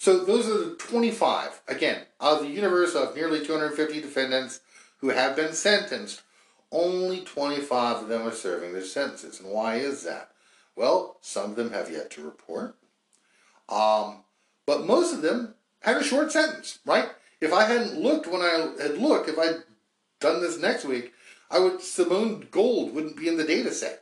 [0.02, 4.62] So those are the 25, again, out of the universe of nearly 250 defendants
[4.98, 6.24] who have been sentenced,
[6.72, 9.40] only 25 of them are serving their sentences.
[9.40, 10.32] And why is that?
[10.76, 12.78] Well, some of them have yet to report.
[13.70, 14.24] Um,
[14.66, 17.10] but most of them had a short sentence, right?
[17.40, 19.62] If I hadn't looked when I had looked, if I'd
[20.20, 21.14] done this next week,
[21.52, 24.02] I would Simone Gold wouldn't be in the data set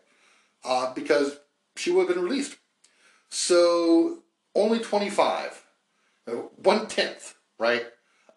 [0.64, 1.40] uh, because
[1.76, 2.56] she would have been released.
[3.28, 4.20] So
[4.56, 5.66] only 25
[6.26, 7.86] one tenth, right,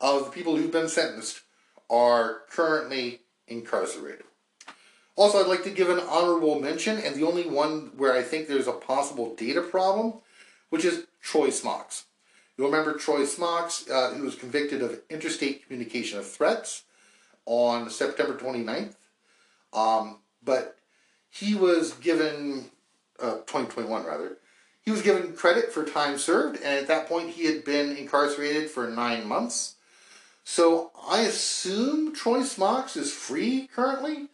[0.01, 1.43] of the people who've been sentenced
[1.91, 4.25] are currently incarcerated.
[5.15, 8.49] Also, I'd like to give an honorable mention, and the only one where I think
[8.49, 10.15] there's a possible data problem,
[10.71, 12.07] which is Troy Smocks.
[12.57, 16.85] You'll remember Troy Smocks, uh, who was convicted of interstate communication of threats
[17.45, 18.95] on September 29th.
[19.73, 20.77] Um, but
[21.29, 22.71] he was given,
[23.19, 24.39] uh, 2021 rather,
[24.85, 28.69] he was given credit for time served, and at that point he had been incarcerated
[28.69, 29.77] for nine months.
[30.45, 34.29] So I assume Troy Smocks is free currently.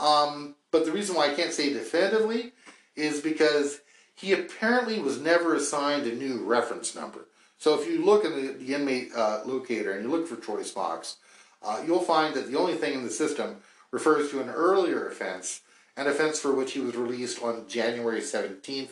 [0.00, 2.52] Um, but the reason why I can't say definitively
[2.94, 3.80] is because
[4.14, 7.26] he apparently was never assigned a new reference number.
[7.58, 10.62] So if you look in the, the inmate uh, locator and you look for Troy
[10.62, 11.16] Smocks,
[11.62, 13.56] uh, you'll find that the only thing in the system
[13.90, 15.62] refers to an earlier offense,
[15.96, 18.90] an offense for which he was released on January 17th,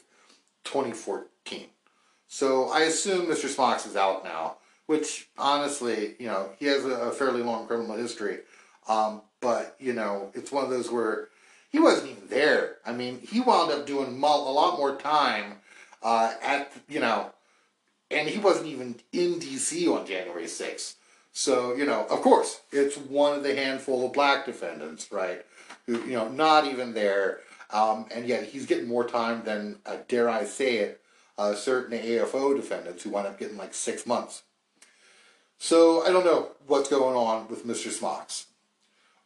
[0.66, 1.66] 2014.
[2.28, 3.48] So I assume Mr.
[3.48, 4.56] Smocks is out now,
[4.86, 8.40] which honestly, you know, he has a, a fairly long criminal history.
[8.88, 11.28] Um, but, you know, it's one of those where
[11.70, 12.76] he wasn't even there.
[12.84, 15.58] I mean, he wound up doing a lot more time
[16.02, 17.32] uh, at, you know,
[18.10, 19.88] and he wasn't even in D.C.
[19.88, 20.94] on January 6th.
[21.32, 25.44] So, you know, of course, it's one of the handful of black defendants, right?
[25.86, 27.40] Who, you know, not even there.
[27.70, 31.00] Um, and yet he's getting more time than, uh, dare I say it,
[31.38, 34.42] uh, certain AFO defendants who wind up getting like six months.
[35.58, 37.90] So I don't know what's going on with Mr.
[37.90, 38.46] Smocks.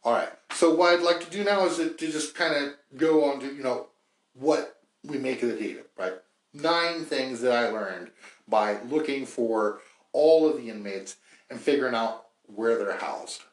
[0.03, 0.29] All right.
[0.53, 3.39] So what I'd like to do now is to, to just kind of go on
[3.41, 3.87] to, you know,
[4.33, 6.13] what we make of the data, right?
[6.53, 8.11] Nine things that I learned
[8.47, 9.79] by looking for
[10.13, 11.17] all of the inmates
[11.49, 13.43] and figuring out where they're housed.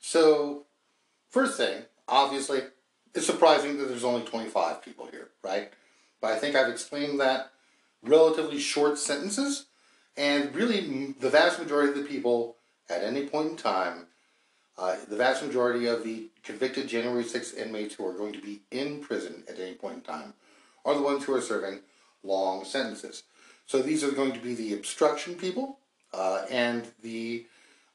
[0.00, 0.64] So,
[1.28, 2.62] first thing, obviously,
[3.14, 5.70] it's surprising that there's only 25 people here, right?
[6.20, 7.50] But I think I've explained that
[8.02, 9.66] relatively short sentences,
[10.16, 12.56] and really the vast majority of the people
[12.90, 14.06] at any point in time,
[14.76, 18.60] uh, the vast majority of the convicted January 6th inmates who are going to be
[18.70, 20.34] in prison at any point in time
[20.84, 21.80] are the ones who are serving
[22.22, 23.24] long sentences.
[23.66, 25.78] So these are going to be the obstruction people
[26.14, 27.46] uh, and the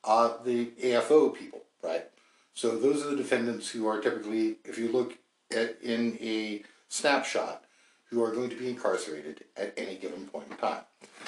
[0.04, 2.06] uh, the AFO people, right?
[2.54, 5.18] So those are the defendants who are typically, if you look
[5.52, 7.64] at in a snapshot,
[8.14, 10.84] who are going to be incarcerated at any given point in time.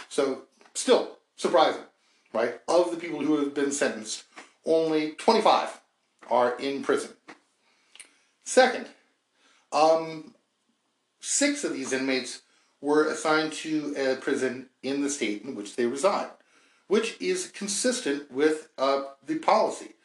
[0.08, 0.44] So
[0.76, 1.82] still surprising,
[2.32, 2.60] right?
[2.68, 4.24] Of the people who have been sentenced,
[4.66, 5.82] only 25
[6.30, 7.12] are in prison.
[8.44, 8.88] Second,
[9.72, 10.36] um,
[11.20, 12.44] six of these inmates
[12.82, 16.30] were assigned to a prison in the state in which they reside,
[16.88, 19.96] which is consistent with uh, the policy.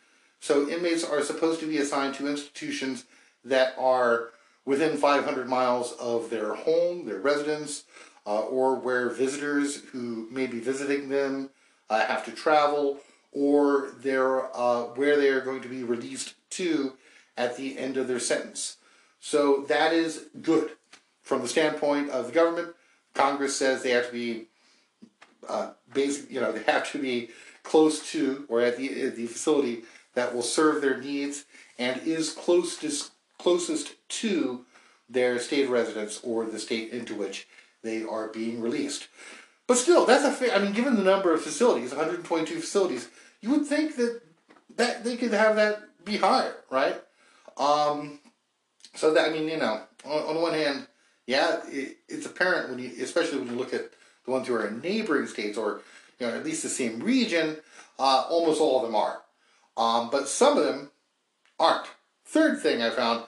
[0.41, 3.05] So inmates are supposed to be assigned to institutions
[3.45, 4.31] that are
[4.65, 7.85] within 500 miles of their home, their residence,
[8.27, 11.51] uh, or where visitors who may be visiting them
[11.89, 12.99] uh, have to travel,
[13.33, 16.95] or they're uh, where they are going to be released to
[17.37, 18.77] at the end of their sentence.
[19.21, 20.73] So that is good
[21.23, 22.75] from the standpoint of the government.
[23.15, 24.47] Congress says they have to be
[25.49, 27.31] uh, basic, you know, they have to be
[27.63, 29.83] close to or at the at the facility
[30.15, 31.45] that will serve their needs
[31.79, 34.65] and is closest closest to
[35.09, 37.49] their state of residence or the state into which
[37.83, 39.09] they are being released.
[39.67, 40.55] But still, that's a fair.
[40.55, 43.09] I mean, given the number of facilities, 122 facilities,
[43.41, 44.21] you would think that
[44.77, 47.01] that they could have that be higher, right?
[47.57, 48.19] Um,
[48.95, 50.87] so that I mean, you know, on, on the one hand,
[51.27, 53.91] yeah, it, it's apparent when you, especially when you look at
[54.25, 55.83] the ones who are in neighboring states or
[56.19, 57.57] you know at least the same region.
[57.99, 59.21] Uh, almost all of them are,
[59.81, 60.91] um, but some of them
[61.59, 61.87] aren't.
[62.25, 63.25] Third thing I found: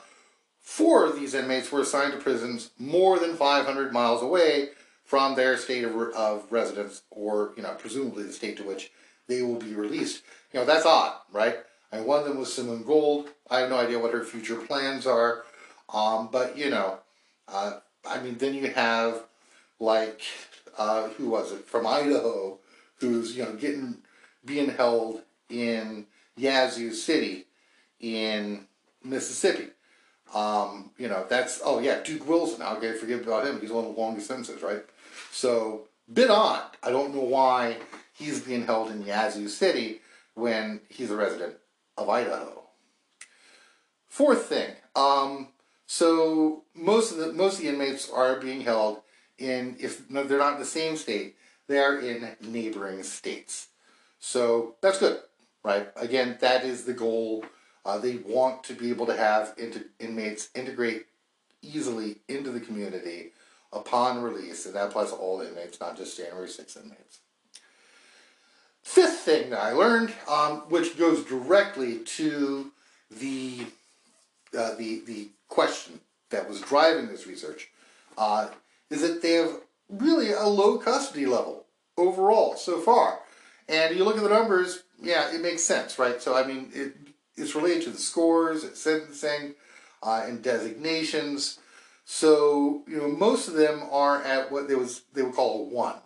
[0.61, 4.70] four of these inmates were assigned to prisons more than 500 miles away
[5.05, 8.91] from their state of, of residence, or you know, presumably the state to which
[9.27, 10.23] they will be released.
[10.53, 11.57] You know, that's odd, right?
[11.91, 13.29] And one of them was Simone Gold.
[13.51, 15.45] I have no idea what her future plans are.
[15.93, 16.99] Um, but, you know,
[17.49, 19.24] uh, I mean, then you have,
[19.79, 20.23] like,
[20.79, 22.59] uh, who was it, from Idaho,
[22.97, 23.99] who's, you know, getting,
[24.45, 25.20] being held
[25.51, 27.46] in Yazoo City
[28.00, 28.66] in
[29.02, 29.68] Mississippi.
[30.34, 33.60] Um, you know, that's, oh yeah, Duke Wilson, I'll get forget about him.
[33.60, 34.82] He's one of the longest sentences, right?
[35.30, 36.62] So, bit odd.
[36.82, 37.76] I don't know why
[38.14, 40.00] he's being held in Yazoo City
[40.34, 41.56] when he's a resident
[41.96, 42.62] of Idaho.
[44.09, 45.48] Fourth thing, um,
[45.86, 49.02] so most of the most of the inmates are being held
[49.38, 51.36] in if they're not in the same state,
[51.66, 53.68] they are in neighboring states.
[54.18, 55.20] So that's good,
[55.62, 55.89] right?
[55.97, 57.44] Again, that is the goal.
[57.84, 61.06] Uh, they want to be able to have inter- inmates integrate
[61.62, 63.32] easily into the community
[63.72, 67.20] upon release, and that applies to all inmates, not just January 6 inmates.
[68.82, 72.72] Fifth thing that I learned, um, which goes directly to
[73.10, 73.60] the,
[74.56, 77.70] uh, the, the question that was driving this research,
[78.18, 78.48] uh,
[78.90, 81.64] is that they have really a low custody level
[81.97, 83.20] overall so far.
[83.68, 86.20] And you look at the numbers, yeah, it makes sense, right?
[86.20, 86.95] So, I mean, it,
[87.37, 89.55] it's related to the scores, it's sentencing,
[90.03, 91.59] uh, and designations.
[92.05, 95.65] So, you know, most of them are at what they was they would call a
[95.65, 95.97] one,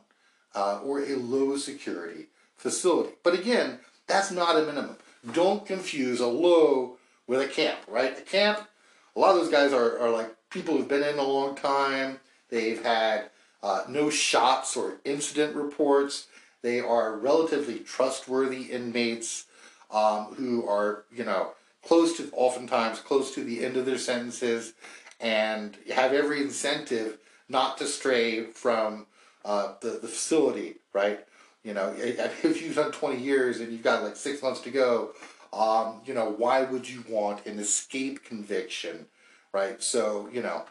[0.55, 3.15] uh, or a low security facility.
[3.23, 4.97] But again, that's not a minimum.
[5.33, 8.17] Don't confuse a low with a camp, right?
[8.17, 8.69] A camp,
[9.15, 12.21] a lot of those guys are, are like people who've been in a long time.
[12.51, 13.31] They've had
[13.63, 16.27] uh, no shots or incident reports.
[16.67, 19.45] They are relatively trustworthy inmates
[19.89, 21.53] um, who are, you know,
[21.87, 24.73] close to, oftentimes, close to the end of their sentences
[25.21, 27.19] and have every incentive
[27.49, 29.07] not to stray from
[29.45, 31.21] uh, the, the facility, right?
[31.63, 35.11] You know, if you've done 20 years and you've got like six months to go,
[35.53, 39.07] um, you know, why would you want an escape conviction,
[39.53, 39.81] right?
[39.81, 40.65] So, you know,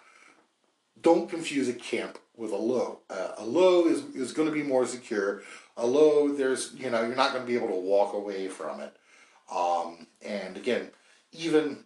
[1.02, 3.00] don't confuse a camp with a low.
[3.10, 5.42] Uh, a low is, is going to be more secure.
[5.78, 8.80] A low, there's, you know, you're not going to be able to walk away from
[8.80, 8.96] it.
[9.54, 10.90] Um, and again,
[11.32, 11.84] even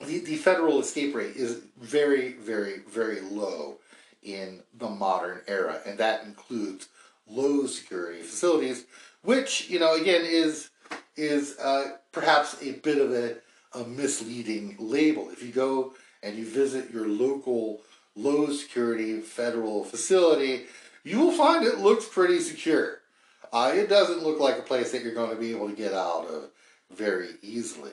[0.00, 3.78] the, the federal escape rate is very, very, very low
[4.22, 6.88] in the modern era, and that includes
[7.26, 8.86] low security facilities,
[9.22, 10.70] which you know again is
[11.16, 13.36] is uh, perhaps a bit of a,
[13.78, 15.28] a misleading label.
[15.30, 17.82] If you go and you visit your local
[18.16, 20.64] low security federal facility,
[21.04, 23.00] you will find it looks pretty secure.
[23.54, 25.92] Uh, it doesn't look like a place that you're going to be able to get
[25.92, 26.50] out of
[26.92, 27.92] very easily.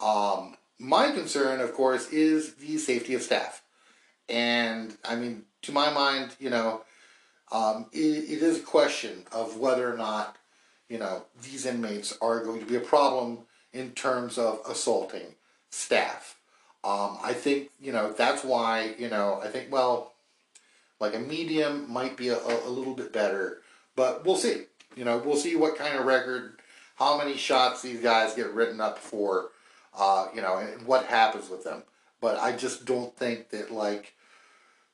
[0.00, 3.62] Um, my concern, of course, is the safety of staff.
[4.28, 6.82] And I mean, to my mind, you know,
[7.52, 10.38] um, it, it is a question of whether or not,
[10.88, 13.38] you know, these inmates are going to be a problem
[13.72, 15.36] in terms of assaulting
[15.70, 16.36] staff.
[16.82, 20.14] Um, I think, you know, that's why, you know, I think, well,
[20.98, 23.58] like a medium might be a, a little bit better,
[23.94, 24.64] but we'll see.
[24.96, 26.60] You know, we'll see what kind of record,
[26.96, 29.50] how many shots these guys get written up for,
[29.96, 31.82] uh, you know, and what happens with them.
[32.20, 34.14] But I just don't think that, like,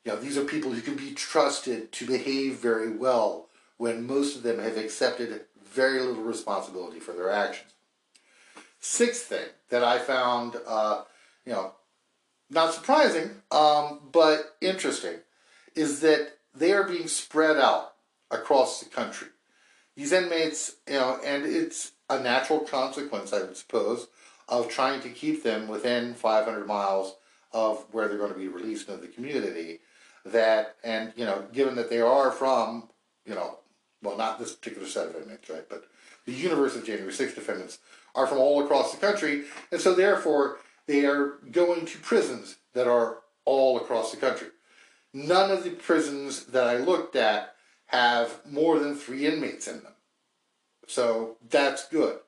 [0.04, 4.36] you know, these are people who can be trusted to behave very well when most
[4.36, 7.70] of them have accepted very little responsibility for their actions.
[8.80, 11.02] Sixth thing that I found, uh,
[11.46, 11.72] you know,
[12.50, 15.20] not surprising, um, but interesting,
[15.76, 17.94] is that they are being spread out
[18.30, 19.28] across the country.
[19.96, 24.08] These inmates, you know, and it's a natural consequence, I would suppose,
[24.48, 27.16] of trying to keep them within 500 miles
[27.52, 29.80] of where they're going to be released into the community.
[30.24, 32.88] That, and, you know, given that they are from,
[33.26, 33.58] you know,
[34.02, 35.84] well, not this particular set of inmates, right, but
[36.26, 37.78] the universe of January 6 defendants
[38.14, 42.86] are from all across the country, and so therefore they are going to prisons that
[42.86, 44.48] are all across the country.
[45.12, 47.54] None of the prisons that I looked at
[47.92, 49.92] have more than three inmates in them.
[50.86, 52.18] So that's good.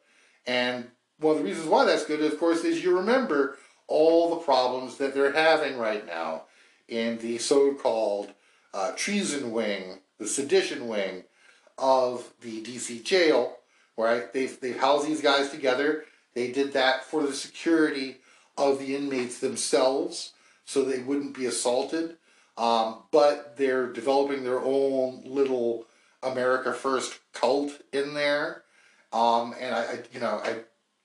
[0.47, 0.89] And
[1.19, 4.97] one of the reasons why that's good, of course, is you remember all the problems
[4.99, 6.43] that they're having right now
[6.89, 8.33] in the so called
[8.73, 11.25] uh, treason wing, the sedition wing
[11.79, 13.57] of the DC jail,
[13.97, 14.33] right?
[14.33, 16.05] They've, they've housed these guys together.
[16.35, 18.19] They did that for the security
[18.57, 20.33] of the inmates themselves
[20.65, 22.17] so they wouldn't be assaulted.
[22.57, 25.87] Um, but they're developing their own little
[26.23, 28.63] America First cult in there.
[29.13, 30.61] Um, and I, I, you know, I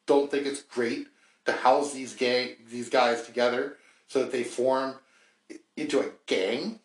[0.06, 1.08] don't think it's great
[1.46, 3.78] to house these gang, these guys together
[4.08, 4.96] so that they form
[5.76, 6.80] into a gang,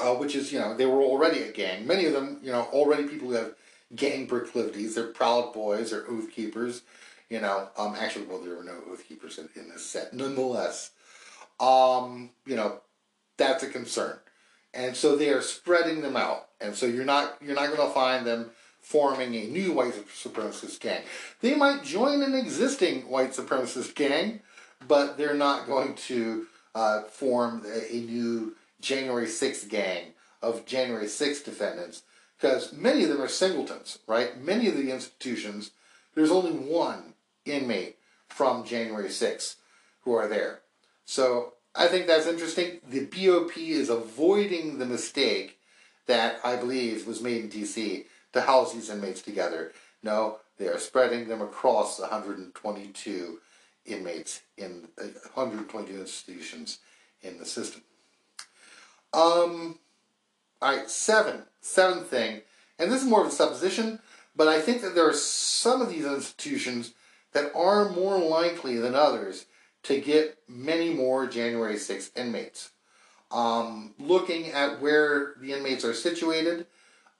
[0.00, 1.86] uh, which is, you know, they were already a gang.
[1.86, 3.54] Many of them, you know, already people who have
[3.94, 4.94] gang proclivities.
[4.94, 6.82] They're proud boys, they're oath keepers.
[7.28, 10.12] You know, um, actually, well, there were no oath keepers in, in this set.
[10.12, 10.90] Nonetheless,
[11.60, 12.80] um, you know,
[13.40, 14.18] that's a concern.
[14.72, 16.48] And so they are spreading them out.
[16.60, 18.50] And so you're not you're not going to find them
[18.80, 21.02] forming a new white supremacist gang.
[21.40, 24.40] They might join an existing white supremacist gang,
[24.86, 30.12] but they're not going to uh, form a, a new January 6th gang
[30.42, 32.02] of January 6th defendants
[32.36, 34.40] because many of them are singletons, right?
[34.40, 35.72] Many of the institutions,
[36.14, 37.14] there's only one
[37.44, 37.96] inmate
[38.28, 39.56] from January 6th
[40.02, 40.60] who are there.
[41.04, 42.80] So I think that's interesting.
[42.88, 45.58] The BOP is avoiding the mistake
[46.06, 49.72] that I believe was made in DC to house these inmates together.
[50.02, 53.38] No, they are spreading them across 122
[53.86, 56.78] inmates in uh, 122 institutions
[57.22, 57.82] in the system.
[59.12, 59.78] Um,
[60.60, 61.42] all right, seven.
[61.60, 62.40] Seventh thing,
[62.78, 63.98] and this is more of a supposition,
[64.34, 66.94] but I think that there are some of these institutions
[67.32, 69.44] that are more likely than others
[69.84, 72.70] to get many more January 6th inmates.
[73.30, 76.66] Um, looking at where the inmates are situated,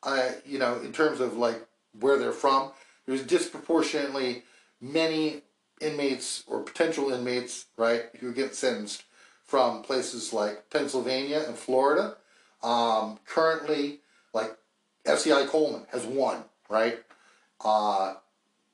[0.02, 1.66] uh, you know, in terms of like
[1.98, 2.72] where they're from,
[3.06, 4.42] there's disproportionately
[4.80, 5.42] many
[5.80, 9.04] inmates or potential inmates, right, who get sentenced
[9.44, 12.16] from places like Pennsylvania and Florida.
[12.62, 14.00] Um, currently,
[14.32, 14.56] like
[15.04, 17.00] FCI Coleman has one, right?
[17.64, 18.14] Uh,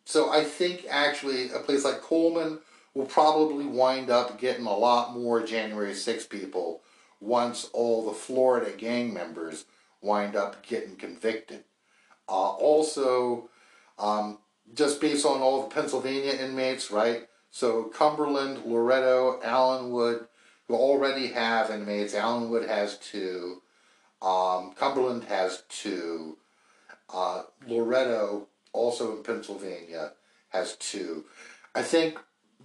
[0.04, 2.58] so I think actually a place like Coleman
[2.96, 6.80] will probably wind up getting a lot more January 6 people
[7.20, 9.66] once all the Florida gang members
[10.00, 11.62] wind up getting convicted.
[12.26, 13.50] Uh, also,
[13.98, 14.38] um,
[14.74, 17.28] just based on all the Pennsylvania inmates, right?
[17.50, 20.26] So Cumberland, Loretto, Allenwood,
[20.66, 22.14] who already have inmates.
[22.14, 23.60] Allenwood has two.
[24.22, 26.38] Um, Cumberland has two.
[27.12, 30.12] Uh, Loretto, also in Pennsylvania,
[30.48, 31.26] has two.
[31.74, 32.18] I think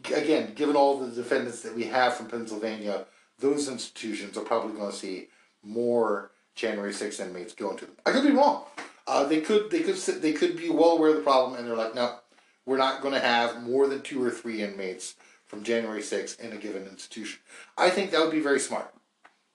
[0.06, 3.06] again, given all the defendants that we have from Pennsylvania,
[3.40, 5.28] those institutions are probably going to see
[5.64, 7.96] more January 6th inmates going to them.
[8.06, 8.64] I could be wrong.
[9.08, 11.76] Uh, they could they could they could be well aware of the problem, and they're
[11.76, 12.18] like, no,
[12.66, 15.16] we're not going to have more than two or three inmates
[15.48, 17.40] from January 6th in a given institution.
[17.78, 18.94] I think that would be very smart.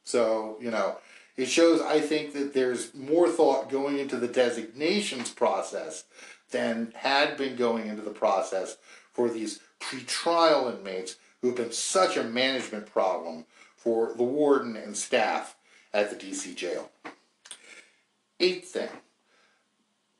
[0.04, 0.98] So you know,
[1.36, 6.04] it shows I think that there's more thought going into the designations process
[6.50, 8.76] than had been going into the process
[9.12, 13.44] for these pretrial inmates who have been such a management problem
[13.76, 15.56] for the warden and staff
[15.92, 16.90] at the DC jail.
[18.40, 18.88] Eighth thing,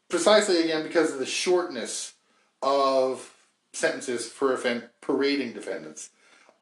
[0.08, 2.14] precisely again because of the shortness
[2.62, 3.34] of
[3.72, 6.10] sentences for offend- parading defendants,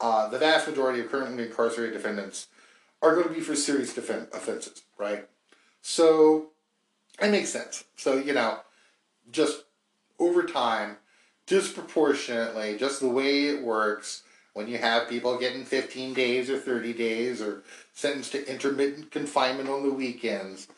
[0.00, 2.48] uh, the vast majority of currently incarcerated defendants
[3.00, 5.28] are going to be for serious defend- offenses, right?
[5.82, 6.50] So
[7.20, 7.84] it makes sense.
[7.96, 8.60] So, you know,
[9.30, 9.64] just
[10.18, 10.96] over time,
[11.46, 14.22] disproportionately, just the way it works
[14.54, 19.68] when you have people getting 15 days or 30 days or sentenced to intermittent confinement
[19.68, 20.68] on the weekends,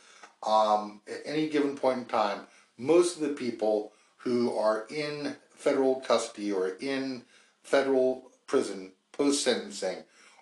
[0.47, 2.41] um, at any given point in time,
[2.79, 7.23] most of the people who are in federal custody or in
[7.63, 9.99] federal prison post sentencing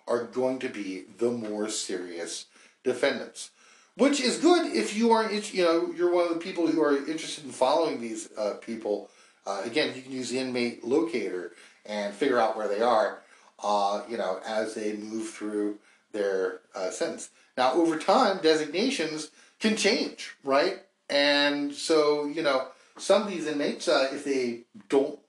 [0.07, 2.45] are going to be the more serious
[2.83, 3.51] defendants.
[3.97, 6.97] Which is good if you are, you know, you're one of the people who are
[6.97, 9.09] interested in following these uh, people
[9.45, 11.51] uh, again, you can use the inmate locator
[11.85, 13.19] and figure out where they are,
[13.63, 15.77] uh, you know, as they move through
[16.11, 17.29] their uh, sentence.
[17.57, 20.79] Now, over time, designations can change, right?
[21.09, 22.67] And so, you know,
[22.97, 25.19] some of these inmates, uh, if they don't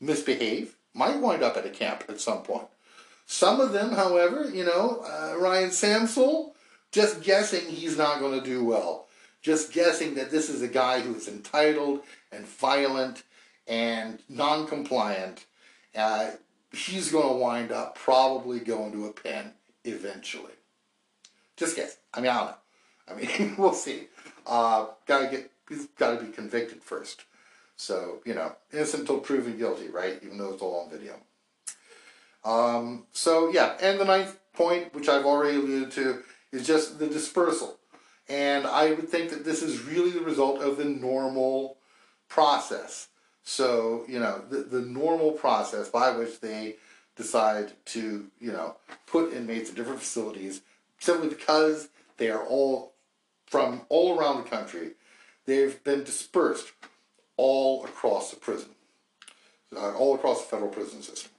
[0.00, 2.66] misbehave, might wind up at a camp at some point.
[3.26, 6.52] Some of them, however, you know, uh, Ryan Samsel,
[6.90, 9.06] just guessing he's not going to do well.
[9.42, 12.00] Just guessing that this is a guy who is entitled
[12.32, 13.22] and violent
[13.70, 15.46] and non compliant.
[15.96, 16.32] Uh,
[16.72, 19.52] he's going to wind up probably going to a pen
[19.84, 20.52] eventually.
[21.56, 21.96] Just guess.
[22.12, 22.54] I mean, I don't know.
[23.08, 24.08] I mean, we'll see.
[24.46, 25.50] Uh, gotta get.
[25.68, 27.24] He's got to be convicted first.
[27.76, 30.18] So you know, innocent until proven guilty, right?
[30.22, 31.14] Even though it's all on video.
[32.44, 36.22] Um, so yeah, and the ninth point, which I've already alluded to,
[36.52, 37.78] is just the dispersal.
[38.28, 41.78] And I would think that this is really the result of the normal
[42.28, 43.08] process.
[43.42, 46.76] So, you know, the, the normal process by which they
[47.16, 48.76] decide to, you know,
[49.06, 50.62] put inmates in different facilities
[50.98, 52.92] simply because they are all
[53.46, 54.92] from all around the country.
[55.46, 56.72] They've been dispersed
[57.36, 58.70] all across the prison,
[59.74, 61.32] uh, all across the federal prison system.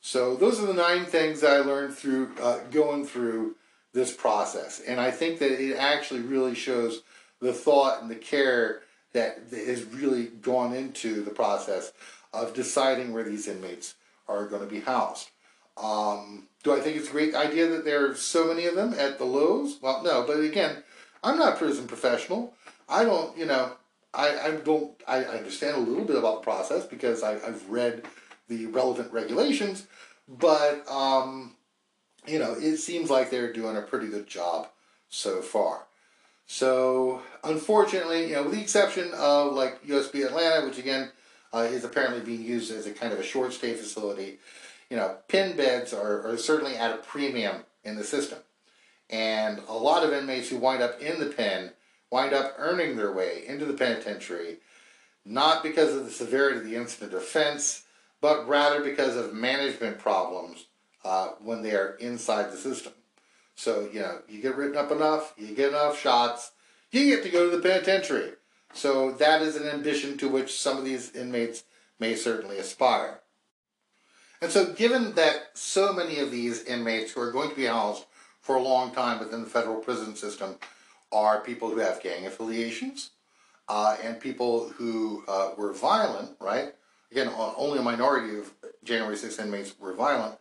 [0.00, 3.56] So those are the nine things I learned through uh, going through
[3.92, 7.02] this process, and I think that it actually really shows
[7.40, 11.92] the thought and the care that has really gone into the process
[12.32, 13.94] of deciding where these inmates
[14.28, 15.30] are going to be housed.
[15.76, 18.94] Um, do I think it's a great idea that there are so many of them
[18.94, 19.78] at the lows?
[19.80, 20.82] Well, no, but again,
[21.24, 22.54] I'm not a prison professional.
[22.88, 23.72] I don't, you know,
[24.12, 27.68] I, I don't, I, I understand a little bit about the process because I, I've
[27.68, 28.04] read
[28.48, 29.86] the relevant regulations,
[30.28, 31.54] but, um,
[32.26, 34.68] you know, it seems like they're doing a pretty good job
[35.08, 35.86] so far.
[36.52, 41.12] So, unfortunately, you know, with the exception of like USP Atlanta, which again
[41.54, 44.40] uh, is apparently being used as a kind of a short stay facility,
[44.90, 48.40] you know, pin beds are, are certainly at a premium in the system.
[49.08, 51.70] And a lot of inmates who wind up in the pen
[52.10, 54.56] wind up earning their way into the penitentiary,
[55.24, 57.84] not because of the severity of the incident offense,
[58.20, 60.66] but rather because of management problems
[61.04, 62.92] uh, when they are inside the system.
[63.54, 66.52] So, you know, you get written up enough, you get enough shots,
[66.90, 68.32] you get to go to the penitentiary.
[68.72, 71.64] So that is an ambition to which some of these inmates
[71.98, 73.20] may certainly aspire.
[74.42, 78.06] And so, given that so many of these inmates who are going to be housed
[78.40, 80.56] for a long time within the federal prison system
[81.12, 83.10] are people who have gang affiliations
[83.68, 86.72] uh, and people who uh, were violent, right?
[87.12, 88.52] Again, only a minority of
[88.84, 90.38] January 6 inmates were violent,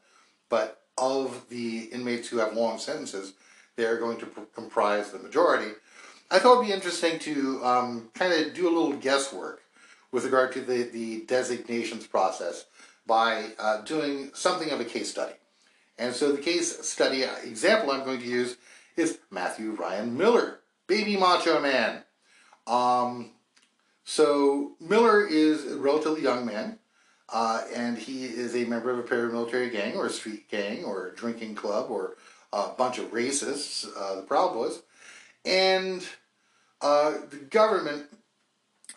[0.50, 3.34] but of the inmates who have long sentences,
[3.76, 5.72] they're going to pr- comprise the majority.
[6.32, 9.64] I thought it'd be interesting to um, kind of do a little guesswork
[10.12, 12.66] with regard to the, the designations process
[13.06, 15.34] by uh, doing something of a case study.
[15.98, 18.58] And so the case study example I'm going to use
[18.96, 22.04] is Matthew Ryan Miller, Baby Macho Man.
[22.68, 23.32] Um,
[24.04, 26.79] so Miller is a relatively young man,
[27.32, 31.08] uh, and he is a member of a paramilitary gang or a street gang or
[31.08, 32.16] a drinking club or
[32.52, 34.82] a bunch of racists, uh, the Proud Boys.
[35.46, 36.06] And
[36.82, 38.06] uh, the government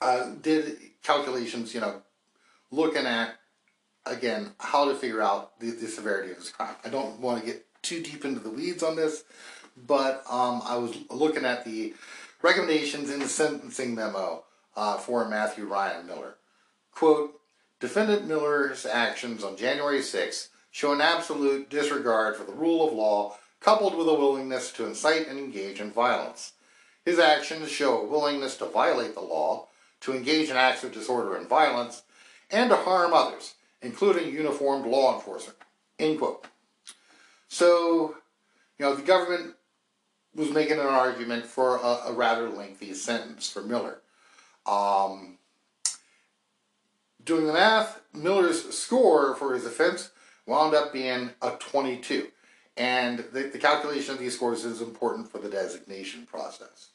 [0.01, 2.03] uh, did calculations, you know,
[2.71, 3.37] looking at
[4.07, 6.75] again, how to figure out the, the severity of this crime.
[6.85, 9.25] I don't want to get too deep into the weeds on this,
[9.87, 11.95] but um, I was looking at the
[12.43, 14.45] recommendations in the sentencing memo
[14.77, 16.37] uh, for Matthew Ryan Miller.
[16.93, 17.41] Quote,
[17.83, 23.35] Defendant Miller's actions on January 6th show an absolute disregard for the rule of law
[23.59, 26.53] coupled with a willingness to incite and engage in violence.
[27.05, 29.67] His actions show a willingness to violate the law,
[30.03, 32.05] to engage in acts of disorder and violence,
[32.53, 35.59] and to harm others, including uniformed law enforcement.
[35.99, 36.47] End quote.
[37.49, 38.15] So,
[38.79, 39.57] you know, the government
[40.37, 44.03] was making an argument for a, a rather lengthy sentence for Miller.
[44.67, 45.39] Um,
[47.25, 50.11] doing the math, Miller's score for his offense
[50.47, 52.29] wound up being a 22.
[52.77, 56.89] And the, the calculation of these scores is important for the designation process.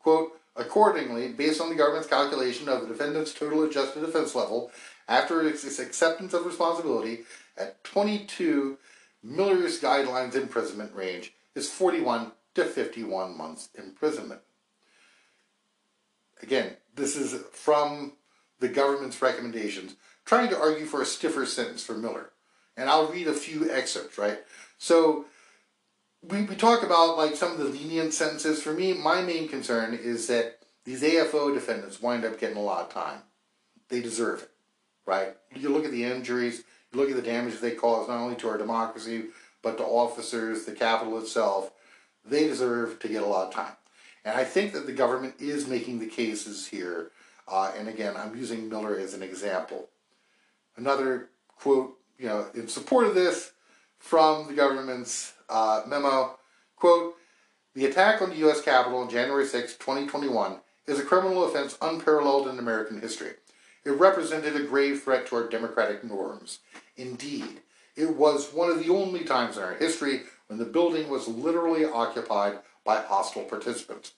[0.00, 4.70] Quote, accordingly, based on the government's calculation of the defendant's total adjusted offense level
[5.08, 7.20] after its acceptance of responsibility
[7.56, 8.78] at 22,
[9.22, 14.40] Miller's guidelines imprisonment range is 41 to 51 months imprisonment.
[16.42, 18.12] Again, this is from
[18.60, 22.30] the government's recommendations, trying to argue for a stiffer sentence for Miller.
[22.76, 24.38] And I'll read a few excerpts, right?
[24.78, 25.26] So
[26.22, 28.62] we, we talk about like some of the lenient sentences.
[28.62, 32.86] For me, my main concern is that these AFO defendants wind up getting a lot
[32.86, 33.20] of time.
[33.88, 34.50] They deserve it
[35.06, 35.36] right?
[35.54, 38.48] You look at the injuries, you look at the damage they cause not only to
[38.48, 39.26] our democracy,
[39.62, 41.70] but to officers, the Capitol itself,
[42.24, 43.72] they deserve to get a lot of time.
[44.24, 47.12] And I think that the government is making the cases here.
[47.48, 49.88] Uh, and again, I'm using Miller as an example.
[50.76, 51.28] Another
[51.58, 53.52] quote, you know, in support of this
[53.98, 56.38] from the government's uh, memo,
[56.76, 57.14] quote,
[57.74, 58.62] the attack on the U.S.
[58.62, 60.56] Capitol on January 6, 2021
[60.86, 63.32] is a criminal offense unparalleled in American history.
[63.84, 66.60] It represented a grave threat to our democratic norms.
[66.96, 67.60] Indeed,
[67.94, 71.84] it was one of the only times in our history when the building was literally
[71.84, 74.12] occupied by hostile participants.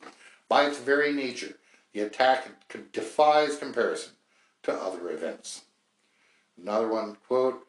[0.49, 1.55] By its very nature,
[1.93, 2.49] the attack
[2.93, 4.13] defies comparison
[4.63, 5.63] to other events.
[6.61, 7.67] Another one, quote,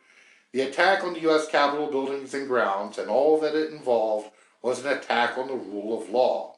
[0.52, 1.48] the attack on the U.S.
[1.48, 4.32] Capitol buildings and grounds and all that it involved
[4.62, 6.56] was an attack on the rule of law.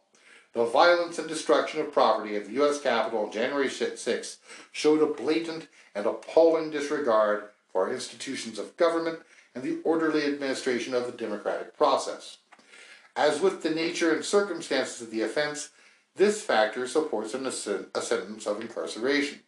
[0.53, 2.81] The violence and destruction of property at the U.S.
[2.81, 4.37] Capitol on January 6
[4.71, 9.19] showed a blatant and appalling disregard for our institutions of government
[9.53, 12.37] and the orderly administration of the democratic process.
[13.15, 15.69] As with the nature and circumstances of the offense,
[16.15, 19.39] this factor supports a sentence of incarceration.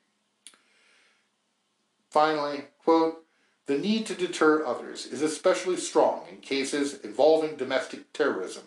[2.09, 3.25] Finally, quote,
[3.65, 8.63] the need to deter others is especially strong in cases involving domestic terrorism,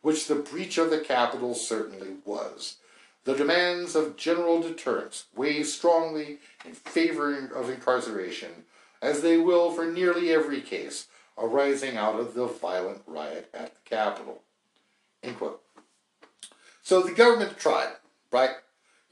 [0.00, 2.76] which the breach of the Capitol certainly was.
[3.24, 8.64] The demands of general deterrence weigh strongly in favor of incarceration,
[9.02, 13.80] as they will for nearly every case arising out of the violent riot at the
[13.84, 14.42] Capitol.
[16.88, 17.92] So the government tried,
[18.32, 18.52] right?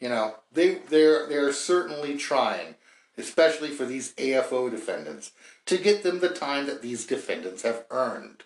[0.00, 2.76] You know, they they're they're certainly trying
[3.18, 5.32] especially for these AFO defendants,
[5.66, 8.44] to get them the time that these defendants have earned.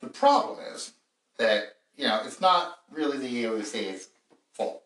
[0.00, 0.92] The problem is
[1.38, 4.08] that, you know, it's not really the AUSA's
[4.52, 4.82] fault.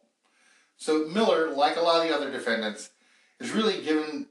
[0.77, 2.91] So Miller, like a lot of the other defendants,
[3.41, 4.27] is really given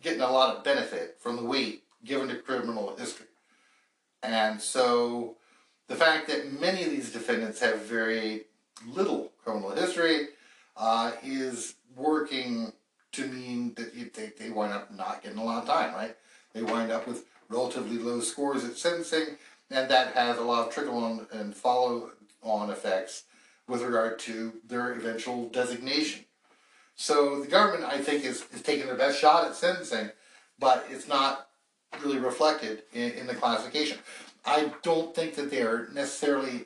[0.00, 3.26] getting a lot of benefit from the weight given to criminal history.
[4.22, 5.36] And so
[5.88, 8.42] the fact that many of these defendants have very
[8.86, 10.28] little criminal history
[10.76, 12.72] uh, is working
[13.12, 16.16] to mean that they, they wind up not getting a lot of time, right?
[16.54, 19.36] They wind up with relatively low scores at sentencing,
[19.70, 22.10] and that has a lot of trickle on and follow
[22.42, 23.24] on effects
[23.68, 26.24] with regard to their eventual designation.
[26.94, 30.10] So the government, I think, is, is taking their best shot at sentencing,
[30.58, 31.48] but it's not
[32.02, 33.98] really reflected in, in the classification.
[34.44, 36.64] I don't think that they are necessarily,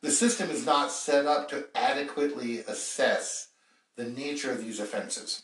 [0.00, 3.48] the system is not set up to adequately assess
[3.96, 5.42] the nature of these offenses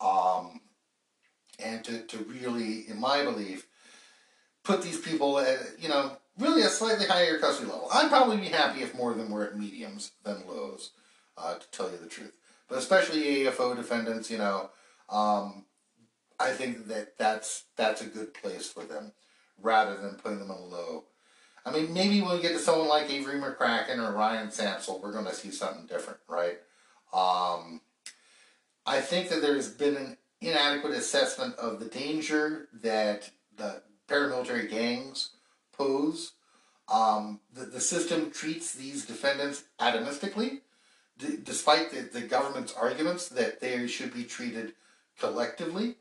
[0.00, 0.60] um,
[1.58, 3.66] and to, to really, in my belief,
[4.62, 7.88] put these people at, you know, really a slightly higher custody level.
[7.92, 10.92] I'd probably be happy if more of them were at mediums than lows,
[11.36, 12.36] uh, to tell you the truth.
[12.68, 14.70] But especially AFO defendants, you know,
[15.08, 15.64] um,
[16.38, 19.12] I think that that's that's a good place for them,
[19.60, 21.04] rather than putting them in low.
[21.66, 25.12] I mean, maybe when we get to someone like Avery MacCracken or Ryan Samsel, we're
[25.12, 26.58] going to see something different, right?
[27.12, 27.80] Um,
[28.86, 35.30] I think that there's been an inadequate assessment of the danger that the paramilitary gangs
[35.72, 36.34] pose.
[36.88, 40.60] Um, the, the system treats these defendants atomistically,
[41.18, 44.74] d- despite the, the government's arguments that they should be treated
[45.18, 45.96] collectively.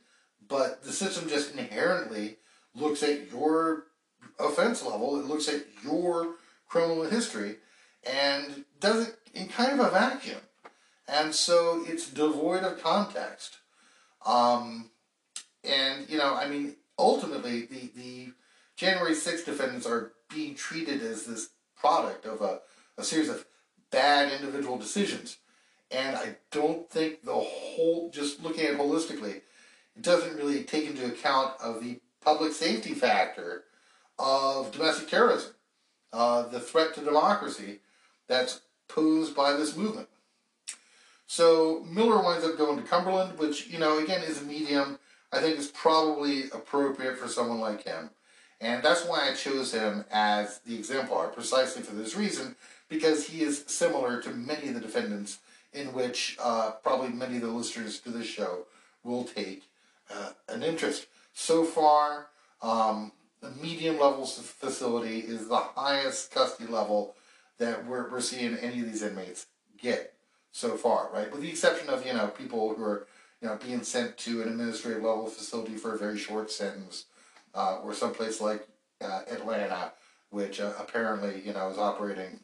[0.48, 2.38] But the system just inherently
[2.76, 3.86] looks at your
[4.58, 6.36] offense level, it looks at your
[6.68, 7.58] criminal history,
[8.04, 10.42] and does it in kind of a vacuum
[11.08, 13.58] and so it's devoid of context.
[14.26, 14.90] Um,
[15.64, 18.34] and you know, I mean, ultimately, the the
[18.76, 22.60] January 6th defendants are being treated as this product of a,
[22.98, 23.46] a series of
[23.92, 25.38] bad individual decisions.
[25.92, 29.36] And I don't think the whole, just looking at it holistically,
[29.96, 33.66] it doesn't really take into account of the public safety factor
[34.18, 35.54] of domestic terrorism,
[36.14, 37.80] uh, the threat to democracy
[38.28, 40.08] that's posed by this movement.
[41.28, 45.00] So Miller winds up going to Cumberland, which, you know, again is a medium.
[45.32, 48.10] I think is probably appropriate for someone like him.
[48.62, 52.56] And that's why I chose him as the exemplar, precisely for this reason,
[52.88, 55.40] because he is similar to many of the defendants
[55.74, 58.66] in which uh, probably many of the listeners to this show
[59.04, 59.64] will take
[60.10, 61.08] uh, an interest.
[61.34, 62.28] So far,
[62.62, 63.12] um,
[63.46, 67.16] the medium level facility is the highest custody level
[67.58, 69.48] that we're, we're seeing any of these inmates
[69.78, 70.14] get
[70.52, 71.32] so far, right?
[71.32, 73.08] With the exception of, you know, people who are,
[73.42, 77.06] you know, being sent to an administrative level facility for a very short sentence,
[77.54, 78.68] uh, or someplace like
[79.02, 79.92] uh, Atlanta,
[80.30, 82.40] which uh, apparently, you know, is operating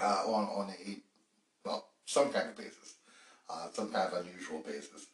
[0.00, 0.98] uh, on, on a,
[1.64, 2.94] well, some kind of basis,
[3.50, 5.06] uh, some kind of unusual basis.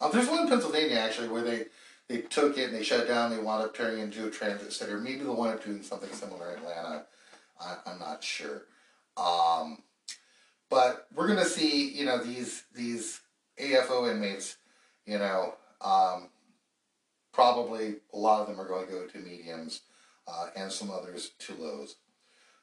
[0.00, 1.64] Um, there's one in Pennsylvania, actually, where they,
[2.08, 3.30] they took it and they shut it down.
[3.30, 4.98] They wound up turning into a transit center.
[4.98, 7.06] Maybe they'll wind up doing something similar in Atlanta.
[7.60, 8.62] I, I'm not sure.
[9.16, 9.82] Um,
[10.68, 13.20] but we're gonna see, you know, these these
[13.58, 14.56] AFO inmates,
[15.04, 16.28] you know, um,
[17.32, 19.82] probably a lot of them are going to go to mediums,
[20.26, 21.96] uh, and some others to lows.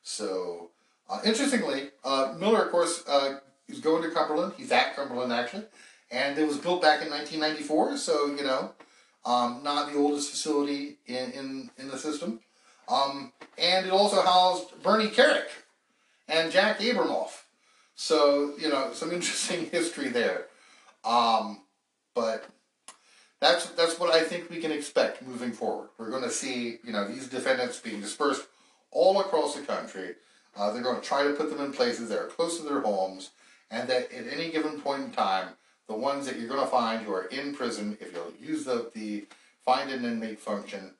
[0.01, 0.71] So,
[1.09, 4.53] uh, interestingly, uh, Miller, of course, uh, is going to Cumberland.
[4.57, 5.65] He's at Cumberland actually,
[6.11, 7.97] and it was built back in 1994.
[7.97, 8.73] So you know,
[9.25, 12.39] um, not the oldest facility in in, in the system.
[12.89, 15.47] Um, and it also housed Bernie Kerik
[16.27, 17.43] and Jack Abramoff.
[17.95, 20.47] So you know, some interesting history there.
[21.05, 21.61] Um,
[22.15, 22.45] but
[23.39, 25.89] that's that's what I think we can expect moving forward.
[25.97, 28.43] We're going to see you know these defendants being dispersed
[28.91, 30.15] all across the country.
[30.55, 32.81] Uh, they're going to try to put them in places that are close to their
[32.81, 33.31] homes,
[33.71, 35.49] and that at any given point in time,
[35.87, 38.91] the ones that you're going to find who are in prison, if you'll use the
[38.93, 39.25] the
[39.65, 40.91] find an inmate function,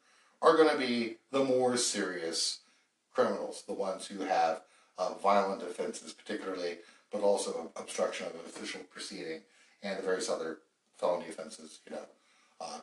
[0.42, 2.60] are going to be the more serious
[3.14, 4.62] criminals, the ones who have
[4.98, 6.78] uh, violent offenses, particularly,
[7.12, 9.42] but also obstruction of an official proceeding
[9.82, 10.60] and the various other
[10.98, 12.06] felony offenses, you know,
[12.62, 12.80] uh,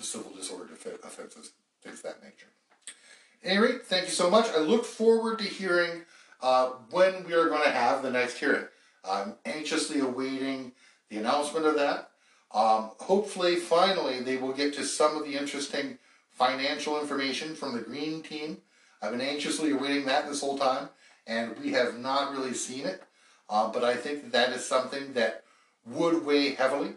[0.00, 1.52] civil disorder offenses,
[1.82, 2.46] things of that nature.
[3.44, 4.46] At any rate, thank you so much.
[4.50, 6.02] I look forward to hearing
[6.40, 8.66] uh, when we are going to have the next hearing.
[9.08, 10.72] I'm anxiously awaiting
[11.08, 12.10] the announcement of that.
[12.52, 15.98] Um, hopefully, finally, they will get to some of the interesting
[16.30, 18.58] financial information from the Green team.
[19.02, 20.88] I've been anxiously awaiting that this whole time,
[21.26, 23.02] and we have not really seen it.
[23.50, 25.44] Uh, but I think that, that is something that
[25.86, 26.94] would weigh heavily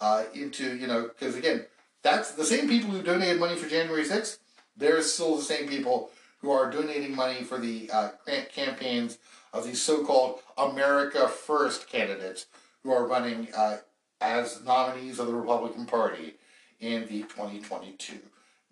[0.00, 1.66] uh, into, you know, because again,
[2.02, 4.38] that's the same people who donated money for January 6th,
[4.76, 6.10] they're still the same people
[6.40, 8.10] who are donating money for the uh,
[8.54, 9.18] campaigns
[9.52, 12.46] of these so called America First candidates
[12.88, 13.76] who are running uh,
[14.18, 16.34] as nominees of the Republican Party
[16.80, 18.14] in the 2022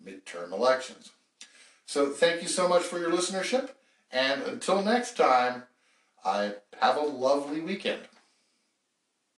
[0.03, 1.11] midterm elections.
[1.85, 3.69] So, thank you so much for your listenership,
[4.11, 5.63] and until next time,
[6.25, 8.01] I have a lovely weekend.